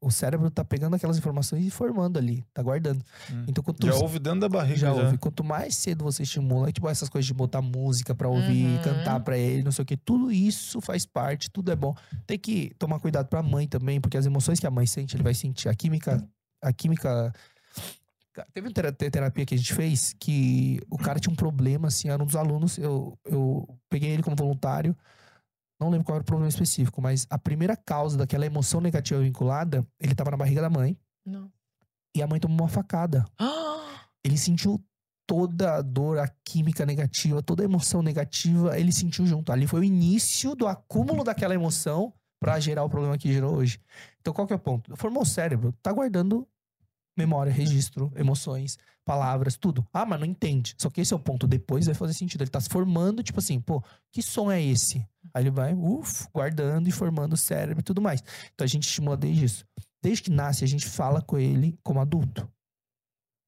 [0.00, 3.04] O, cérebro tá pegando aquelas informações e formando ali, tá guardando.
[3.30, 3.44] Hum.
[3.46, 4.78] Então, quanto Já ouve dentro da barriga.
[4.78, 5.18] já Já, ouve.
[5.18, 8.82] Quanto mais cedo você estimula, tipo essas coisas de botar música pra ouvir, Uhum.
[8.82, 11.94] cantar pra ele, não sei o que, tudo isso faz parte, tudo é bom.
[12.26, 15.22] Tem que tomar cuidado pra mãe também, porque as emoções que a mãe sente, ele
[15.22, 15.68] vai sentir.
[15.68, 16.26] A química,
[16.62, 17.30] a química
[18.54, 22.08] Teve uma tera- terapia que a gente fez que o cara tinha um problema, assim,
[22.08, 22.78] era um dos alunos.
[22.78, 24.96] Eu, eu peguei ele como voluntário.
[25.80, 29.86] Não lembro qual era o problema específico, mas a primeira causa daquela emoção negativa vinculada,
[30.00, 31.50] ele tava na barriga da mãe Não.
[32.14, 33.24] e a mãe tomou uma facada.
[34.24, 34.84] Ele sentiu
[35.26, 39.52] toda a dor, a química negativa, toda a emoção negativa, ele sentiu junto.
[39.52, 43.80] Ali foi o início do acúmulo daquela emoção pra gerar o problema que gerou hoje.
[44.20, 44.96] Então, qual que é o ponto?
[44.96, 46.46] Formou o cérebro, tá guardando
[47.18, 49.86] memória, registro, emoções, palavras, tudo.
[49.92, 50.74] Ah, mas não entende.
[50.78, 51.46] Só que esse é o ponto.
[51.46, 52.42] Depois vai fazer sentido.
[52.42, 54.98] Ele tá se formando, tipo assim, pô, que som é esse?
[55.34, 58.22] Aí ele vai, uff, guardando e formando o cérebro e tudo mais.
[58.54, 59.66] Então a gente estimula desde isso.
[60.02, 62.48] Desde que nasce, a gente fala com ele como adulto.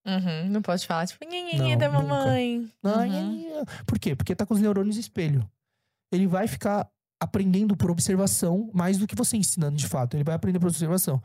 [0.06, 2.70] Uhum, Não pode falar, tipo, Não, da mamãe.
[2.82, 3.64] Não, Uhum.
[3.86, 4.16] Por quê?
[4.16, 5.48] Porque tá com os neurônios espelho.
[6.12, 6.90] Ele vai ficar
[7.22, 10.16] aprendendo por observação mais do que você ensinando de fato.
[10.16, 11.22] Ele vai aprender por observação.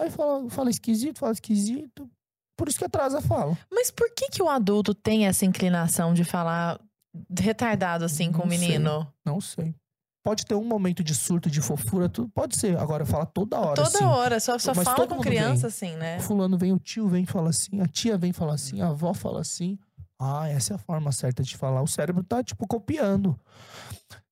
[0.00, 2.08] Aí fala, fala esquisito, fala esquisito.
[2.56, 3.56] Por isso que atrasa a fala.
[3.70, 6.80] Mas por que que o adulto tem essa inclinação de falar
[7.38, 8.58] retardado assim com o Não sei.
[8.58, 9.12] menino?
[9.24, 9.74] Não sei.
[10.24, 12.28] Pode ter um momento de surto, de fofura, tudo.
[12.30, 12.76] Pode ser.
[12.76, 13.76] Agora fala toda hora.
[13.76, 14.04] Toda assim.
[14.04, 15.88] hora, só, só Mas fala com criança vem.
[15.90, 16.18] assim, né?
[16.18, 18.80] O fulano vem, o tio vem e fala assim, a tia vem e fala assim,
[18.82, 19.78] a avó fala assim.
[20.20, 21.80] Ah, essa é a forma certa de falar.
[21.82, 23.38] O cérebro tá, tipo, copiando.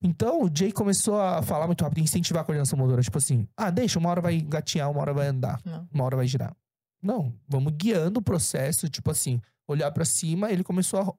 [0.03, 3.03] Então, o Jay começou a falar muito rápido, incentivar a coordenação motora.
[3.03, 5.89] Tipo assim, ah, deixa, uma hora vai gatear, uma hora vai andar, Não.
[5.93, 6.55] uma hora vai girar.
[7.03, 11.14] Não, vamos guiando o processo, tipo assim, olhar pra cima, ele começou a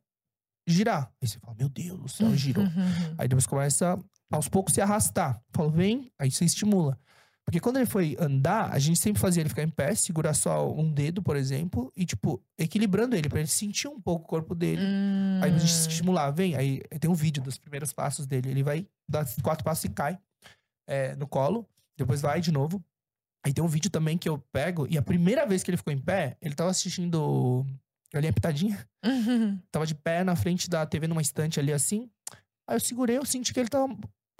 [0.69, 1.09] girar.
[1.21, 2.65] Aí você fala, meu Deus do céu, girou.
[3.17, 3.97] Aí depois começa
[4.31, 5.41] aos poucos se arrastar.
[5.53, 6.99] Fala, vem, aí você estimula.
[7.47, 10.69] Porque quando ele foi andar, a gente sempre fazia ele ficar em pé, segurar só
[10.69, 14.53] um dedo, por exemplo, e, tipo, equilibrando ele, pra ele sentir um pouco o corpo
[14.53, 14.81] dele.
[14.81, 15.39] Hum.
[15.41, 16.57] Aí a gente estimular, vem.
[16.57, 18.49] Aí tem um vídeo dos primeiros passos dele.
[18.49, 20.19] Ele vai dar quatro passos e cai
[20.85, 21.65] é, no colo.
[21.97, 22.83] Depois vai de novo.
[23.45, 24.85] Aí tem um vídeo também que eu pego.
[24.89, 27.65] E a primeira vez que ele ficou em pé, ele tava assistindo
[28.11, 28.85] Galinha Pitadinha.
[29.05, 29.57] Uhum.
[29.71, 32.09] Tava de pé na frente da TV numa estante ali assim.
[32.67, 33.87] Aí eu segurei, eu senti que ele tava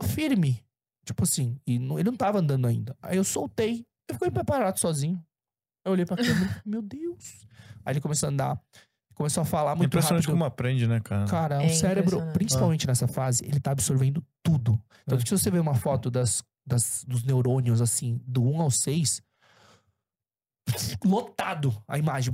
[0.04, 0.62] firme.
[1.08, 2.96] Tipo assim, e não- ele não tava andando ainda.
[3.02, 5.24] Aí eu soltei, ele ficou em pé parado sozinho.
[5.86, 7.48] Eu olhei pra câmera, meu Deus.
[7.86, 8.62] Aí ele começou a andar,
[9.16, 10.34] começou a falar muito Impressionante rápido.
[10.34, 11.26] como aprende, né, cara?
[11.26, 14.78] Cara, É o cérebro, principalmente nessa fase, ele tá absorvendo tudo.
[15.06, 15.24] Tanto É.
[15.24, 19.22] que se você vê uma foto das, das, dos neurônios, assim, do 1 ao 6,
[21.06, 22.34] lotado a imagem.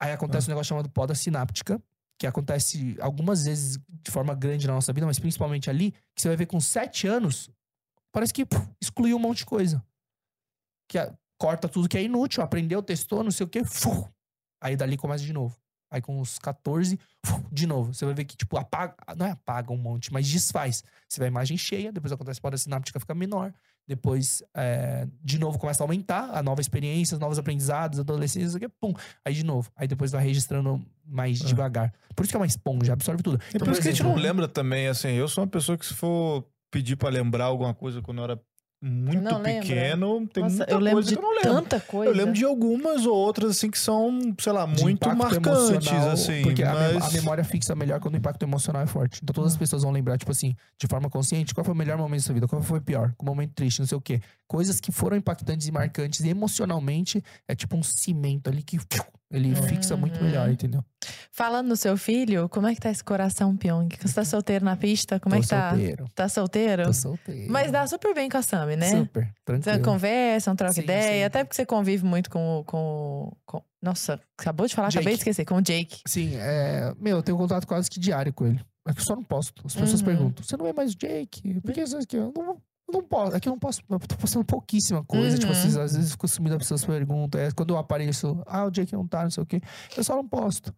[0.00, 1.82] Aí acontece um negócio chamado poda sináptica,
[2.18, 6.28] que acontece algumas vezes de forma grande na nossa vida, mas principalmente ali, que você
[6.28, 7.50] vai ver com 7 anos,
[8.12, 9.82] parece que puf, excluiu um monte de coisa.
[10.88, 14.06] Que a- corta tudo que é inútil, aprendeu, testou, não sei o quê, fu,
[14.62, 15.56] aí dali começa de novo.
[15.92, 17.92] Aí com uns 14, fu, de novo.
[17.92, 18.94] Você vai ver que, tipo, apaga.
[19.16, 20.84] Não é apaga um monte, mas desfaz.
[21.08, 23.52] Você vê a imagem cheia, depois acontece a poda sináptica fica menor.
[23.88, 28.92] Depois, é, de novo, começa a aumentar a nova experiência, novos aprendizados, adolescência, aqui, pum.
[29.24, 29.68] Aí de novo.
[29.74, 31.44] Aí depois vai registrando mais É.
[31.44, 31.92] devagar.
[32.14, 33.40] Por isso que é uma esponja, absorve tudo.
[33.52, 35.84] E por isso que a gente não lembra também, assim, eu sou uma pessoa que
[35.84, 38.40] se for pedir pra lembrar alguma coisa quando eu era
[38.82, 39.60] muito lembra?
[39.60, 41.54] pequeno, tem Nossa, muita eu lembro coisa de que eu não lembro.
[41.54, 42.10] tanta coisa.
[42.10, 46.42] Eu lembro de algumas ou outras, assim, que são, sei lá, de muito marcantes, assim.
[46.42, 47.04] Porque mas...
[47.04, 49.20] a memória fixa melhor quando o impacto emocional é forte.
[49.22, 51.98] Então todas as pessoas vão lembrar, tipo assim, de forma consciente, qual foi o melhor
[51.98, 54.20] momento da sua vida, qual foi o pior, o momento triste, não sei o quê.
[54.48, 58.78] Coisas que foram impactantes e marcantes e emocionalmente é tipo um cimento ali que
[59.30, 60.24] ele fixa muito Uhum.
[60.26, 60.84] melhor, entendeu?
[61.32, 63.88] Falando no seu filho, como é que tá esse coração, Pyong?
[64.00, 65.18] Você tá solteiro na pista?
[65.20, 65.70] Como é tô que tá?
[65.70, 66.04] solteiro.
[66.14, 66.82] Tá solteiro?
[66.84, 67.50] Tô solteiro.
[67.52, 68.90] Mas dá super bem com a Sami, né?
[68.90, 69.82] Super, Você tranquilo.
[69.84, 71.24] conversa, troca Sim, ideia, sim.
[71.24, 75.18] até porque você convive muito com, o- com, com- Nossa, acabou de falar, acabei de
[75.18, 75.20] Jake.
[75.30, 76.00] esquecer, com o Jake.
[76.06, 76.92] Sim, é.
[76.98, 78.60] Meu, eu tenho contato quase que diário com ele.
[78.88, 79.62] É que eu só não posto.
[79.66, 80.06] As pessoas Uhum.
[80.06, 81.60] perguntam: você não é mais o Jake?
[81.60, 81.80] Por que?
[81.82, 82.60] Eu não,
[82.90, 83.36] eu não posso.
[83.36, 83.80] Aqui eu não posso.
[83.88, 85.38] Eu tô postando pouquíssima coisa.
[85.38, 85.58] Tipo Uhum.
[85.58, 87.40] assim, às vezes fico sumido, as pessoas perguntam.
[87.40, 89.60] É, quando eu apareço, ah, o Jake não tá, não sei o quê.
[89.96, 90.74] Eu só não posto.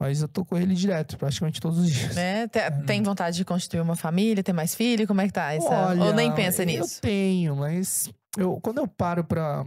[0.00, 2.14] Mas eu tô com ele direto, praticamente todos os dias.
[2.14, 2.46] Né?
[2.46, 5.08] Te- Tem vontade de constituir uma família, ter mais filho?
[5.08, 5.52] Como é que tá?
[5.52, 5.88] Essa...
[5.88, 7.00] Olha, Ou nem pensa Eu nisso?
[7.00, 9.66] tenho, mas eu, quando eu paro pra.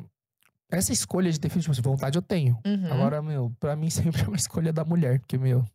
[0.72, 2.58] Essa escolha de ter filho, tipo assim, vontade eu tenho.
[2.66, 2.94] Uhum.
[2.94, 5.66] Agora, meu, pra mim sempre é uma escolha da mulher, porque, meu,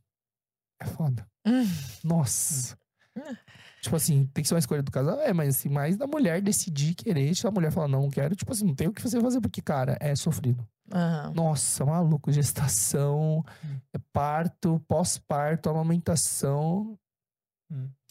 [0.80, 1.26] é foda.
[1.46, 1.68] Hum.
[2.02, 2.78] Nossa.
[3.86, 3.88] Hum.
[3.88, 6.40] Tipo assim, tem que ser uma escolha do casal, é, mas assim, mais da mulher
[6.42, 7.34] decidir querer.
[7.34, 9.40] Se a mulher falar, não, não quero, tipo assim, não tem o que você fazer,
[9.40, 10.66] porque, cara, é sofrido.
[10.92, 11.32] Aham.
[11.34, 13.76] Nossa, maluco, gestação, Hum.
[13.94, 16.98] é parto, pós-parto, amamentação.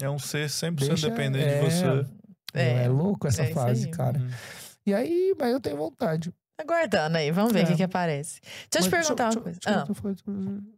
[0.02, 2.10] É um ser 100% Deixa- dependente é, de você.
[2.54, 3.92] É, é louco essa é fase, aí.
[3.92, 4.20] cara.
[4.20, 4.28] Uhum.
[4.86, 6.34] E aí, mas eu tenho vontade.
[6.60, 7.66] Aguardando aí, vamos ver o É.
[7.68, 8.40] que, que aparece.
[8.72, 9.60] Deixa eu te perguntar deixa- uma coisa.
[9.64, 10.75] deixa- Ah, deixa Ah,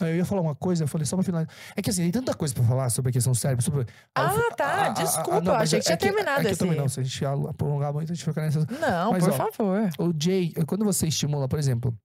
[0.00, 1.54] Eu ia falar uma coisa, eu falei só pra finalizar.
[1.76, 3.64] É que assim, tem tanta coisa pra falar sobre a questão do cérebro.
[3.64, 3.86] Sobre...
[4.14, 6.58] Ah, fui- tá, desculpa, não, eu mas achei que tinha é terminado é que esse-
[6.58, 7.20] também não, se a gente
[7.56, 8.66] prolongar muito, a gente fica nessa.
[8.80, 9.88] não, Mas, por ó, favor.
[10.00, 11.96] O Jay, quando você estimula, por exemplo,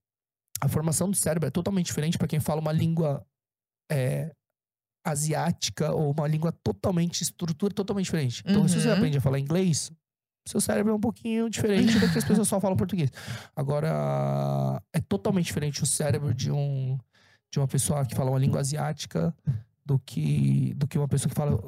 [0.61, 3.25] a formação do cérebro é totalmente diferente pra quem fala uma língua
[3.91, 4.31] é,
[5.05, 8.43] asiática ou uma língua totalmente, estrutura totalmente diferente.
[8.45, 8.93] Então, se você Uhum.
[8.95, 9.91] aprende a falar inglês,
[10.47, 13.09] seu cérebro é um pouquinho diferente do que as pessoas só falam português.
[13.55, 16.97] Agora, é totalmente diferente o cérebro de um
[17.51, 19.33] de uma pessoa que fala uma língua asiática
[19.85, 21.59] do que do que uma pessoa que fala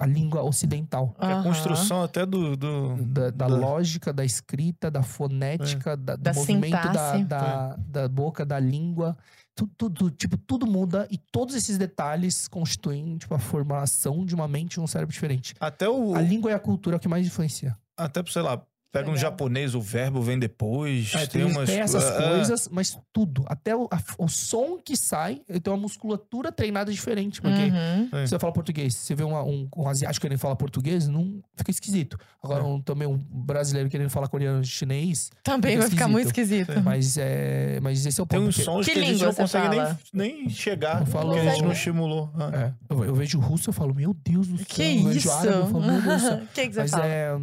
[0.00, 1.14] a língua ocidental.
[1.20, 2.56] É a construção até do.
[2.56, 7.76] do Da, da da- lógica, da escrita, da fonética, da, do Da movimento da, da,
[7.76, 9.16] da boca, da língua.
[9.54, 14.46] Tudo, tudo, tipo, tudo muda e todos esses detalhes constituem tipo, a formação de uma
[14.48, 15.54] mente e um cérebro diferente.
[15.60, 16.14] Até o.
[16.14, 17.76] A língua e a cultura é o que mais influencia.
[17.96, 18.60] Até, sei lá,
[18.92, 21.12] pega um japonês, o verbo vem depois.
[21.14, 21.68] É, tem, tem, umas.
[21.68, 23.44] tem essas é, coisas, mas tudo.
[23.46, 27.40] Até o, a- o som que sai, ele tem uma musculatura treinada diferente.
[27.40, 28.08] Porque Uhum.
[28.26, 31.70] Se você fala português, você vê uma- um, um asiático querendo falar português, não fica
[31.70, 32.16] esquisito.
[32.42, 32.66] Agora, É.
[32.66, 36.72] um, também um brasileiro querendo falar coreano chinês, Também Fica vai ficar muito esquisito.
[36.82, 37.78] Mas é.
[37.80, 38.48] Mas esse é o Tem ponto.
[38.48, 39.98] uns porque- sons Que que, a gente língua não consegue nem, fala?
[40.12, 42.30] nem chegar, falo- porque a gente não estimulou.
[42.34, 42.50] Ah.
[42.54, 44.66] É, eu, eu vejo russo, eu falo, meu Deus do céu.
[44.68, 45.30] Que eu isso?
[45.30, 46.36] árabe, eu falo, meu Deus do céu.
[46.38, 47.06] O que, que você Mas fala?
[47.06, 47.38] é.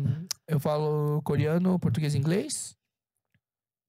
[0.48, 2.76] Eu falo coreano, português e inglês.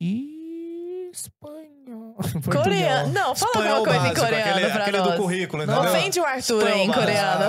[0.00, 1.10] E.
[1.12, 2.16] espanhol.
[2.52, 3.12] Coreano.
[3.12, 5.10] Não, fala Espanhol alguma coisa em básico, coreano aquele, pra aquele nós.
[5.10, 5.92] do currículo, Não, entendeu?
[5.92, 7.44] Ofende o Arthur aí em Espanhol coreano.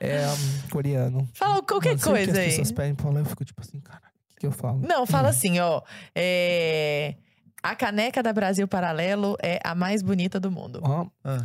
[0.00, 1.28] É, é, um, coreano.
[1.34, 2.44] Fala qualquer Não que coisa as aí.
[2.46, 4.80] pessoas pedem pra falar, eu fico tipo assim, cara, o que, que eu falo?
[4.86, 5.82] Não, fala assim, ó.
[6.14, 7.14] é,
[7.62, 10.80] A caneca da Brasil Paralelo é a mais bonita do mundo.
[11.24, 11.44] Ah.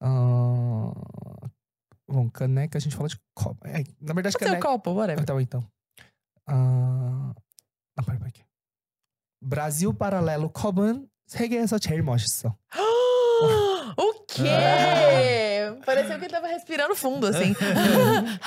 [0.00, 0.92] ah,
[2.09, 3.65] bom, caneca, a gente fala de copo.
[3.67, 4.67] É, na verdade, Pode ser o caneca.
[4.67, 5.21] copo, whatever.
[5.23, 5.63] Então, então.
[6.47, 7.33] Ah,
[7.97, 8.33] 아, 빨리 빨리.
[9.49, 12.55] 브라질 paralelo 컵은 세계에서 제일 멋있어.
[13.97, 14.43] o quê?
[15.85, 17.53] Pareceu que ele tava respirando fundo, assim.
[17.53, 18.39] Cara,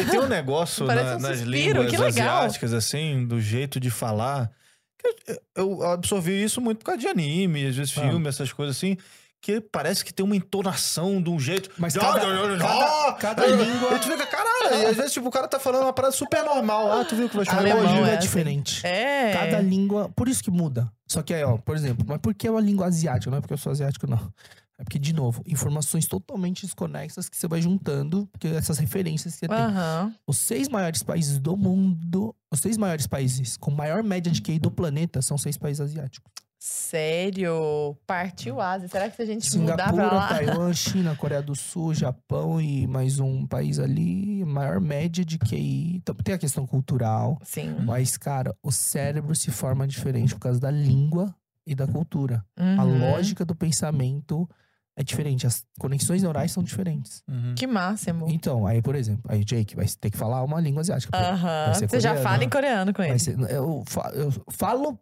[0.00, 2.38] e tem um negócio Parece na- um nas suspiro, línguas que legal.
[2.38, 4.50] asiáticas, assim, do jeito de falar.
[4.98, 5.08] que
[5.54, 8.08] Eu, eu absorvi isso muito por causa de anime, às vezes Ah.
[8.08, 8.96] filme, essas coisas assim.
[9.41, 11.69] Que parece que tem uma entonação de um jeito.
[11.77, 15.31] Mas cada- cada- cada ah, língua- E tu fica, caralho, e às vezes, tipo, o
[15.31, 16.91] cara tá falando uma parada super normal.
[16.91, 18.27] Ah, tu viu que vai chamar Alemão Cada língua é é assim.
[18.27, 18.85] diferente.
[18.85, 19.31] É.
[19.33, 20.09] Cada língua.
[20.15, 20.91] Por isso que muda.
[21.07, 23.31] Só que aí, ó, por exemplo, mas por que é uma língua asiática?
[23.31, 24.31] Não é porque eu sou asiático, não.
[24.77, 29.39] É porque, de novo, informações totalmente desconexas que você vai juntando, porque essas referências que
[29.41, 29.57] você tem.
[29.57, 30.13] Aham.
[30.27, 34.59] Os seis maiores países do mundo, os seis maiores países com maior média de QI
[34.59, 36.29] do planeta são seis países asiáticos.
[36.59, 37.95] Sério?
[38.05, 38.89] Partiu Ásia.
[38.89, 40.27] Será que se a gente mudar pra Singapura, lá?
[40.27, 45.95] Taiwan, China, Coreia do Sul, Japão e mais um país ali, maior média de QI.
[45.95, 47.77] Então, tem a questão cultural, Sim.
[47.85, 51.33] mas, cara, o cérebro se forma diferente por causa da língua
[51.65, 52.43] e da cultura.
[52.57, 53.09] A Uhum.
[53.11, 54.49] lógica do pensamento
[54.97, 55.47] é diferente.
[55.47, 57.23] As conexões neurais são diferentes.
[57.25, 57.55] Uhum.
[57.55, 58.25] Que máximo.
[58.29, 61.17] Então, aí, por exemplo, aí Jake vai ter que falar uma língua asiática.
[61.17, 61.73] Aham.
[61.73, 63.17] ser Você já fala em coreano com ele.
[63.17, 63.81] Ser- eu,
[64.13, 64.99] eu falo,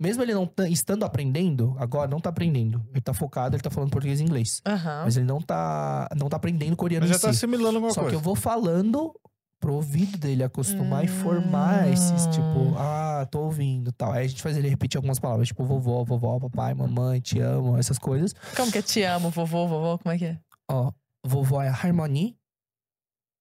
[0.00, 2.84] mesmo ele não tá- estando aprendendo, agora não tá aprendendo.
[2.92, 4.60] Ele tá focado, ele tá falando português e inglês.
[4.66, 5.02] Aham.
[5.04, 7.38] Mas ele não tá, não tá aprendendo coreano Mas em já tá si.
[7.38, 8.10] assimilando alguma Só coisa.
[8.10, 9.12] que eu vou falando
[9.60, 12.30] pro ouvido dele acostumar e formar esses, Hum.
[12.30, 14.12] tipo, ah, tô ouvindo tal.
[14.12, 17.76] Aí a gente faz ele repetir algumas palavras, tipo vovó, vovó, papai, mamãe, te amo,
[17.76, 18.32] essas coisas.
[18.56, 19.98] Como que é te amo, vovô, vovô?
[19.98, 20.38] Como é que é?
[20.70, 20.92] Ó,
[21.26, 22.38] vovó é harmony,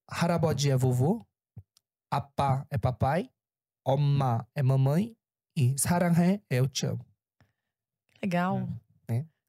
[0.10, 1.24] harabodi é vovô,
[2.12, 3.30] apá é papai,
[3.86, 5.16] 엄마 é mamãe
[5.57, 7.05] e 사랑해 é eu te amo.
[8.23, 8.69] Legal.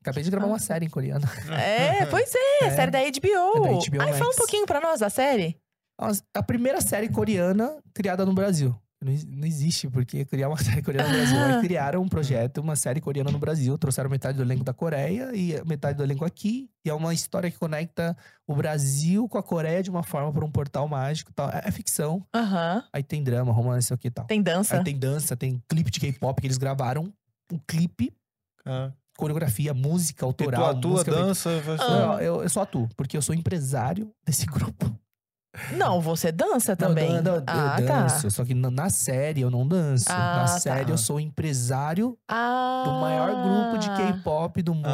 [0.01, 0.49] Acabei de gravar Ah.
[0.49, 1.25] uma série em coreano.
[1.49, 2.75] É, pois é, É.
[2.75, 3.57] série da HBO.
[3.57, 4.35] É da HBO Ai, fala um Max.
[4.35, 5.57] pouquinho pra nós da série.
[5.97, 8.75] As- A primeira série coreana criada no Brasil.
[9.00, 11.38] Não, não existe, porque criar uma série coreana no Brasil.
[11.38, 13.78] Aí criaram um projeto, uma série coreana no Brasil.
[13.78, 16.68] Trouxeram metade do elenco da Coreia e metade do elenco aqui.
[16.84, 18.16] E é uma história que conecta
[18.46, 21.48] o Brasil com a Coreia de uma forma por um portal mágico e tal.
[21.50, 22.26] É, é ficção.
[22.34, 22.82] Aham.
[22.92, 24.24] Aí tem drama, romance, o que e tal.
[24.26, 24.76] Tem dança.
[24.78, 27.12] Aí tem dança, tem clipe de K-pop que eles gravaram.
[27.52, 28.12] Um clipe,
[28.66, 28.90] Ah.
[29.16, 30.70] coreografia, música E tu autoral.
[30.70, 31.88] atua, música dança, faz Ah.
[31.88, 34.44] Não, eu, eu só atuo, porque eu sou empresário desse
[34.74, 34.92] grupo.
[35.72, 37.20] Não, você dança também.
[37.22, 38.22] Não, eu ah, danço.
[38.24, 38.30] tá.
[38.30, 40.04] Só que na, série eu não danço.
[40.08, 40.46] Ah, na tá.
[40.58, 42.82] série eu sou empresário Ah.
[42.84, 44.86] do maior grupo de K-pop do mundo.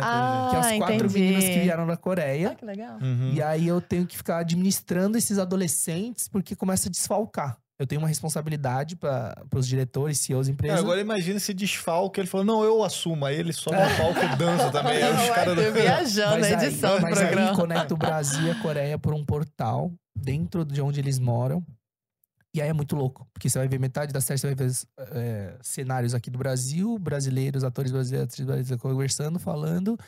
[0.00, 1.14] Ah, que é as quatro entendi.
[1.18, 2.54] meninas que vieram da Ah, Coreia.
[2.54, 2.98] que legal.
[3.00, 3.32] Uhum.
[3.34, 7.56] E aí eu tenho que ficar administrando esses adolescentes porque começa a desfalcar.
[7.82, 10.80] Eu tenho uma responsabilidade para os diretores, CEOs, Cara, empresas.
[10.80, 12.20] agora imagina esse desfalque.
[12.20, 13.24] Ele falou, não, eu assumo.
[13.26, 15.02] Aí ele sobe no palco e dança também.
[15.02, 15.58] Aí os Não, caras...
[15.58, 17.50] Arthur viajando aí- edição do mas programa.
[17.50, 21.64] aí conecta o Brasil e a Coreia por um portal dentro de onde eles moram.
[22.54, 24.70] E aí é muito louco, porque você vai ver metade da série, você vai ver
[25.14, 29.98] é, cenários aqui do Brasil, brasileiros, atores brasileiros, atrizes brasileiras conversando, falando.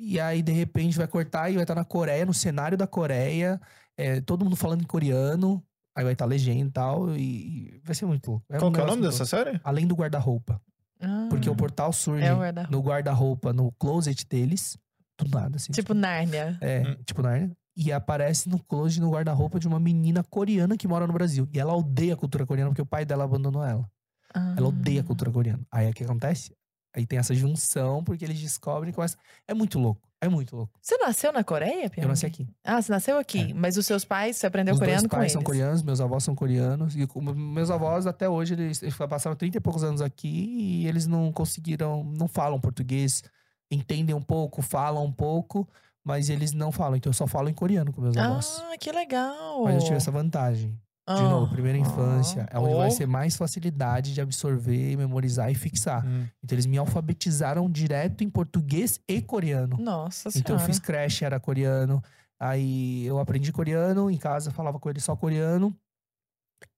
[0.00, 3.60] E aí, de repente, vai cortar e vai estar na Coreia, no cenário da Coreia,
[3.98, 5.62] é, todo mundo falando em coreano.
[5.96, 8.46] Aí vai estar legenda e tal, e, vai ser muito louco.
[8.58, 9.26] Qual um que é o nome dessa louco.
[9.26, 9.60] série?
[9.62, 10.60] Além do guarda-roupa.
[11.00, 12.76] Ah, Porque o portal surge É o guarda-roupa.
[12.76, 14.76] no guarda-roupa, no closet deles,
[15.18, 15.72] do nada, assim.
[15.72, 16.58] Tipo Nárnia.
[16.60, 16.96] É, Hum.
[17.06, 17.50] tipo Narnia.
[17.76, 21.48] E aparece no closet, no guarda-roupa de uma menina coreana que mora no Brasil.
[21.52, 23.88] E ela odeia a cultura coreana porque o pai dela abandonou ela.
[24.32, 24.54] Ah.
[24.56, 25.60] Ela odeia a cultura coreana.
[25.70, 26.52] Aí o que acontece?
[26.94, 29.18] Aí tem essa junção, porque eles descobrem e começam.
[29.48, 30.08] É muito louco.
[30.20, 30.72] É muito louco.
[30.80, 32.06] Você nasceu na Coreia, Piano?
[32.06, 32.48] Eu nasci aqui.
[32.64, 33.52] Ah, você nasceu aqui.
[33.52, 35.32] Mas os seus pais, você aprendeu Os coreano com pais eles?
[35.32, 36.94] são coreanos, meus avós são coreanos.
[36.96, 41.06] E meus avós, até hoje, eles, eles passaram 30 e poucos anos aqui e eles
[41.06, 43.22] não conseguiram, não falam português,
[43.70, 45.68] entendem um pouco, falam um pouco,
[46.02, 46.96] mas eles não falam.
[46.96, 48.62] Então eu só falo em coreano com meus avós.
[48.64, 49.64] Ah, que legal.
[49.64, 50.78] Mas eu tive essa vantagem.
[51.06, 51.28] De Ah.
[51.28, 52.90] novo, primeira infância, é onde vai Oh.
[52.90, 56.06] ser mais facilidade de absorver, memorizar e fixar.
[56.06, 56.26] Hum.
[56.42, 59.76] Então eles me alfabetizaram direto em português e coreano.
[59.78, 60.38] Nossa senhora.
[60.40, 62.02] Então eu fiz creche, era coreano.
[62.40, 65.76] Aí eu aprendi coreano, em casa falava com ele só coreano.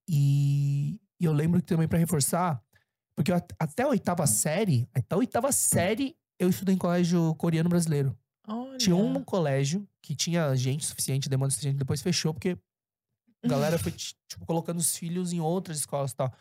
[0.09, 2.61] E, e eu lembro que também pra reforçar,
[3.15, 7.33] porque eu at- até a oitava série, até a oitava série, eu estudei em colégio
[7.35, 8.17] coreano brasileiro.
[8.47, 8.77] Olha.
[8.77, 12.57] Tinha um colégio que tinha gente suficiente, demanda suficiente, depois fechou, porque
[13.43, 16.33] a galera foi, ti- tipo, colocando os filhos em outras escolas e tal.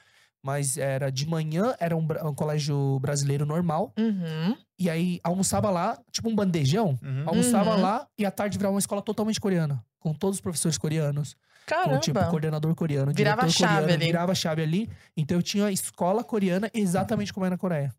[0.43, 3.93] Mas era de manhã, era um, um colégio brasileiro normal.
[3.99, 4.57] Uhum.
[4.79, 6.99] E aí almoçava lá, tipo um bandejão.
[7.03, 7.25] Uhum.
[7.27, 7.81] Almoçava Uhum.
[7.83, 9.85] lá e à tarde virava uma escola totalmente coreana.
[9.99, 11.37] Com todos os professores coreanos.
[11.67, 11.95] Caramba.
[11.95, 13.93] Com, tipo, coordenador coreano, Virava diretor a chave coreano.
[14.03, 14.07] ali.
[14.07, 14.91] Virava a chave ali.
[15.17, 17.93] Então eu tinha escola coreana exatamente como é na Coreia.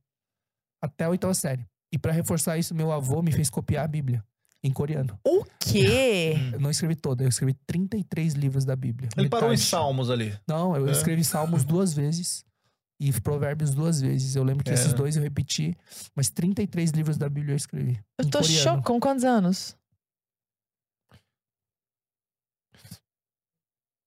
[0.81, 1.65] Até a oitava série.
[1.91, 4.23] E pra reforçar isso, meu avô me fez copiar a Bíblia.
[4.63, 5.17] Em coreano.
[5.23, 6.33] O quê?
[6.53, 9.07] Eu não escrevi toda, eu escrevi 33 livros da Bíblia.
[9.15, 9.69] Ele parou em Metade.
[9.69, 10.37] Salmos ali.
[10.47, 10.91] Não, eu É.
[10.91, 12.43] escrevi Salmos duas vezes
[12.99, 14.35] e Provérbios duas vezes.
[14.35, 14.73] Eu lembro que É.
[14.73, 15.75] esses dois eu repeti,
[16.15, 17.99] mas 33 livros da Bíblia eu escrevi.
[18.17, 18.81] Eu em tô chocada.
[18.81, 19.77] Com quantos anos?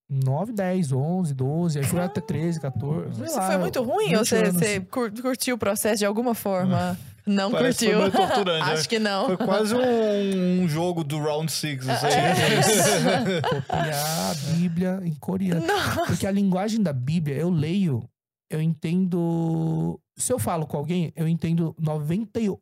[0.08, 3.14] 9, 10, 11, 12, aí foi até 13, 14.
[3.14, 4.52] sei Você lá, foi muito ruim ou 20 você, anos.
[4.56, 6.98] você cur- curtiu o processo de alguma forma?
[7.30, 8.10] Não Parece que curtiu.
[8.10, 8.72] foi meio torturante, né?
[8.72, 9.26] Acho que não.
[9.26, 11.88] Foi quase um, um jogo do Round Six.
[11.88, 11.94] Aí.
[12.12, 13.40] É.
[13.42, 15.64] Copiar a Bíblia em coreano.
[15.66, 16.06] Não.
[16.06, 18.02] Porque a linguagem da Bíblia, eu leio,
[18.50, 19.98] eu entendo.
[20.18, 22.58] Se eu falo com alguém, eu entendo 98%.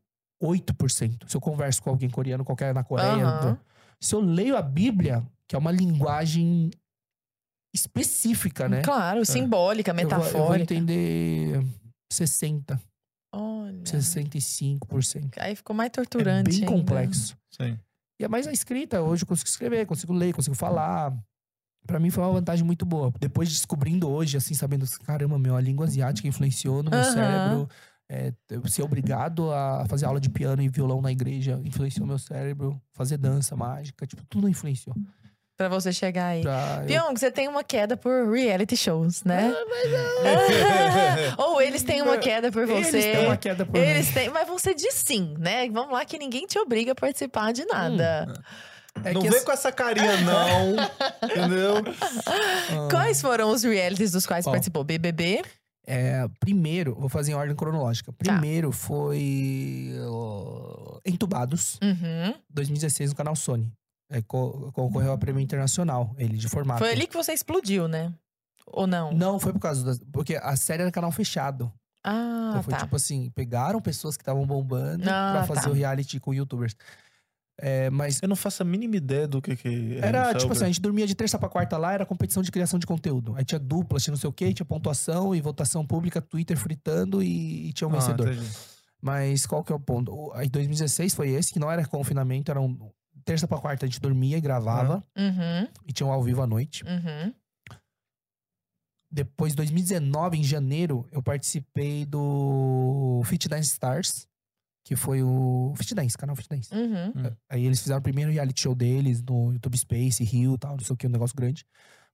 [1.27, 3.25] Se eu converso com alguém coreano, qualquer na Coreia.
[3.27, 3.59] Aham.
[4.01, 6.71] Se eu leio a Bíblia, que é uma linguagem
[7.75, 8.83] específica, né?
[8.83, 10.75] Claro, simbólica, eu vou- Eu vou, metafórica.
[10.75, 11.65] entender
[12.13, 12.81] 60,
[13.33, 13.83] Olha.
[13.85, 15.35] 65%.
[15.39, 16.51] Aí ficou mais É torturante.
[16.51, 16.67] bem ainda.
[16.73, 17.37] complexo.
[17.51, 17.79] Sim.
[18.21, 19.01] E é mais a escrita.
[19.03, 21.17] Hoje eu consigo escrever, consigo ler, consigo falar.
[21.87, 23.13] Pra mim foi uma vantagem muito boa.
[23.19, 27.69] Depois descobrindo hoje, assim, sabendo, caramba, meu, a língua asiática influenciou no meu cérebro.
[28.11, 28.33] É,
[28.69, 32.81] ser obrigado a fazer aula de piano e violão na igreja influenciou meu cérebro.
[32.93, 34.97] Fazer dança mágica, tipo, tudo influenciou.
[35.59, 36.45] Pra você chegar aí.
[36.45, 39.53] Eu- Pyong, você tem uma queda por reality shows, né?
[41.37, 42.97] Ou eles têm uma queda por você.
[42.97, 44.13] Eles têm uma queda por Eles mim.
[44.13, 45.69] têm, mas você diz sim, né?
[45.71, 48.33] Vamos lá que ninguém te obriga a participar de nada.
[49.05, 50.77] É não que vem com essa carinha, não.
[51.29, 51.75] entendeu?
[52.27, 54.53] Ah, Quais foram os realities dos quais Qual?
[54.53, 54.85] participou?
[54.85, 55.43] BBB?
[55.91, 58.13] é, primeiro, vou fazer em ordem cronológica.
[58.13, 58.33] Tá.
[58.33, 62.35] Primeiro foi ó, Entubados, Uhum.
[62.51, 63.73] 2016, no canal Sony.
[64.11, 66.79] É, co- concorreu a prêmio internacional, ele de formato.
[66.79, 68.13] Foi ali que você explodiu, né?
[68.67, 69.13] Ou não?
[69.13, 69.99] Não, foi por causa das.
[70.13, 71.71] Porque a série era canal fechado.
[72.05, 72.81] Ah, Então foi tá.
[72.81, 75.71] tipo assim: pegaram pessoas que estavam bombando Ah, pra fazer tá.
[75.71, 76.75] o reality com youtubers.
[77.61, 80.53] É, mas Eu não faço a mínima ideia do que que é era isso, tipo
[80.53, 83.35] assim: a gente dormia de terça pra quarta lá, era competição de criação de conteúdo.
[83.37, 87.23] Aí tinha dupla, tinha não sei o quê, tinha pontuação e votação pública, Twitter fritando
[87.23, 88.33] e, e tinha um Ah, vencedor.
[88.33, 88.49] entendi.
[89.03, 90.31] Mas qual que é o ponto?
[90.35, 92.91] Aí 2016 foi esse, que não era confinamento, era um.
[93.29, 96.47] Terça pra quarta a gente dormia e gravava, Uhum, e tinha um ao vivo à
[96.47, 96.83] noite.
[96.85, 97.35] uhum.
[99.11, 104.27] Depois, 2019, em janeiro, eu participei do Fit Dance Stars,
[104.85, 106.75] que foi o Fit Dance, canal Fit Dance.
[106.75, 107.13] Uhum.
[107.51, 110.85] Aí eles fizeram o primeiro reality show deles no YouTube Space, Rio e tal, não
[110.85, 111.67] sei o que, um negócio grande.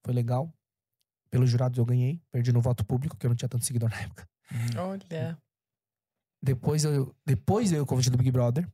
[0.05, 0.53] Foi legal.
[1.31, 4.01] Pelos jurados eu ganhei, perdi no voto público, que eu não tinha tanto seguidor na
[4.01, 4.29] época.
[4.79, 5.39] Olha.
[6.43, 8.69] Depois eu, depois eu convite do Big Brother.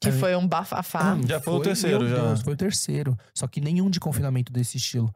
[0.00, 1.14] Que Aí- foi um bafafá.
[1.14, 2.26] Hum, Já foi o terceiro, meu já.
[2.28, 3.18] Deus, foi o terceiro.
[3.34, 5.14] Só que nenhum de confinamento desse estilo.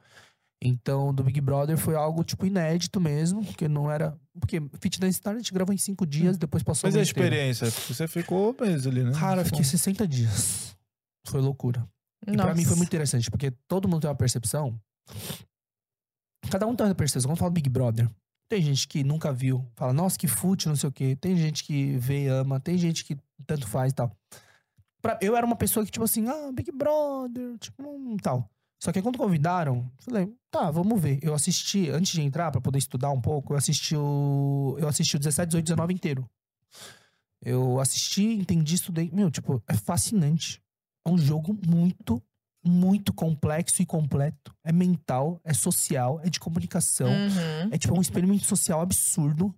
[0.63, 3.45] Então, do Big Brother foi algo, tipo, inédito mesmo.
[3.45, 4.17] Porque não era...
[4.39, 7.71] Porque Fit Dance Star a gente gravou em cinco dias, depois passou Mas a experiência?
[7.71, 9.13] Você ficou meses ali, né?
[9.19, 10.77] Cara, eu fiquei 60 dias.
[11.27, 11.87] Foi loucura.
[12.27, 12.55] E pra Nossa.
[12.55, 14.79] mim foi muito interessante, porque todo mundo tem uma percepção.
[16.51, 17.29] Cada um tem uma percepção.
[17.29, 18.09] Vamos falar do Big Brother.
[18.49, 21.17] Tem gente que nunca viu, fala, nossa, que fute, não sei o quê.
[21.19, 23.17] Tem gente que vê e ama, tem gente que
[23.47, 24.15] tanto faz e tal.
[25.05, 28.49] Pra- eu era uma pessoa que, tipo assim, ah, Big Brother, tipo, hum, tal.
[28.83, 31.19] Só que aí quando convidaram, falei, tá, vamos ver.
[31.23, 34.77] Eu assisti, antes de entrar, pra poder estudar um pouco, eu assisti o.
[34.79, 36.27] Eu assisti o 17, 18, 19 inteiro.
[37.43, 39.11] Eu assisti, entendi, estudei.
[39.13, 40.63] Meu, tipo, é fascinante.
[41.07, 42.23] É um jogo muito,
[42.65, 44.55] muito complexo e completo.
[44.65, 47.09] É mental, é social, é de comunicação.
[47.09, 47.69] Uhum.
[47.71, 49.55] É tipo um experimento social absurdo.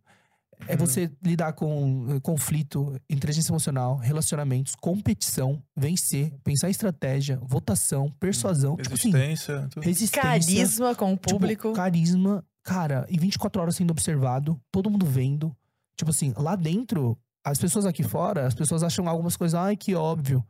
[0.66, 0.78] É Uhum.
[0.78, 8.77] você lidar com eh, conflito, inteligência emocional, relacionamentos, competição, vencer, pensar em estratégia, votação, persuasão,
[8.77, 9.69] tipo assim, Resistência.
[9.70, 9.85] tudo.
[9.85, 10.23] resistência.
[10.23, 11.73] Carisma com o tipo, público.
[11.73, 12.45] carisma.
[12.62, 15.55] Cara, e 24 horas sendo observado, todo mundo vendo.
[15.97, 19.95] Tipo assim, lá dentro, as pessoas aqui fora, as pessoas acham algumas coisas, ai, que
[19.95, 20.45] óbvio.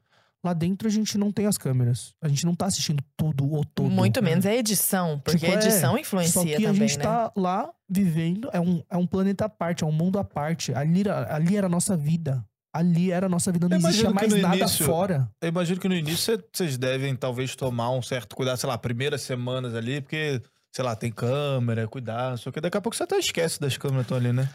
[0.46, 2.14] Lá dentro a gente não tem as câmeras.
[2.22, 3.90] A gente não tá assistindo tudo ou todo.
[3.90, 4.46] Muito menos.
[4.46, 5.18] É edição.
[5.18, 7.02] Porque Tipo, é, a edição Só influencia que também, a gente né?
[7.02, 10.72] tá lá vivendo, é um, é um planeta à parte, é um mundo à parte.
[10.72, 12.44] Ali, era- ali era a nossa vida.
[12.72, 15.28] Ali era a nossa vida, não existia mais nada início- fora.
[15.40, 18.76] Eu imagino que no início cê- vocês devem talvez tomar um certo cuidado, sei lá,
[18.78, 20.40] primeiras semanas ali, porque,
[20.72, 22.60] sei lá, tem câmera, cuidar, não sei o que.
[22.60, 24.48] Daqui a pouco você até esquece das câmeras que estão ali, né?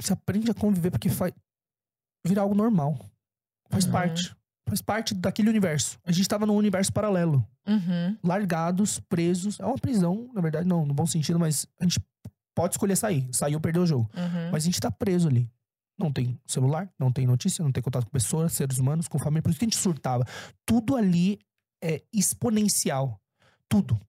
[0.00, 1.32] Você aprende a conviver porque faz.
[2.26, 2.98] Vira algo normal.
[3.70, 3.92] Faz Uhum.
[3.92, 4.34] parte.
[4.66, 5.98] Faz parte daquele universo.
[6.04, 7.46] A gente tava num universo paralelo.
[7.66, 8.16] Uhum.
[8.22, 9.60] Largados, presos.
[9.60, 12.00] É uma prisão, na verdade, não, no bom sentido, mas a gente
[12.54, 13.28] pode escolher sair.
[13.32, 14.10] Saiu, perdeu o jogo.
[14.16, 14.50] Uhum.
[14.50, 15.50] Mas a gente tá preso ali.
[15.98, 19.42] Não tem celular, não tem notícia, não tem contato com pessoas, seres humanos, com família.
[19.42, 20.24] Por isso que a gente surtava.
[20.66, 21.38] Tudo ali
[21.82, 23.20] é exponencial.
[23.68, 24.00] Tudo.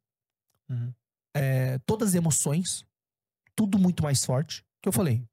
[0.70, 0.94] Uhum.
[1.36, 2.86] É, todas as emoções.
[3.56, 4.64] Tudo muito mais forte.
[4.82, 5.24] Que eu falei.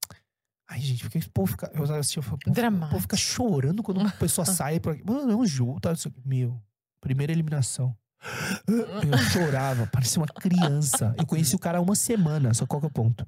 [0.72, 1.70] Ai, gente, porque o povo fica.
[1.74, 2.90] Eu assisti, eu falei, pô, o Dramático.
[2.92, 4.80] povo fica chorando quando uma pessoa sai.
[4.80, 5.78] Pra, Mano, é um jogo.
[5.80, 6.20] Tá, isso aqui.
[6.24, 6.58] Meu,
[7.00, 7.94] primeira eliminação.
[8.68, 11.14] Eu chorava, parecia uma criança.
[11.18, 13.26] Eu conheci o cara há uma semana, só qual que é o ponto?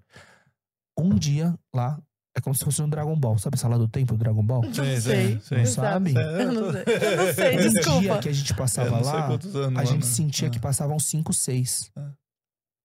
[0.98, 2.00] Um dia lá,
[2.36, 3.36] é como se fosse um Dragon Ball.
[3.38, 4.62] Sabe essa lá do tempo do Dragon Ball?
[4.62, 5.40] Não Sim, sim, sei.
[5.40, 5.54] sim.
[5.56, 5.88] Não Exato.
[5.88, 6.14] sabe?
[6.14, 6.84] Eu não sei.
[6.86, 8.18] Eu não sei, Um dia desculpa.
[8.20, 10.12] que a gente passava não lá, anos a lá, gente né?
[10.12, 10.62] sentia que Ah.
[10.62, 11.90] passavam 5, 6.
[11.96, 12.12] Ah.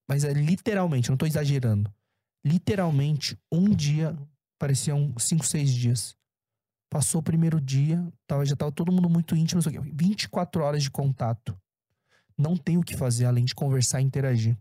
[0.09, 1.93] Mas é literalmente, eu não tô exagerando.
[2.43, 4.17] Literalmente, um dia
[4.59, 6.15] pareciam 5, 6 dias.
[6.89, 9.61] Passou o primeiro dia, tava, já tava todo mundo muito íntimo.
[9.61, 9.79] o quê.
[9.93, 11.57] 24 horas de contato.
[12.37, 14.57] Não tem o que fazer além de conversar e interagir.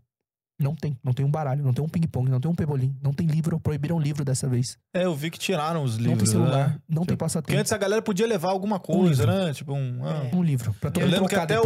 [0.59, 0.97] Não tem.
[1.01, 3.57] Não tem um baralho, não tem um ping-pong, não tem um pebolim, não tem livro.
[3.61, 4.77] Proibiram livro dessa vez.
[4.93, 6.23] É, eu vi que tiraram os não livros.
[6.29, 6.79] tem celular, né?
[6.87, 7.57] não tem Porque passatempo.
[7.59, 9.45] antes a galera podia levar alguma coisa, livro.
[9.45, 9.53] né?
[9.53, 10.05] Tipo um.
[10.05, 10.29] ah.
[10.35, 10.73] Um livro.
[10.73, 11.63] Pra todo Eu lembro que até o,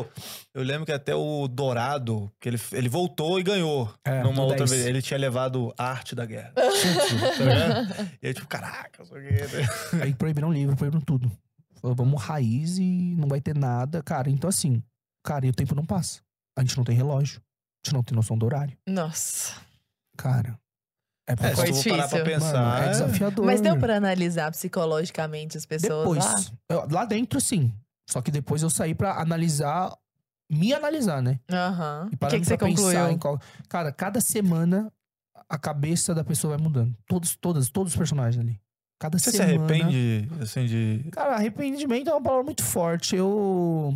[0.00, 0.06] o-
[0.54, 3.92] Eu lembro que até o Dourado, que ele, ele voltou e ganhou.
[4.04, 4.70] É, numa outra 10.
[4.70, 4.86] vez.
[4.86, 6.52] Ele tinha levado arte da guerra.
[6.54, 8.06] tá?
[8.22, 9.98] E aí, tipo, caraca, não sei o quê.
[10.02, 11.30] Aí proibiram livro, proibiram tudo.
[11.80, 14.02] Falou, vamos raiz e não vai ter nada.
[14.02, 14.82] Cara, então assim,
[15.24, 16.20] cara, e o tempo não passa.
[16.56, 17.40] A gente não tem relógio.
[17.84, 18.76] A gente não tem noção do horário.
[18.86, 19.54] Nossa.
[20.16, 20.58] Cara,
[21.30, 22.40] É, É, Foi se for parar pra difícil.
[22.40, 22.62] pensar.
[22.64, 23.44] Mano, é é- desafiador.
[23.44, 26.24] Mas deu pra analisar psicologicamente as pessoas Depois.
[26.24, 26.56] lá?
[26.70, 27.70] eu- lá dentro, sim.
[28.08, 29.94] Só que depois eu saí pra analisar,
[30.50, 31.38] me analisar, né?
[31.50, 32.08] Aham.
[32.10, 33.10] E O que, que você pra pensar concluiu?
[33.10, 33.38] em qual...
[33.68, 34.90] Cara, cada semana
[35.50, 36.96] a cabeça da pessoa vai mudando.
[37.06, 38.58] Todos, todas, todos os personagens ali.
[38.98, 39.64] Cada Você se semana.
[39.70, 41.04] arrepende, assim, de.
[41.12, 43.14] Cara, arrependimento é uma palavra muito forte.
[43.14, 43.94] Eu.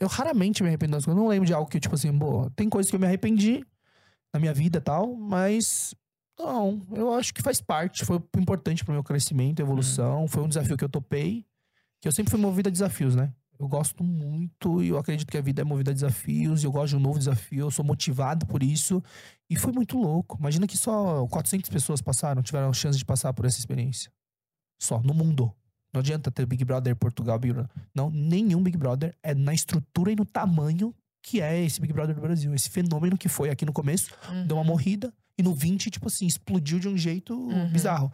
[0.00, 1.16] Eu raramente me arrependo das coisas.
[1.16, 3.64] Eu não lembro de algo que, tipo assim, boa, tem coisas que eu me arrependi
[4.32, 5.94] na minha vida e tal, mas.
[6.38, 8.04] Não, eu acho que faz parte.
[8.04, 10.26] Foi importante pro meu crescimento, evolução.
[10.26, 11.44] Foi um desafio que eu topei.
[12.00, 13.30] Que eu sempre fui movido a desafios, né?
[13.58, 16.62] Eu gosto muito e eu acredito que a vida é movida a desafios.
[16.62, 17.66] E eu gosto de um novo desafio.
[17.66, 19.02] Eu sou motivado por isso.
[19.50, 20.38] E foi muito louco.
[20.38, 24.10] Imagina que só 400 pessoas passaram, tiveram a chance de passar por essa experiência.
[24.80, 25.54] Só, no mundo.
[25.92, 27.70] Não adianta ter Big Brother Portugal, Big Brother.
[27.94, 32.14] Não, nenhum Big Brother é na estrutura e no tamanho que é esse Big Brother
[32.14, 32.54] do Brasil.
[32.54, 34.46] Esse fenômeno que foi aqui no começo, Uhum.
[34.46, 37.68] deu uma morrida, e no 20, tipo assim, explodiu de um jeito Uhum.
[37.70, 38.10] bizarro.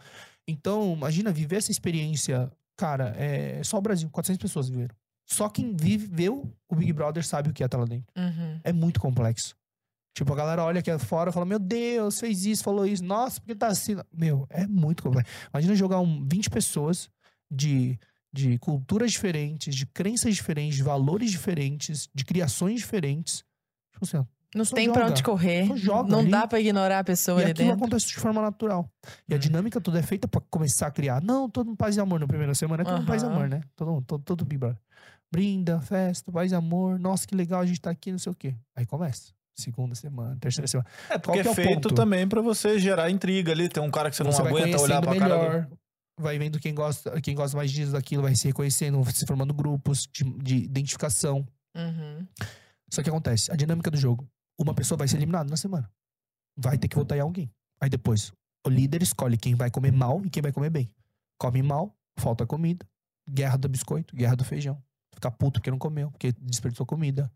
[0.47, 2.51] Então, imagina viver essa experiência.
[2.75, 4.93] Cara, é só o Brasil, 400 pessoas viveram.
[5.25, 8.07] Só quem viveu o Big Brother sabe o que é estar lá dentro.
[8.17, 8.59] Uhum.
[8.63, 9.55] É muito complexo.
[10.15, 13.03] Tipo, a galera olha aqui fora e fala: Meu Deus, fez isso, falou isso.
[13.03, 13.95] Nossa, por que tá assim?
[14.11, 15.31] Meu, é muito complexo.
[15.53, 17.09] Imagina jogar um, 20 pessoas
[17.49, 17.99] de,
[18.31, 23.43] de culturas diferentes, de crenças diferentes, de valores diferentes, de criações diferentes.
[23.93, 25.11] Tipo assim, Não Só tem pra joga.
[25.11, 25.67] onde correr.
[25.67, 26.31] Só joga Não ali.
[26.31, 27.83] dá pra ignorar a pessoa e ali aquilo dentro.
[27.83, 28.89] acontece de forma natural.
[29.27, 29.39] E a Hum.
[29.39, 31.21] dinâmica toda é feita pra começar a criar.
[31.21, 32.81] Não, todo mundo paz e amor na primeira semana.
[32.83, 33.61] É todo mundo paz e amor, né?
[33.75, 34.79] Todo, todo, todo Big Brother.
[35.31, 36.97] Brinda, festa, paz e amor.
[36.97, 38.55] Nossa, que legal a gente tá aqui, não sei o quê.
[38.75, 39.33] Aí começa.
[39.53, 40.87] Segunda semana, terceira semana.
[41.09, 41.95] É, porque que é é feito ponto?
[41.95, 43.67] também pra você gerar intriga ali.
[43.67, 45.69] Tem um cara que você, Você não aguenta olhar pra cara.
[46.19, 49.53] Vai vendo quem gosta, quem gosta mais disso, daquilo, vai se reconhecendo, vai se formando
[49.53, 51.47] grupos de, de identificação.
[51.75, 52.25] Uhum.
[52.91, 54.27] Só que acontece, a dinâmica do jogo.
[54.59, 55.91] Uma pessoa vai ser eliminada na semana.
[56.57, 57.51] Vai ter que votar em alguém.
[57.79, 58.31] Aí depois,
[58.65, 60.89] o líder escolhe quem vai comer mal e quem vai comer bem.
[61.39, 62.83] Come mal, falta comida.
[63.29, 64.81] Guerra do biscoito, guerra do feijão.
[65.13, 67.31] Ficar puto porque não comeu, porque desperdiçou comida.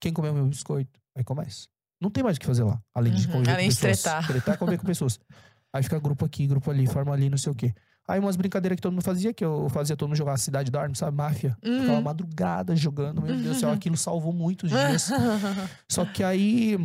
[0.00, 1.00] Quem comeu meu biscoito?
[1.16, 1.68] Aí começa.
[1.98, 2.82] Não tem mais o que fazer lá.
[2.94, 4.02] Além de Uhum, conviver além com de pessoas.
[4.02, 4.26] tretar.
[4.26, 5.18] Tretar conviver com pessoas.
[5.72, 7.74] Aí fica grupo aqui, grupo ali, forma ali, não sei o quê.
[8.08, 10.94] Aí umas brincadeiras que todo mundo fazia, que eu fazia todo mundo jogar Cidade Dorme,
[10.96, 11.16] sabe?
[11.16, 11.56] Máfia.
[11.62, 12.02] Ficava Uhum.
[12.02, 15.10] madrugada jogando, meu Deus do céu, aquilo salvou muitos dias.
[15.90, 16.76] Só que aí,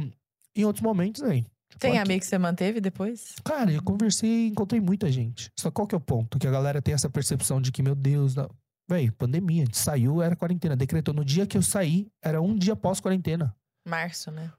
[0.55, 1.41] em outros momentos, aí.
[1.69, 3.35] tipo, Tem aqui- amigo que você manteve depois?
[3.43, 5.51] Cara, eu conversei, encontrei muita gente.
[5.59, 6.39] Só qual que é o ponto?
[6.39, 8.49] Que a galera tem essa percepção de que, meu Deus, não...
[8.89, 10.75] véi, pandemia, a gente saiu, era quarentena.
[10.75, 13.55] Decretou no dia que eu saí, era um dia pós quarentena.
[13.87, 14.51] Março, né?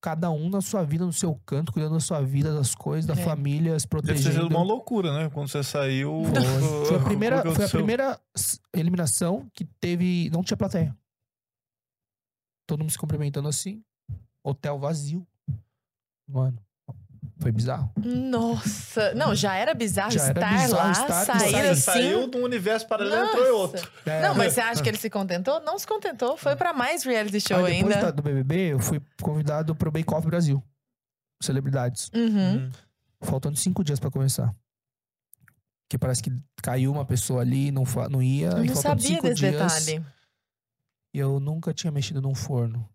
[0.00, 3.14] Cada um na sua vida, no seu canto, cuidando da sua vida, das coisas, da
[3.14, 3.24] É.
[3.24, 4.34] família, se Deve ter protegendo.
[4.44, 5.30] sido uma loucura, né?
[5.30, 6.22] Quando você saiu.
[6.24, 6.86] Foi.
[6.86, 8.20] Foi a primeira, foi a primeira
[8.74, 10.28] eliminação que teve.
[10.30, 10.94] Não tinha plateia.
[12.66, 13.82] Todo mundo se cumprimentando assim.
[14.42, 15.26] Hotel vazio.
[16.28, 16.58] Mano,
[17.38, 17.92] foi bizarro.
[17.96, 19.14] Nossa.
[19.14, 21.80] Não, já era bizarro Já era estar bizarro lá, estar- sair assim.
[21.80, 23.80] saiu de um universo paralelo e entrou em outro.
[23.80, 24.10] Nossa.
[24.10, 25.60] É, Não, mas você acha que ele se contentou?
[25.60, 26.36] Não se contentou.
[26.36, 28.06] Foi pra mais reality show Aí depois ainda.
[28.06, 30.62] da- do BBB, eu fui convidado pro Bake Off Brasil.
[31.42, 32.10] Celebridades.
[32.14, 32.70] Uhum.
[33.20, 34.54] Faltando cinco dias pra começar.
[35.88, 36.30] Que parece que
[36.62, 38.48] caiu uma pessoa ali, não, não ia.
[38.48, 40.04] Eu não sabia cinco desse dias, detalhe.
[41.12, 42.88] E eu nunca tinha mexido num forno.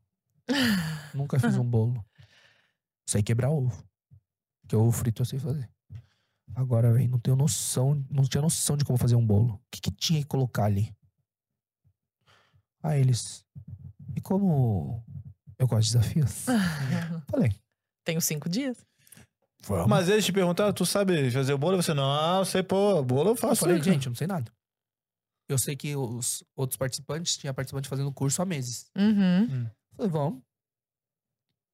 [1.14, 2.04] nunca fiz um bolo.
[3.08, 3.72] Sei quebrar ovo.
[4.70, 5.68] Porque ovo frito eu sei fazer.
[6.54, 9.56] Agora, velho, não tenho noção, não tinha noção de como fazer um bolo.
[9.56, 10.96] O que, que tinha que colocar ali?
[12.84, 13.44] Aí eles.
[14.16, 15.04] E como
[15.58, 16.46] eu gosto de desafios?
[17.32, 17.52] Falei,
[18.04, 18.86] Tenho cinco dias.
[19.64, 19.88] vamos.
[19.88, 21.78] Mas eles te perguntaram, tu sabe fazer o bolo?
[21.82, 23.62] Você, não, eu sei, pô, bolo eu eu faço.
[23.62, 24.52] falei, aí, gente, eu não sei nada.
[25.48, 28.92] Eu sei que os outros participantes, tinha participante fazendo curso há meses.
[28.96, 29.68] Uhum.
[29.96, 30.44] Falei, vamos.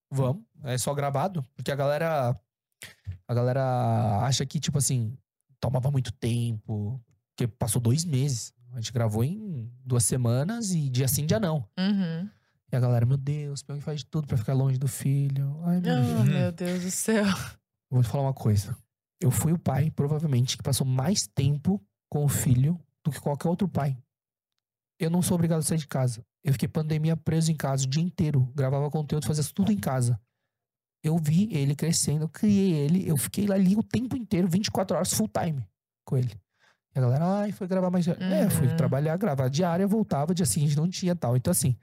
[0.10, 0.46] Vamos.
[0.64, 1.44] É só gravado.
[1.58, 2.40] Porque a galera.
[3.28, 5.18] A galera acha que, tipo assim,
[5.60, 7.02] tomava muito tempo.
[7.36, 8.54] Porque passou dois meses.
[8.72, 11.68] A gente gravou em duas semanas e dia sim, dia não.
[11.78, 12.30] Uhum.
[12.72, 15.60] E a galera, meu Deus, Pyong faz de tudo pra ficar longe do filho.
[15.64, 16.08] Ai, meu Deus.
[16.20, 17.26] Oh, meu Deus do céu.
[17.90, 18.76] Vou te falar uma coisa.
[19.22, 23.48] Eu fui o pai, provavelmente, que passou mais tempo com o filho do que qualquer
[23.48, 23.98] outro pai.
[25.00, 26.26] Eu não sou obrigado a sair de casa.
[26.44, 28.52] Eu fiquei pandemia preso em casa o dia inteiro.
[28.56, 30.20] Gravava conteúdo, fazia tudo em casa.
[31.06, 33.08] Eu vi ele crescendo, eu criei ele.
[33.08, 35.64] Eu fiquei ali o tempo inteiro, 24 horas full time
[36.06, 36.32] com ele.
[36.96, 38.08] E a galera, ai, foi gravar mais.
[38.08, 38.76] É, fui Uhum.
[38.78, 41.36] trabalhar, gravar diária, voltava, dia seguinte não tinha tal.
[41.36, 41.76] Então, assim,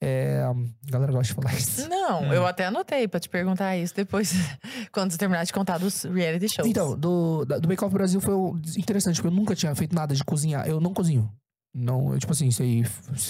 [0.00, 1.86] é, a galera gosta de falar isso.
[1.88, 2.32] Não, Hum.
[2.32, 4.32] eu até anotei pra te perguntar isso depois,
[4.90, 6.68] quando você terminar de contar dos reality shows.
[6.68, 8.34] Então, do, do Bake Off Brasil foi
[8.78, 10.66] interessante, porque eu nunca tinha feito nada de cozinhar.
[10.66, 11.30] Eu não cozinho.
[11.76, 12.84] Não, eu, tipo assim, se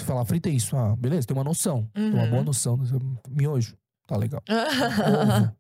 [0.04, 1.88] falar frita isso, ah, beleza, tem uma noção.
[1.94, 2.30] Tem uma Uhum.
[2.30, 2.78] boa noção.
[3.28, 3.76] Miojo,
[4.06, 4.42] tá legal.
[4.48, 5.56] Ovo.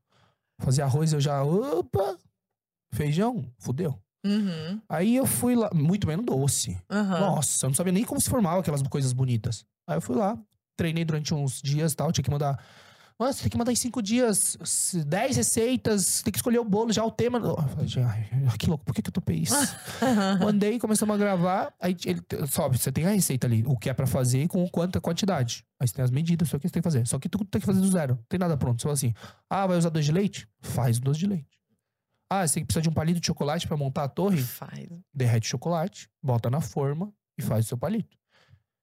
[0.60, 1.42] Fazia arroz, eu já.
[1.42, 2.16] Opa!
[2.92, 3.98] Feijão, fudeu.
[4.24, 4.80] Uhum.
[4.88, 6.80] Aí eu fui lá, muito menos doce.
[6.90, 7.20] Aham.
[7.20, 9.66] Nossa, eu não sabia nem como se formava aquelas coisas bonitas.
[9.86, 10.38] Aí eu fui lá,
[10.76, 12.58] treinei durante uns dias e tal, tinha que mandar.
[13.18, 14.56] Nossa, tem que mandar em cinco dias
[15.06, 17.38] 10 receitas, tem que escolher o bolo, já o tema.
[17.38, 18.28] Eu falei, "Gente, ai,
[18.58, 19.54] que louco, por que, que eu topei isso?
[20.40, 21.72] Mandei, começamos a gravar.
[21.80, 22.20] Aí ele
[22.50, 25.64] sobe, você tem a receita ali, o que é pra fazer e com quanta quantidade.
[25.78, 27.06] Aí você tem as medidas, só que você tem que fazer.
[27.06, 28.80] Só que tu tem que fazer do zero, não tem nada pronto.
[28.80, 29.14] Você fala assim:
[29.48, 30.48] ah, vai usar doce de leite?
[30.60, 31.60] Faz o doce de leite.
[32.28, 34.38] Ah, você precisa de um palito de chocolate pra montar a torre?
[34.42, 34.88] Faz.
[35.14, 38.16] derrete o chocolate, bota na forma e faz o seu palito.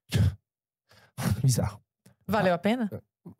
[1.43, 1.81] Bizarro.
[2.25, 2.89] Valeu a pena?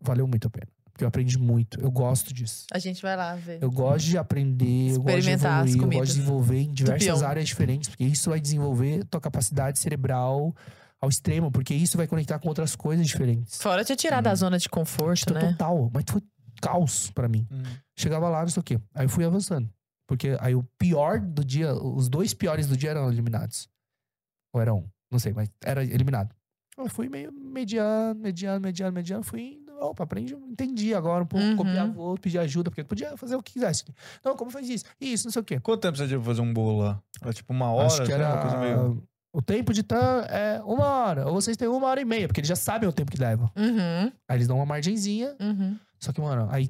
[0.01, 0.68] Valeu muito a pena.
[0.91, 1.80] Porque eu aprendi muito.
[1.80, 2.65] Eu gosto disso.
[2.72, 3.61] A gente vai lá ver.
[3.61, 6.73] Eu gosto de aprender, eu gosto de Experimentar as evoluir, eu gosto de desenvolver em
[6.73, 10.53] diversas áreas diferentes, porque isso vai desenvolver tua capacidade cerebral
[10.99, 13.61] ao extremo, porque isso vai conectar com outras coisas diferentes.
[13.61, 15.51] Fora te tirar da zona de conforto, Então, né?
[15.53, 16.22] total, mas foi
[16.61, 17.47] caos pra mim.
[17.51, 17.63] Hum.
[17.97, 18.80] Chegava lá, não sei o quê.
[18.93, 19.68] Aí eu fui avançando.
[20.07, 23.68] Porque aí o pior do dia, os dois piores do dia eram eliminados.
[24.53, 26.35] Ou eram, um, não sei, mas era eliminado.
[26.77, 29.23] Eu fui meio mediano, mediano, mediano, mediano.
[29.23, 31.55] Fui opa, aprendi, entendi agora um pouco, Uhum.
[31.57, 33.83] copiava o outro, pedir ajuda, porque podia fazer o que quisesse.
[34.23, 34.85] Não, como faz isso?
[34.99, 35.59] Isso, não sei o quê.
[35.59, 37.01] Quanto tempo você pra fazer um bolo lá?
[37.21, 37.87] Era tipo uma hora?
[37.87, 38.27] Acho que era.
[38.33, 39.03] uma coisa meio...
[39.33, 41.25] O tempo de tan é uma hora.
[41.27, 43.49] Ou vocês têm uma hora e meia, porque eles já sabem o tempo que leva.
[43.55, 45.35] Uhum, Aí eles dão uma margenzinha.
[45.39, 45.77] uhum.
[45.99, 46.69] Só que, mano, aí.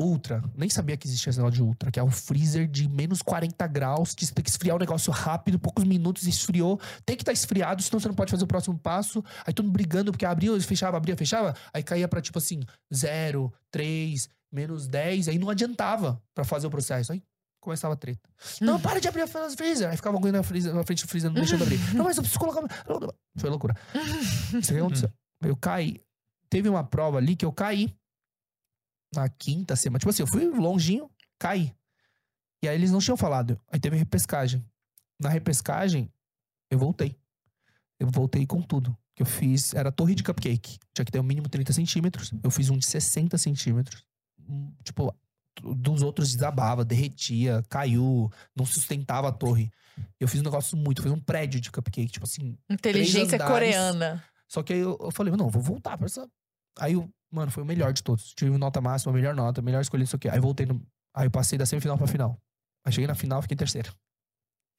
[0.00, 0.42] Ultra.
[0.56, 3.66] Nem sabia que existia esse negócio de ultra, que é um freezer de menos 40
[3.66, 6.80] graus, que você tem que esfriar o negócio rápido, poucos minutos, esfriou.
[7.04, 9.22] Tem que estar esfriado, senão você não pode fazer o próximo passo.
[9.46, 11.54] Aí todo mundo brigando, porque abriu, fechava, abria, fechava.
[11.74, 12.60] Aí caía pra tipo assim,
[12.94, 15.28] 0, 3, menos 10.
[15.28, 17.12] Aí não adiantava pra fazer o processo.
[17.12, 17.22] Aí
[17.60, 18.26] começava a treta.
[18.58, 19.90] Não, para de abrir a freezer.
[19.90, 21.78] Aí ficava alguém na, freezer, na frente do freezer, não deixando abrir.
[21.94, 22.62] Não, mas eu preciso colocar.
[23.36, 23.76] Foi loucura.
[24.58, 25.12] Isso que aconteceu.
[25.42, 26.00] Eu caí.
[26.48, 27.94] Teve uma prova ali que eu caí
[29.14, 29.98] na quinta semana.
[29.98, 31.74] Tipo assim, eu fui longinho, caí.
[32.62, 33.58] E aí eles não tinham falado.
[33.70, 34.64] Aí teve repescagem.
[35.18, 36.10] Na repescagem,
[36.70, 37.16] eu voltei.
[37.98, 38.96] Eu voltei com tudo.
[39.14, 39.74] Que eu fiz.
[39.74, 40.78] Era torre de cupcake.
[40.94, 42.32] Tinha que ter o mínimo 30 centímetros.
[42.42, 44.04] Eu fiz um de 60 centímetros.
[44.48, 45.14] Um, Tipo,
[45.76, 49.70] dos outros desabava, derretia, caiu, não sustentava a torre.
[50.18, 53.52] Eu fiz um negócio muito, fiz um prédio de cupcake, tipo assim, Inteligência andares.
[53.52, 54.24] coreana.
[54.48, 56.26] só que aí eu, eu falei, não, vou voltar pra essa.
[56.78, 58.34] Aí, eu, mano, foi o melhor de todos.
[58.34, 60.28] Tive nota máxima, melhor nota, melhor escolha, isso aqui.
[60.28, 60.84] Aí voltei no.
[61.14, 62.38] Aí eu passei da semifinal pra final.
[62.84, 63.92] Aí cheguei na final, fiquei terceiro.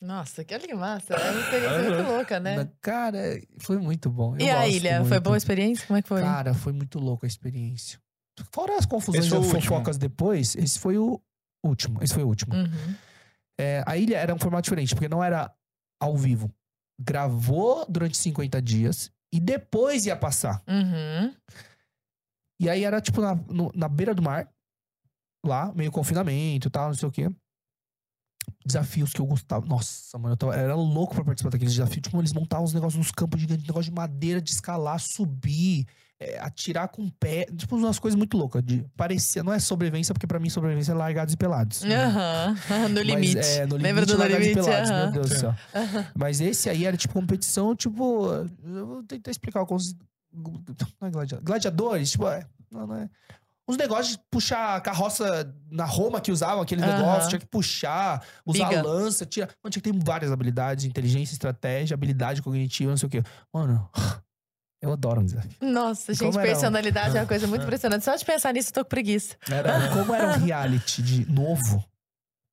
[0.02, 1.14] Nossa, que ali massa.
[1.14, 2.69] É uma experiência muito louca, né?
[2.82, 3.19] Cara,
[3.60, 4.36] foi muito bom.
[4.36, 4.99] Eu E a ilha?
[5.02, 5.23] Foi muito.
[5.23, 5.86] boa a experiência?
[5.86, 6.22] Como é que foi?
[6.22, 7.99] Cara, foi muito louco a experiência.
[8.52, 11.22] Fora as confusões e foi fofocas depois, esse foi o
[11.64, 12.02] último.
[12.03, 12.56] Esse foi o último.
[12.56, 12.95] Uhum.
[13.60, 15.53] É, a ilha era um formato diferente, porque não era
[16.02, 16.52] ao vivo.
[16.99, 20.64] Gravou durante 50 dias e depois ia passar.
[20.68, 21.36] Uhum.
[22.62, 24.48] E aí era, tipo, na, no- na beira do mar,
[25.44, 27.28] lá, meio confinamento e tal, não sei o quê.
[28.66, 29.66] Desafios que eu gostava.
[29.66, 32.02] Nossa, mano, eu tava- era louco pra participar daqueles desafios.
[32.04, 35.86] Tipo, eles montavam uns negócios nos campos gigantes, negócio de madeira, de escalar, subir,
[36.20, 37.46] é, atirar com o pé.
[37.56, 38.64] Tipo, umas coisas muito loucas.
[38.64, 41.84] De, parecia, não é sobrevivência, porque pra mim sobrevivência é largados e pelados.
[41.84, 42.56] Aham.
[42.90, 43.38] No Mas, limite.
[43.40, 44.66] é, no Lembra limite, do No largados e Limite?
[44.68, 45.02] pelados, Aham.
[45.04, 45.56] meu Deus do céu.
[46.16, 48.28] Mas esse aí era tipo competição, tipo.
[48.64, 49.96] Eu vou tentar explicar alguns.
[50.34, 51.44] Não é gladiador.
[51.45, 52.45] Gladiadores, tipo, é.
[52.72, 53.10] Não, não é.
[53.68, 56.98] Uns negócios de puxar a carroça na Roma que usavam aquele Aham.
[56.98, 58.82] negócio, tinha que puxar, usar Biga.
[58.82, 59.48] lança, tira.
[59.64, 63.24] Mano, tinha que ter várias habilidades, inteligência, estratégia, habilidade cognitiva, não sei o quê.
[63.53, 63.90] Mano,
[64.82, 65.52] eu adoro um desafio.
[65.62, 68.03] Nossa, gente, como era um- personalidade é uma coisa muito impressionante.
[68.03, 69.38] Só de pensar nisso, eu tô com preguiça.
[69.49, 71.86] Era, como era um reality de novo,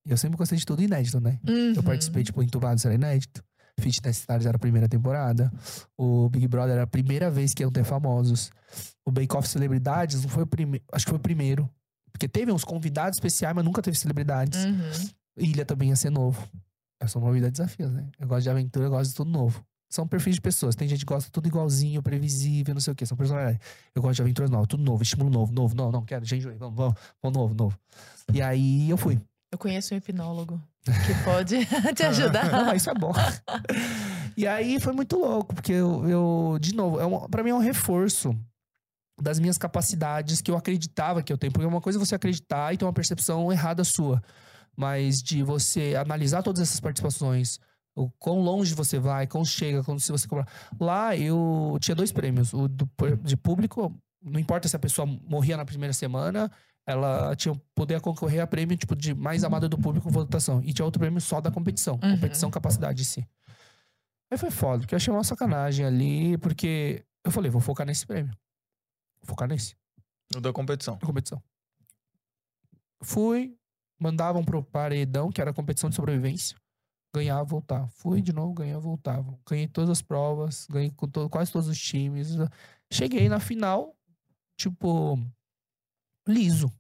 [0.07, 1.41] eu sempre gostei de tudo inédito, né?
[1.45, 1.83] Eu Uhum.
[1.83, 3.43] participei, tipo, Entubados era inédito.
[3.81, 5.53] Fitness Stars era a primeira temporada.
[5.97, 8.51] O Big Brother era a primeira vez que iam ter famosos.
[9.05, 10.85] O Bake Off Celebridades não foi o primeiro.
[10.93, 11.69] Acho que foi o primeiro.
[12.13, 14.65] Porque teve uns convidados especiais, mas nunca teve celebridades.
[14.65, 15.09] Uhum.
[15.39, 16.47] Ilha também ia ser novo.
[17.01, 18.09] Eu sou uma vida de desafios, né?
[18.19, 19.65] Eu gosto de aventura, eu gosto de tudo novo.
[19.89, 20.75] São perfis de pessoas.
[20.75, 23.07] Tem gente que gosta de tudo igualzinho, previsível, não sei o quê.
[23.07, 23.61] São personagens.
[23.95, 26.77] Eu gosto de aventuras novas, tudo novo, estímulo novo, novo, não, não, quero, gente, vamos,
[26.77, 27.79] vamos, vamos, novo, novo.
[28.33, 29.19] E aí eu fui.
[29.51, 30.61] Eu conheço um hipnólogo
[31.07, 32.51] que pode te ajudar.
[32.51, 33.13] Não, mas isso é bom.
[34.37, 37.55] e aí foi muito louco, porque eu, eu de novo, é um, pra mim é
[37.55, 38.35] um reforço
[39.21, 41.53] das minhas capacidades que eu acreditava que eu tenho.
[41.53, 44.23] Porque uma coisa é você acreditar e ter uma percepção errada sua.
[44.77, 47.59] Mas de você analisar todas essas participações,
[47.97, 50.49] o quão longe você vai, quão chega, quando se você comprar.
[50.81, 52.53] Lá eu tinha dois prêmios.
[52.53, 52.89] O do,
[53.23, 53.93] de público,
[54.23, 56.51] não importa se a pessoa morria na primeira semana,
[56.89, 60.63] ela tinha poder concorrer a prêmio tipo de mais amada do público votação.
[60.65, 62.01] E tinha outro prêmio só da competição.
[62.03, 62.15] Uhum.
[62.15, 63.29] Competição, capacidade em si.
[64.31, 68.07] Aí foi foda, porque eu achei uma sacanagem ali, porque eu falei, vou focar nesse
[68.07, 68.33] prêmio.
[69.21, 69.77] Vou focar nesse,
[70.35, 70.95] O da competição.
[71.01, 71.43] na competição.
[73.03, 73.55] Fui,
[73.99, 76.57] mandavam pro paredão, que era a competição de sobrevivência.
[77.15, 77.87] Ganhava, voltava.
[77.89, 79.39] Fui de novo, ganhava, voltava.
[79.49, 82.29] Ganhei todas as provas, ganhei com to- quase todos os times.
[82.91, 83.95] Cheguei na final,
[84.57, 85.19] tipo,
[86.29, 86.73] liso.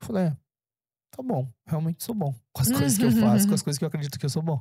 [0.00, 0.36] Falei, é,
[1.10, 2.34] tá bom, realmente sou bom.
[2.52, 4.42] Com as coisas que eu faço, com as coisas que eu acredito que eu sou
[4.42, 4.60] bom.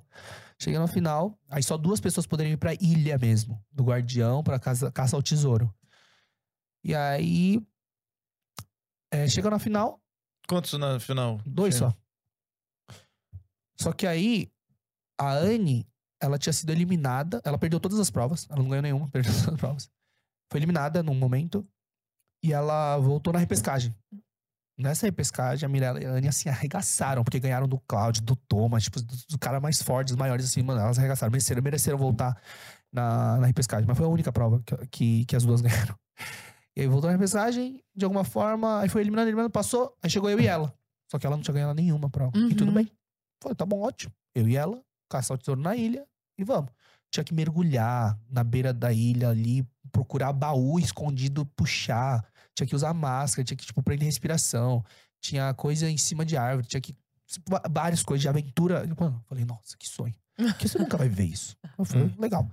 [0.59, 4.59] Cheguei na final, aí só duas pessoas poderiam ir pra ilha mesmo, do guardião pra
[4.59, 5.73] caça, caça ao tesouro.
[6.83, 7.65] E aí,
[9.11, 10.03] é, chega na final,
[10.47, 11.39] Quantos na final?
[11.45, 11.89] Dois Tinha?
[11.89, 11.97] só.
[13.79, 14.51] Só que aí,
[15.17, 15.87] a Anne,
[16.21, 17.41] ela tinha sido eliminada.
[17.43, 18.47] Ela perdeu todas as provas.
[18.49, 19.91] Ela não ganhou nenhuma, perdeu todas as provas.
[20.51, 21.67] Foi eliminada num momento.
[22.43, 23.95] E ela voltou na repescagem.
[24.77, 27.23] Nessa repescagem, a Mirella e a Anne, assim, arregaçaram.
[27.23, 28.83] Porque ganharam do Cláudio, do Thomas.
[28.83, 30.61] Tipo, dos do cara mais fortes, os maiores, assim.
[30.63, 31.31] Mano, elas arregaçaram.
[31.31, 32.35] Mereceram, mereceram voltar
[32.91, 33.87] na, na repescagem.
[33.87, 35.95] Mas foi a única prova que, que, que as duas ganharam.
[36.75, 38.81] E aí voltou na repescagem, de alguma forma.
[38.81, 39.95] Aí foi eliminando, eliminando, passou.
[40.01, 40.73] Aí chegou eu e ela.
[41.09, 42.35] Só que ela não tinha ganhado nenhuma prova.
[42.35, 42.73] E tudo Uhum.
[42.73, 42.91] bem.
[43.41, 44.11] Falei, tá bom, ótimo.
[44.35, 46.03] Eu e ela, caçar o tesouro na ilha
[46.39, 46.71] e vamos.
[47.11, 52.25] Tinha que mergulhar na beira da ilha ali, procurar baú escondido, puxar.
[52.55, 54.83] Tinha que usar máscara, tinha que, tipo, prender respiração.
[55.19, 56.95] Tinha coisa em cima de árvore, tinha que.
[57.71, 58.85] Várias coisas de aventura.
[58.99, 60.13] Mano, eu falei, nossa, que sonho.
[60.35, 61.55] Porque você nunca vai ver isso.
[61.77, 62.15] Eu falei, Hum.
[62.19, 62.49] legal.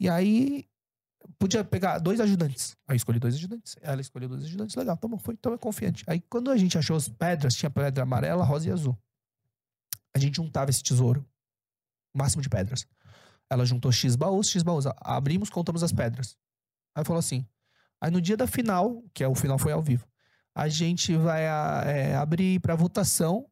[0.00, 0.68] E aí,
[1.38, 2.76] podia pegar dois ajudantes.
[2.86, 3.76] Aí eu escolhi dois ajudantes.
[3.80, 4.74] Ela escolheu dois ajudantes.
[4.76, 6.04] Legal, tá bom, foi, então é confiante.
[6.06, 8.96] Aí quando a gente achou as pedras, tinha pedra amarela, rosa e azul.
[10.14, 11.24] A gente juntava esse tesouro.
[12.14, 12.86] Máximo de pedras.
[13.50, 14.84] Ela juntou X baús, X baús.
[15.00, 16.36] Abrimos, contamos as pedras.
[16.96, 17.46] Aí falou assim.
[18.00, 20.06] Aí no dia da final, que é o final foi ao vivo,
[20.54, 23.46] a gente vai a- é, abrir pra votação,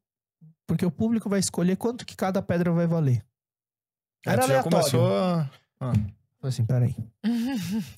[0.66, 3.24] porque o público vai escolher quanto que cada pedra vai valer.
[4.26, 4.78] Ah, Era tu já aleatório.
[4.78, 5.50] começou a...
[5.78, 6.04] Falei
[6.42, 6.94] assim, peraí,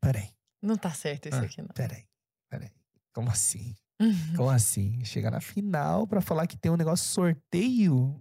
[0.00, 0.28] peraí,
[0.62, 1.42] Não tá certo isso Ah.
[1.44, 1.68] aqui, não.
[1.68, 2.04] peraí,
[2.48, 2.70] peraí.
[3.12, 3.74] Como assim?
[4.36, 5.04] Como assim?
[5.04, 8.20] Chegar na final pra falar que tem um negócio sorteio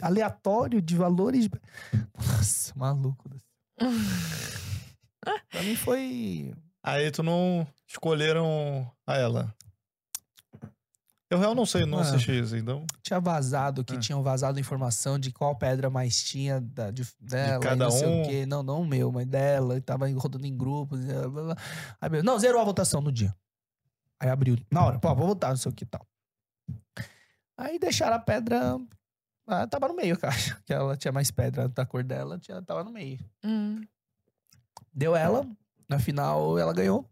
[0.00, 1.48] aleatório de valores.
[2.16, 3.28] Nossa, maluco.
[5.50, 6.54] pra mim foi.
[6.82, 9.54] Aí tu não escolheram a ela.
[11.30, 12.02] Eu real não sei, não Ah.
[12.02, 12.84] assisti isso, então.
[13.02, 13.98] Tinha vazado, que Ah.
[13.98, 17.56] tinham vazado informação de qual pedra mais tinha da, de, dela.
[17.64, 18.22] e cada não sei um.
[18.22, 18.44] o quê.
[18.44, 19.76] Não, não o meu, mas dela.
[19.76, 21.00] E tava rodando em grupos.
[21.00, 21.56] e blá, blá, blá.
[22.00, 23.34] Aí, meu, não, zerou a votação no dia.
[24.20, 24.58] Aí abriu.
[24.70, 26.06] Na hora, pô, vou votar, não sei o que e tal.
[27.56, 28.76] Aí deixaram a pedra.
[29.46, 30.36] Ah, tava no meio, cara.
[30.66, 33.18] Que ela tinha mais pedra da cor dela, tinha, tava no meio.
[33.42, 33.80] Hum.
[34.94, 35.46] Deu ela.
[35.88, 37.08] Na final, ela ganhou.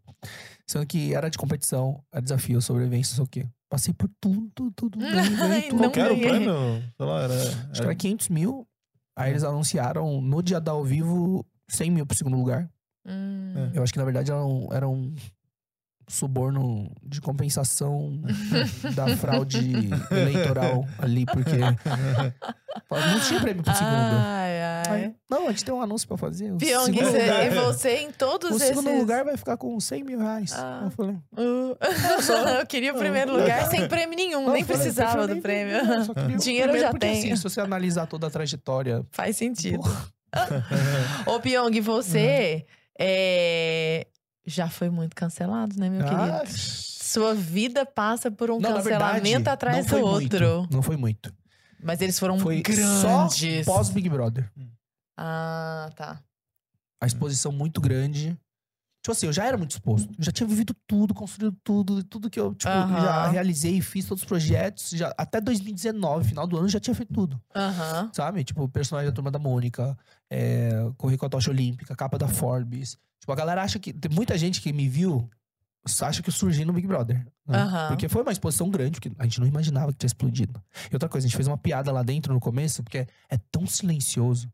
[0.67, 3.49] Sendo que era de competição, era desafio, sobrevivência, não sei o quê.
[3.69, 4.97] Passei por tudo, tudo.
[4.99, 5.81] Ganhei, Ai, ganhei tudo.
[5.81, 6.29] não Qual era o ganhei.
[6.29, 6.53] prêmio?
[6.97, 7.33] Sei lá, era...
[7.33, 8.67] Acho que era 500 mil.
[9.15, 12.69] Aí eles anunciaram no dia da ao vivo 100 mil pro segundo lugar.
[13.05, 13.53] Hum.
[13.73, 13.77] É.
[13.77, 15.13] Eu acho que na verdade era um, era um
[16.11, 18.21] suborno de compensação
[18.93, 21.57] da fraude eleitoral ali, porque
[22.91, 23.91] não tinha prêmio pro segundo.
[23.93, 24.83] Ai, ai.
[24.89, 26.51] Aí, não, a gente tem um anúncio pra fazer.
[26.51, 28.67] O Pyong, lugar, e você em todos o esses...
[28.67, 30.51] segundo lugar vai ficar com 100 mil reais.
[30.53, 30.81] Ah.
[30.85, 31.77] Eu falei, Uh,
[32.59, 35.77] eu queria o primeiro lugar sem prêmio nenhum, não, nem falei, precisava "Prefiro do prêmio.
[36.35, 39.05] o Dinheiro eu primeiro, já porque, assim, se você analisar toda a trajetória.
[39.11, 39.81] Faz sentido.
[39.81, 40.07] porra,
[41.25, 42.65] Ô, Pyong, você
[42.99, 44.05] é,
[44.53, 46.57] já foi muito cancelado, né, meu ah, querido?
[46.57, 50.49] Sua vida passa por um Não, cancelamento verdade, atrás do outro.
[50.49, 51.33] Muito, não foi muito.
[51.83, 52.85] Mas eles foram Foi grandes.
[53.65, 54.49] só pós Big Brother.
[55.17, 56.21] Ah, tá.
[57.01, 58.37] A exposição muito grande.
[59.01, 60.09] Tipo assim, eu já era muito exposto.
[60.15, 63.01] Eu já tinha vivido tudo, construído tudo, tudo que eu, tipo, Aham.
[63.01, 64.91] já realizei, fiz todos os projetos.
[64.91, 67.41] Já, até 2019, final do ano, já tinha feito tudo.
[67.55, 68.11] Aham.
[68.13, 68.43] Sabe?
[68.43, 69.97] Tipo, personagem da Turma da Mônica,
[70.29, 72.95] é, correr com a tocha olímpica, capa da Forbes.
[73.19, 73.91] Tipo, a galera acha que.
[73.91, 75.27] Tem muita gente que me viu
[76.01, 77.25] acha que eu surgi no Big Brother.
[77.47, 77.57] né?
[77.57, 77.87] Aham.
[77.87, 80.61] Porque foi uma exposição grande, porque a gente não imaginava que tinha explodido.
[80.91, 83.65] E outra coisa, a gente fez uma piada lá dentro no começo, porque é tão
[83.65, 84.47] silencioso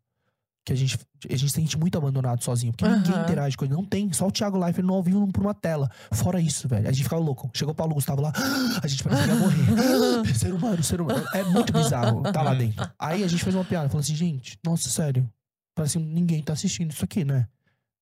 [0.68, 0.99] que a gente,
[1.30, 2.73] a gente se sente muito abandonado sozinho.
[2.73, 3.23] Porque ninguém Aham.
[3.23, 3.73] interage com ele.
[3.73, 4.11] Não tem.
[4.11, 5.89] Só o Thiago Leifert no ao vivo por uma tela.
[6.11, 6.89] Fora isso, velho.
[6.89, 7.49] A gente ficava louco.
[7.53, 8.34] Chegou o Paulo Gustavo lá.
[8.84, 10.35] A gente parecia que ia morrer.
[10.35, 11.26] ser humano, ser humano.
[11.34, 12.85] É muito bizarro tá lá dentro.
[12.99, 13.88] Aí a gente fez uma piada.
[13.88, 15.30] Falou assim, gente, nossa, sério.
[15.73, 17.48] Parece que ninguém tá assistindo isso aqui, né?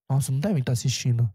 [0.10, 1.30] Nossa, não devem estar assistindo.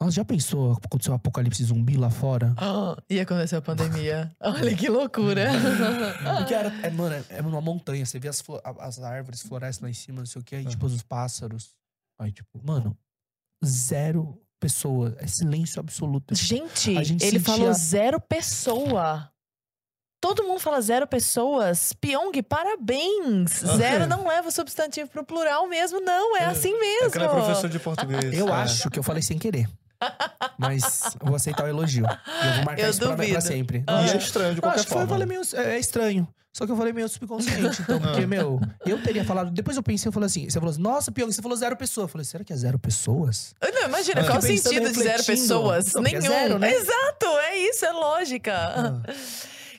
[0.00, 2.54] Nossa, já pensou aconteceu um apocalipse zumbi lá fora?
[3.08, 4.34] E aconteceu a pandemia.
[4.40, 5.48] Olha que loucura.
[6.38, 8.06] Porque era, é, mano, é, é numa montanha.
[8.06, 8.42] Você vê as,
[8.78, 10.56] as árvores, florestas lá em cima, não sei o que.
[10.56, 11.74] Aí, tipo, os pássaros.
[12.18, 12.96] Aí, tipo, mano,
[13.64, 15.14] zero pessoa.
[15.18, 16.34] É silêncio absoluto.
[16.34, 19.30] Gente, gente ele sentia- falou zero pessoa.
[20.22, 21.94] Todo mundo fala zero pessoas.
[21.94, 23.64] Pyong, parabéns.
[23.64, 23.76] Ah.
[23.76, 26.36] Zero não leva o substantivo pro plural mesmo, não.
[26.36, 27.10] É assim É mesmo.
[27.10, 28.32] que ele é professor de português.
[28.32, 28.52] Eu é.
[28.52, 29.68] acho que eu falei sem querer.
[30.58, 32.04] Mas eu vou aceitar o elogio.
[32.06, 33.84] E eu vou marcar Eu isso pra, sempre.
[33.86, 34.02] Ah.
[34.06, 35.24] E é estranho de qualquer acho que foi, eu forma.
[35.24, 36.28] falei meio, é, é estranho.
[36.52, 37.80] Só que eu falei meio subconsciente.
[37.82, 39.52] Então, porque, meu, eu teria falado.
[39.52, 42.04] Depois eu pensei, eu falei assim: você falou assim, nossa, Pyong, você falou zero pessoas.
[42.04, 43.54] Eu falei, será que é zero pessoas?
[43.62, 44.24] Não, imagina, Ah.
[44.26, 45.94] qual o sentido de zero pessoas?
[45.94, 46.20] Não, é Nenhum.
[46.22, 46.72] zero, né?
[46.74, 48.52] Exato, é isso, é lógica.
[48.56, 49.02] Ah.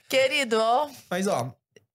[0.07, 1.53] Querido, ó, Mas, ó,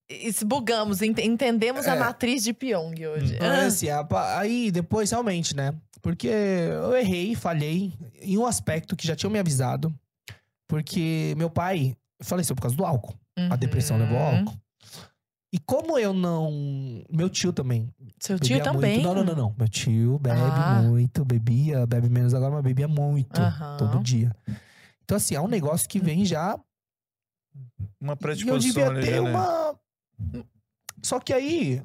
[0.09, 1.99] esbugamos, ent- entendemos a É.
[1.99, 3.37] matriz de Pyong hoje.
[3.41, 4.07] Mas, Ah, assim, a
[4.39, 5.73] aí depois, realmente, né?
[6.03, 9.95] Porque eu errei, falhei em um aspecto que já tinham me avisado.
[10.69, 13.15] Porque meu pai faleceu por causa do álcool.
[13.51, 14.39] A depressão levou ao uhum.
[14.39, 14.59] álcool.
[15.53, 17.05] E como eu não.
[17.11, 17.89] Meu tio também.
[18.19, 18.95] Seu tio bebia também?
[18.95, 19.07] Muito.
[19.07, 19.55] Não, não, não, não.
[19.57, 20.83] Meu tio bebe Ah.
[20.83, 23.41] muito, bebia, bebe menos agora, mas bebia muito.
[23.41, 23.77] Aham.
[23.79, 24.35] Todo dia.
[25.05, 26.59] Então, assim, é um negócio que vem já.
[28.01, 29.31] Uma E eu predisposição devia ali, ter né?
[29.31, 29.79] uma.
[31.03, 31.83] Só que aí.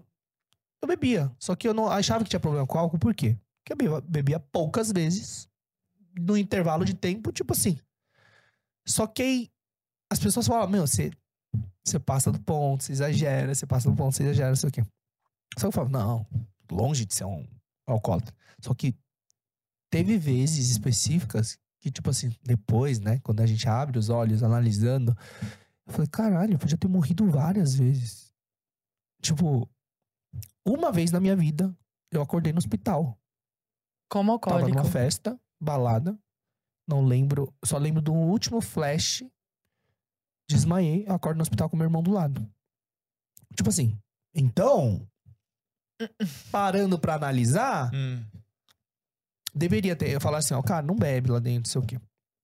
[0.82, 1.32] Eu bebia.
[1.40, 3.38] Só que eu não achava que tinha problema com álcool, por quê?
[3.64, 5.50] Porque eu bebia, bebia poucas vezes.
[6.20, 7.78] No intervalo de tempo, tipo assim.
[8.86, 9.52] Só que aí.
[10.12, 11.12] As pessoas falam, meu, você.
[11.84, 14.72] Você passa do ponto, você exagera, você passa do ponto, você exagera, não sei o
[14.72, 14.84] quê.
[15.58, 16.26] Só que eu falo, não,
[16.70, 17.46] longe de ser um
[17.88, 18.34] alcoólatra.
[18.62, 18.96] Só que
[19.90, 25.18] teve vezes específicas que, tipo assim, depois, né, quando a gente abre os olhos analisando,
[25.88, 28.32] eu falei, caralho, eu podia ter morrido várias vezes.
[29.22, 29.68] Tipo,
[30.66, 31.76] uma vez na minha vida,
[32.12, 33.18] eu acordei no hospital.
[34.12, 34.78] Como Tava alcoólico.
[34.80, 36.18] numa festa, balada.
[36.88, 39.24] Não lembro, só lembro do último flash.
[40.50, 42.46] Desmaiei, eu acordo no hospital com meu irmão do lado.
[43.56, 43.98] Tipo assim,
[44.36, 45.08] então,
[46.52, 48.22] parando pra analisar, Hum.
[49.54, 50.10] deveria ter.
[50.10, 52.02] Eu falar assim, ó, cara, não bebe lá dentro, não sei o quê.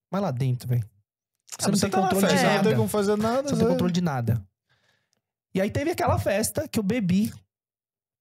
[0.10, 0.90] Mas lá dentro, velho.
[1.60, 2.56] Você Ah, não tem tá controle de nada.
[2.58, 3.44] Não tem como fazer nada.
[3.44, 3.74] Você não tem Zé.
[3.74, 4.48] controle de nada.
[5.54, 7.34] E aí teve aquela festa que eu bebi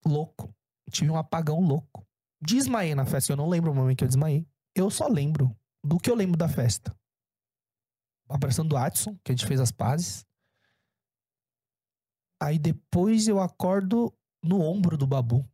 [0.04, 0.52] louco.
[0.90, 2.04] Tive um apagão louco.
[2.40, 4.46] Desmaiei na festa, eu não lembro o momento que eu desmaiei.
[4.74, 6.94] Eu só lembro do que eu lembro da festa.
[8.28, 10.26] Abraçando o Adson, que a gente fez as pazes.
[12.42, 15.48] Aí depois eu acordo no ombro do Babu.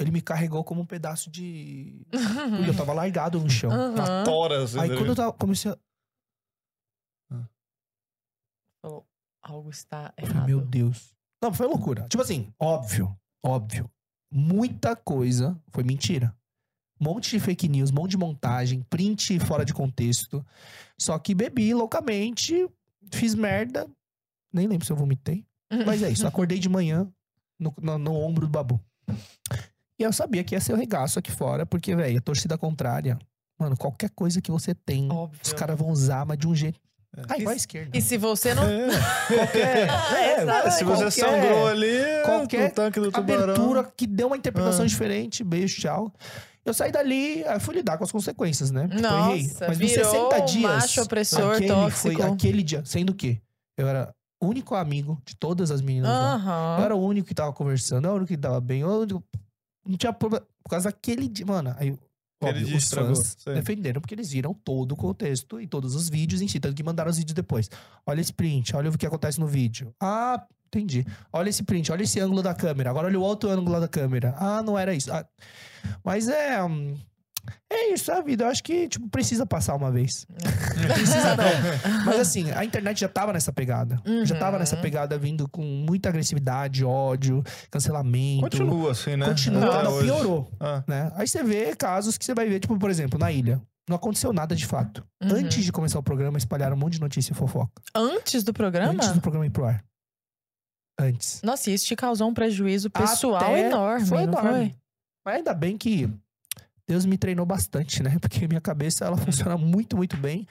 [0.00, 2.04] Ele me carregou como um pedaço de.
[2.10, 3.70] Porque eu tava largado no chão.
[3.70, 3.94] Aham.
[3.94, 4.80] Na tora, assim.
[4.80, 5.78] Aí quando eu tava, comecei a.
[8.82, 9.06] Falou,
[9.42, 10.46] Algo está errado.
[10.46, 11.14] meu Deus.
[11.42, 12.08] Não, foi loucura.
[12.08, 13.90] Tipo assim, óbvio, óbvio.
[14.36, 16.34] Muita coisa foi mentira.
[17.00, 20.44] Um monte de fake news, um monte de montagem, print fora de contexto.
[20.98, 22.68] Só que bebi loucamente,
[23.12, 23.88] fiz merda.
[24.52, 25.46] Nem lembro se eu vomitei.
[25.86, 27.08] Mas é isso, acordei de manhã
[27.60, 28.80] no, no, no ombro do babu.
[29.96, 33.16] E eu sabia que ia ser o regaço aqui fora, porque, velho, a torcida contrária.
[33.56, 35.40] Mano, qualquer coisa que você tem, Óbvio.
[35.44, 36.80] os caras vão usar, mas de um jeito.
[37.28, 37.96] Ah, E igual a se- esquerda.
[37.96, 38.64] E se você não.
[38.64, 38.86] É.
[39.28, 39.88] Qualquer.
[40.14, 41.92] É, é, Se você qualquer- sangrou ali,
[42.24, 43.42] qualquer no tanque do tubarão.
[43.44, 44.88] abertura que deu uma interpretação Ah.
[44.88, 46.12] diferente, beijo, tchau.
[46.64, 48.88] Eu saí dali, aí fui lidar com as consequências, né?
[48.90, 49.42] Eu errei.
[49.42, 50.62] Nossa, Mas nos virou 60 um dias.
[50.62, 52.14] macho opressor aquele tóxico.
[52.14, 53.38] foi aquele dia, sendo que
[53.78, 54.10] eu era
[54.42, 56.76] o único amigo de todas as meninas lá.
[56.78, 58.80] Eu era o único que tava conversando, eu era o único que tava bem.
[58.80, 59.06] Eu
[59.86, 60.46] não tinha problema.
[60.62, 61.44] Por causa daquele dia.
[61.44, 61.94] Mano, aí.
[62.40, 66.48] Óbvio, os fãs defenderam porque eles viram todo o contexto e todos os vídeos em
[66.48, 66.60] si.
[66.60, 67.70] Tanto que mandaram os vídeos depois.
[68.06, 69.94] Olha esse print, olha o que acontece no vídeo.
[70.00, 71.06] Ah, entendi.
[71.32, 72.90] Olha esse print, olha esse ângulo da câmera.
[72.90, 74.34] Agora olha o outro ângulo da câmera.
[74.38, 75.12] Ah, não era isso.
[75.12, 75.26] Ah,
[76.04, 76.62] mas é.
[76.62, 76.96] hum,
[77.72, 78.44] É isso, é a vida.
[78.44, 80.26] Eu acho que, tipo, precisa passar uma vez.
[80.30, 81.44] Não precisa, não.
[82.06, 84.00] Mas assim, a internet já tava nessa pegada.
[84.24, 84.82] Já tava nessa Uhum.
[84.82, 88.42] pegada vindo com muita agressividade, ódio, cancelamento.
[88.42, 89.26] Continua assim, né?
[89.26, 90.06] Continua, não, hoje.
[90.06, 90.50] piorou.
[90.60, 90.82] Ah.
[90.86, 91.10] Né?
[91.16, 93.60] Aí você vê casos que você vai ver, tipo, por exemplo, na ilha.
[93.88, 95.04] Não aconteceu nada de fato.
[95.22, 95.36] Uhum.
[95.36, 97.70] Antes de começar o programa, espalharam um monte de notícia e fofoca.
[97.94, 98.92] Antes do programa?
[98.94, 99.84] Antes do programa ir pro ar.
[100.98, 101.40] Antes.
[101.42, 104.48] Nossa, isso te causou um prejuízo pessoal Até enorme, foi enorme.
[104.50, 104.74] foi?
[105.26, 106.08] Mas ainda bem que
[106.86, 108.16] Deus me treinou bastante, né?
[108.20, 110.46] Porque minha cabeça, ela funciona muito, muito bem.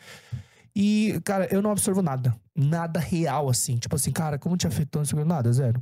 [0.75, 2.35] E, cara, eu não absorvo nada.
[2.55, 3.77] Nada real, assim.
[3.77, 5.01] Tipo assim, cara, como te afetou?
[5.01, 5.81] Não sei Nada, zero.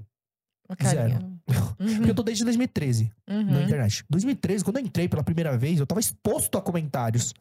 [0.77, 1.29] Carinha.
[1.79, 3.63] Uhum, Porque eu tô desde 2013 na uhum.
[3.63, 4.05] internet.
[4.09, 7.33] 2013, quando eu entrei pela primeira vez, eu tava exposto a comentários.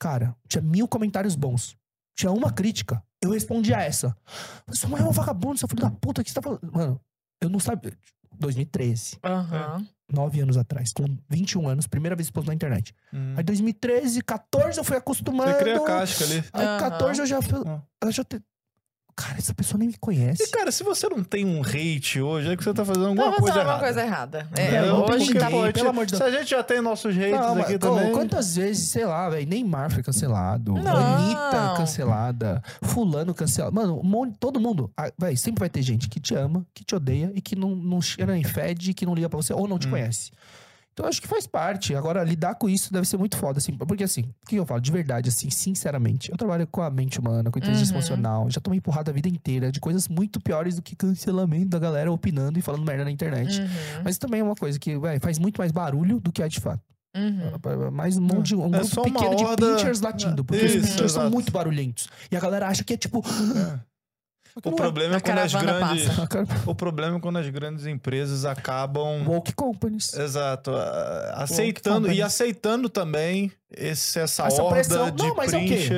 [0.00, 1.76] Cara, tinha mil comentários bons.
[2.16, 3.02] Tinha uma crítica.
[3.22, 4.16] Eu respondi a essa.
[4.70, 6.72] Sua mãe é uma vagabunda, seu filho da puta, o que você tá falando?
[6.72, 7.00] Mano,
[7.40, 7.92] eu não sabia.
[8.38, 9.86] 2013, Aham.
[10.12, 12.94] nove anos atrás, com 21 anos, primeira vez exposto na internet.
[13.12, 13.34] Hum.
[13.36, 15.50] Aí 2013, 14 eu fui acostumando.
[15.52, 16.44] Você cria a casca ali.
[16.52, 16.78] Aí Aham.
[16.78, 17.62] 14 eu já fui.
[17.66, 17.82] Ah.
[18.02, 18.40] Eu já te...
[19.14, 20.50] Cara, essa pessoa nem me E, conhece.
[20.50, 23.40] cara, se você não tem um hate hoje, é que você tá fazendo alguma vou
[23.40, 23.70] coisa errada.
[23.74, 24.48] uma coisa errada.
[24.56, 24.96] É, Entendeu?
[25.04, 27.78] hoje tá pelo amor de Se a gente já tem nossos hates Não, mas, aqui
[27.78, 28.12] pô, também.
[28.12, 30.96] quantas vezes, sei lá, velho, Neymar foi cancelado, Não.
[30.96, 33.74] Anitta cancelada, fulano cancelado.
[33.74, 36.82] Mano, um monte, todo mundo, ah, véi, sempre vai ter gente que te ama, que
[36.82, 39.68] te odeia e que não, não cheira nem fede, que não liga pra você ou
[39.68, 39.90] não te Hum.
[39.90, 40.30] conhece.
[40.92, 41.94] Então, eu acho que faz parte.
[41.94, 43.72] Agora, lidar com isso deve ser muito foda, assim.
[43.72, 44.80] Porque, assim, o que eu falo?
[44.80, 46.30] De verdade, assim, sinceramente.
[46.30, 47.98] Eu trabalho com a mente humana, com a inteligência Uhum.
[47.98, 48.50] emocional.
[48.50, 52.12] Já tomei porrada a vida inteira de coisas muito piores do que cancelamento da galera
[52.12, 53.58] opinando e falando merda na internet.
[53.60, 53.68] Uhum,
[54.04, 56.60] Mas também é uma coisa que, véi, faz muito mais barulho do que é de
[56.60, 56.82] fato.
[57.16, 57.90] uhum.
[57.90, 60.44] Mais um monte de um É grupo pequeno de pinchers latindo.
[60.44, 61.30] Porque os Isso, pinchers são exato.
[61.30, 62.06] muito barulhentos.
[62.30, 63.22] E a galera acha que é tipo.
[64.64, 66.08] O problema é quando as grandes.
[66.08, 66.28] passa.
[66.66, 69.24] O problema é quando as grandes empresas acabam.
[69.26, 70.12] Woke companies.
[70.14, 70.72] Exato.
[71.34, 71.96] Aceitando.
[72.00, 72.18] companies.
[72.18, 75.10] E aceitando também esse, essa, Essa horda pressão.
[75.10, 75.88] de Não, mas é o quê?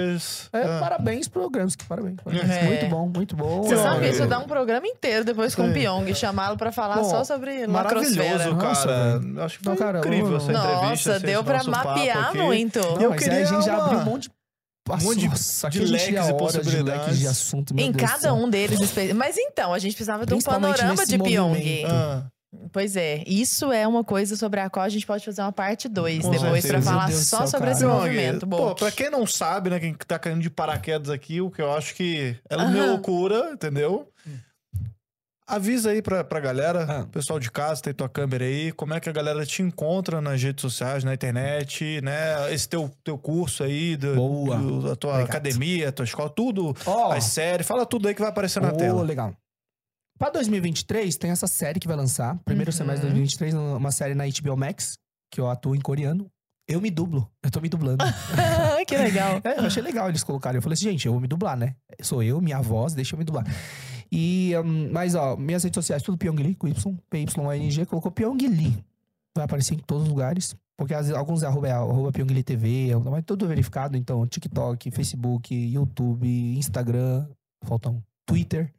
[0.52, 0.78] É, Ah.
[0.80, 2.16] Parabéns pro Gramsci, parabéns.
[2.22, 2.48] parabéns.
[2.50, 2.62] É.
[2.64, 3.62] Muito bom, muito bom.
[3.64, 5.72] Você Não, sabe isso dá um programa inteiro depois com o.
[5.72, 8.28] Pyong, chamá-lo pra falar Bom, só sobre lacrosfera.
[8.38, 9.18] Maravilhoso, Nossa, cara.
[9.18, 9.42] velho.
[9.42, 10.82] Acho que Não, foi cara, incrível essa entrevista.
[10.86, 12.78] Nossa, esse deu pra mapear muito.
[12.78, 14.43] Não, eu mas queria a gente já abriu um monte de.
[14.88, 17.02] Um monte de- de leques e horas de possibilidades.
[17.06, 17.72] leques de assunto.
[17.78, 18.34] Em Deus cada céu.
[18.34, 18.78] um deles.
[19.14, 21.48] Mas então, a gente precisava de um panorama de Pyong.
[21.48, 21.86] movimento.
[21.90, 22.26] Ah,
[22.72, 25.88] Pois é, isso é uma coisa sobre a qual a gente pode fazer uma parte
[25.88, 26.90] 2 Com depois pra certeza.
[26.90, 27.72] falar só céu, sobre cara.
[27.72, 28.46] esse Pyong, movimento.
[28.46, 31.72] Pô, pra quem não sabe, né, quem tá caindo de paraquedas aqui, o que eu
[31.72, 34.08] acho que é uma loucura, entendeu?
[35.46, 37.06] Avisa aí pra, pra galera, Ah.
[37.06, 40.42] pessoal de casa, tem tua câmera aí, como é que a galera te encontra nas
[40.42, 42.50] redes sociais, na internet, né?
[42.52, 44.56] Esse teu, teu curso aí, do, Boa.
[44.56, 45.28] do- a tua Obrigado.
[45.30, 48.70] academia, a tua escola, tudo, Ó, as séries, fala tudo aí que vai aparecer na
[48.72, 49.02] Ô, tela.
[49.02, 49.34] legal.
[50.18, 52.38] Pra 2023, tem essa série que vai lançar.
[52.46, 52.76] Primeiro Uhum.
[52.78, 54.94] semestre de 2023, uma série na HBO Max,
[55.30, 56.26] que eu atuo em coreano.
[56.66, 57.30] Eu me dublo.
[57.42, 58.02] Eu tô me dublando.
[58.88, 59.42] que legal.
[59.44, 60.56] É, eu achei legal eles colocarem.
[60.56, 61.74] Eu falei assim, gente, eu vou me dublar, né?
[62.00, 63.44] Sou eu, minha voz, deixa eu me dublar.
[64.16, 68.36] E, hum, mas ó, minhas redes sociais, tudo Pyong Lee, com Y, P-Y-N-G, colocou Pyong
[68.46, 68.84] Lee.
[69.34, 70.54] Vai aparecer em todos os lugares.
[70.76, 73.96] Porque às vezes, alguns é arroba, é arroba Pyong Lee TV, mas tudo verificado.
[73.96, 77.26] Então, TikTok, Facebook, YouTube, Instagram,
[77.64, 78.00] falta um.
[78.26, 78.72] Twitter.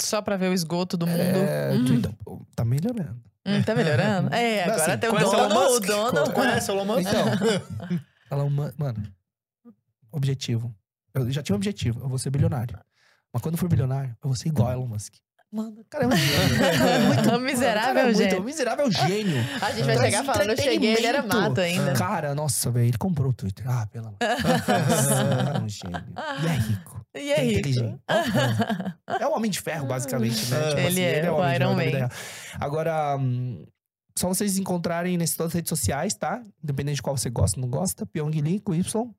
[0.00, 1.18] Só pra ver o esgoto do mundo.
[1.20, 2.12] É, Hum, Twitter.
[2.56, 3.20] Tá melhorando.
[3.46, 4.32] hum, tá melhorando?
[4.34, 5.86] É, agora assim, tem o dono, Elon o Musk?
[5.86, 6.32] dono.
[6.32, 7.00] Conhece o Elon Musk?
[7.00, 7.26] Então,
[8.30, 9.02] ela, é uma- mano,
[10.10, 10.74] objetivo.
[11.14, 12.78] Eu já tinha um objetivo, eu vou ser bilionário.
[13.32, 15.14] Mas quando for bilionário, eu vou ser igual a Elon Musk.
[15.50, 16.56] Mano, o cara é um gênio.
[17.08, 18.40] Muito- O miserável o cara é muito- gênio.
[18.40, 19.36] O miserável gênio.
[19.60, 21.92] A gente vai Traz chegar falando, eu cheguei, ele era mato ainda.
[21.92, 23.68] Cara, nossa, velho, ele comprou o Twitter.
[23.68, 24.16] Ah, pelo amor.
[25.54, 26.04] É um gênio.
[26.42, 27.06] E é rico.
[27.14, 27.58] E é rico.
[27.58, 28.00] inteligente.
[29.20, 30.68] É um homem de ferro, basicamente, né?
[30.68, 32.08] Tipo Ele assim, é, o homem de Iron Man.
[32.58, 33.66] Agora, hum,
[34.18, 36.42] só vocês encontrarem nessas todas as redes sociais, tá?
[36.64, 38.06] Independente de qual você gosta ou não gosta.
[38.06, 39.10] Pyong Lee com Y.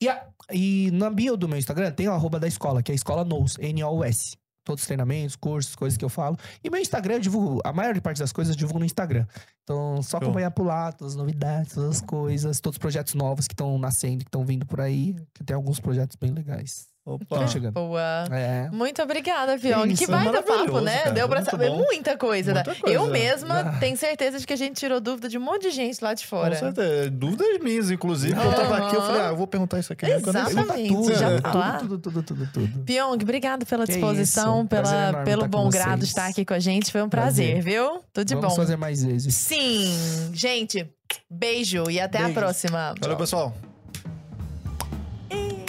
[0.00, 2.94] E, a- e na bio do meu Instagram tem o arroba da escola, que é
[2.94, 4.36] a escola NOS, N-O-U-S.
[4.64, 6.36] Todos os treinamentos, cursos, coisas que eu falo.
[6.62, 9.24] E meu Instagram, eu divulgo, a maior parte das coisas eu divulgo no Instagram.
[9.62, 10.26] Então, só Show.
[10.26, 13.78] acompanhar por lá, todas as novidades, todas as coisas, todos os projetos novos que estão
[13.78, 15.14] nascendo, que estão vindo por aí.
[15.32, 16.88] Que tem alguns projetos bem legais.
[17.08, 17.22] Opa.
[17.36, 17.72] Estão chegando.
[17.74, 18.24] Boa.
[18.32, 18.68] É.
[18.72, 19.54] Muito obrigada.
[19.54, 20.98] Isso, Que baita maravilhoso, papo, né?
[20.98, 21.10] cara.
[21.12, 21.76] Deu pra saber bom.
[21.76, 22.52] muita coisa.
[22.52, 22.64] né?
[22.66, 22.96] Muita coisa.
[22.98, 23.78] Eu mesma Ah.
[23.78, 26.24] tenho certeza de que a gente tirou dúvida de um monte de gente lá de
[26.24, 26.56] Com fora.
[26.56, 27.08] certeza.
[27.08, 28.34] Dúvidas minhas, inclusive.
[28.34, 30.04] que Eu tava aqui, eu falei, ah, eu vou perguntar isso aqui.
[30.04, 30.20] né?
[30.20, 30.88] Quando eu- Exatamente.
[30.88, 31.72] Tudo, já tudo, tá lá.
[31.78, 32.78] tudo, tudo, tudo, tudo.
[32.84, 36.08] Pyong, obrigado pela disposição, isso, pela, pelo com bom grado de vocês.
[36.08, 36.90] estar aqui com a gente.
[36.90, 37.62] Foi um prazer, Prazer.
[37.62, 38.00] viu?
[38.12, 38.56] Tudo de Vamos bom.
[38.56, 39.32] fazer mais vezes.
[39.32, 40.30] Sim.
[40.34, 40.90] Gente,
[41.30, 42.34] beijo e até a Beijo.
[42.34, 42.94] próxima.
[43.00, 43.54] Valeu, pessoal.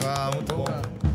[0.03, 1.06] Ah, muito bom.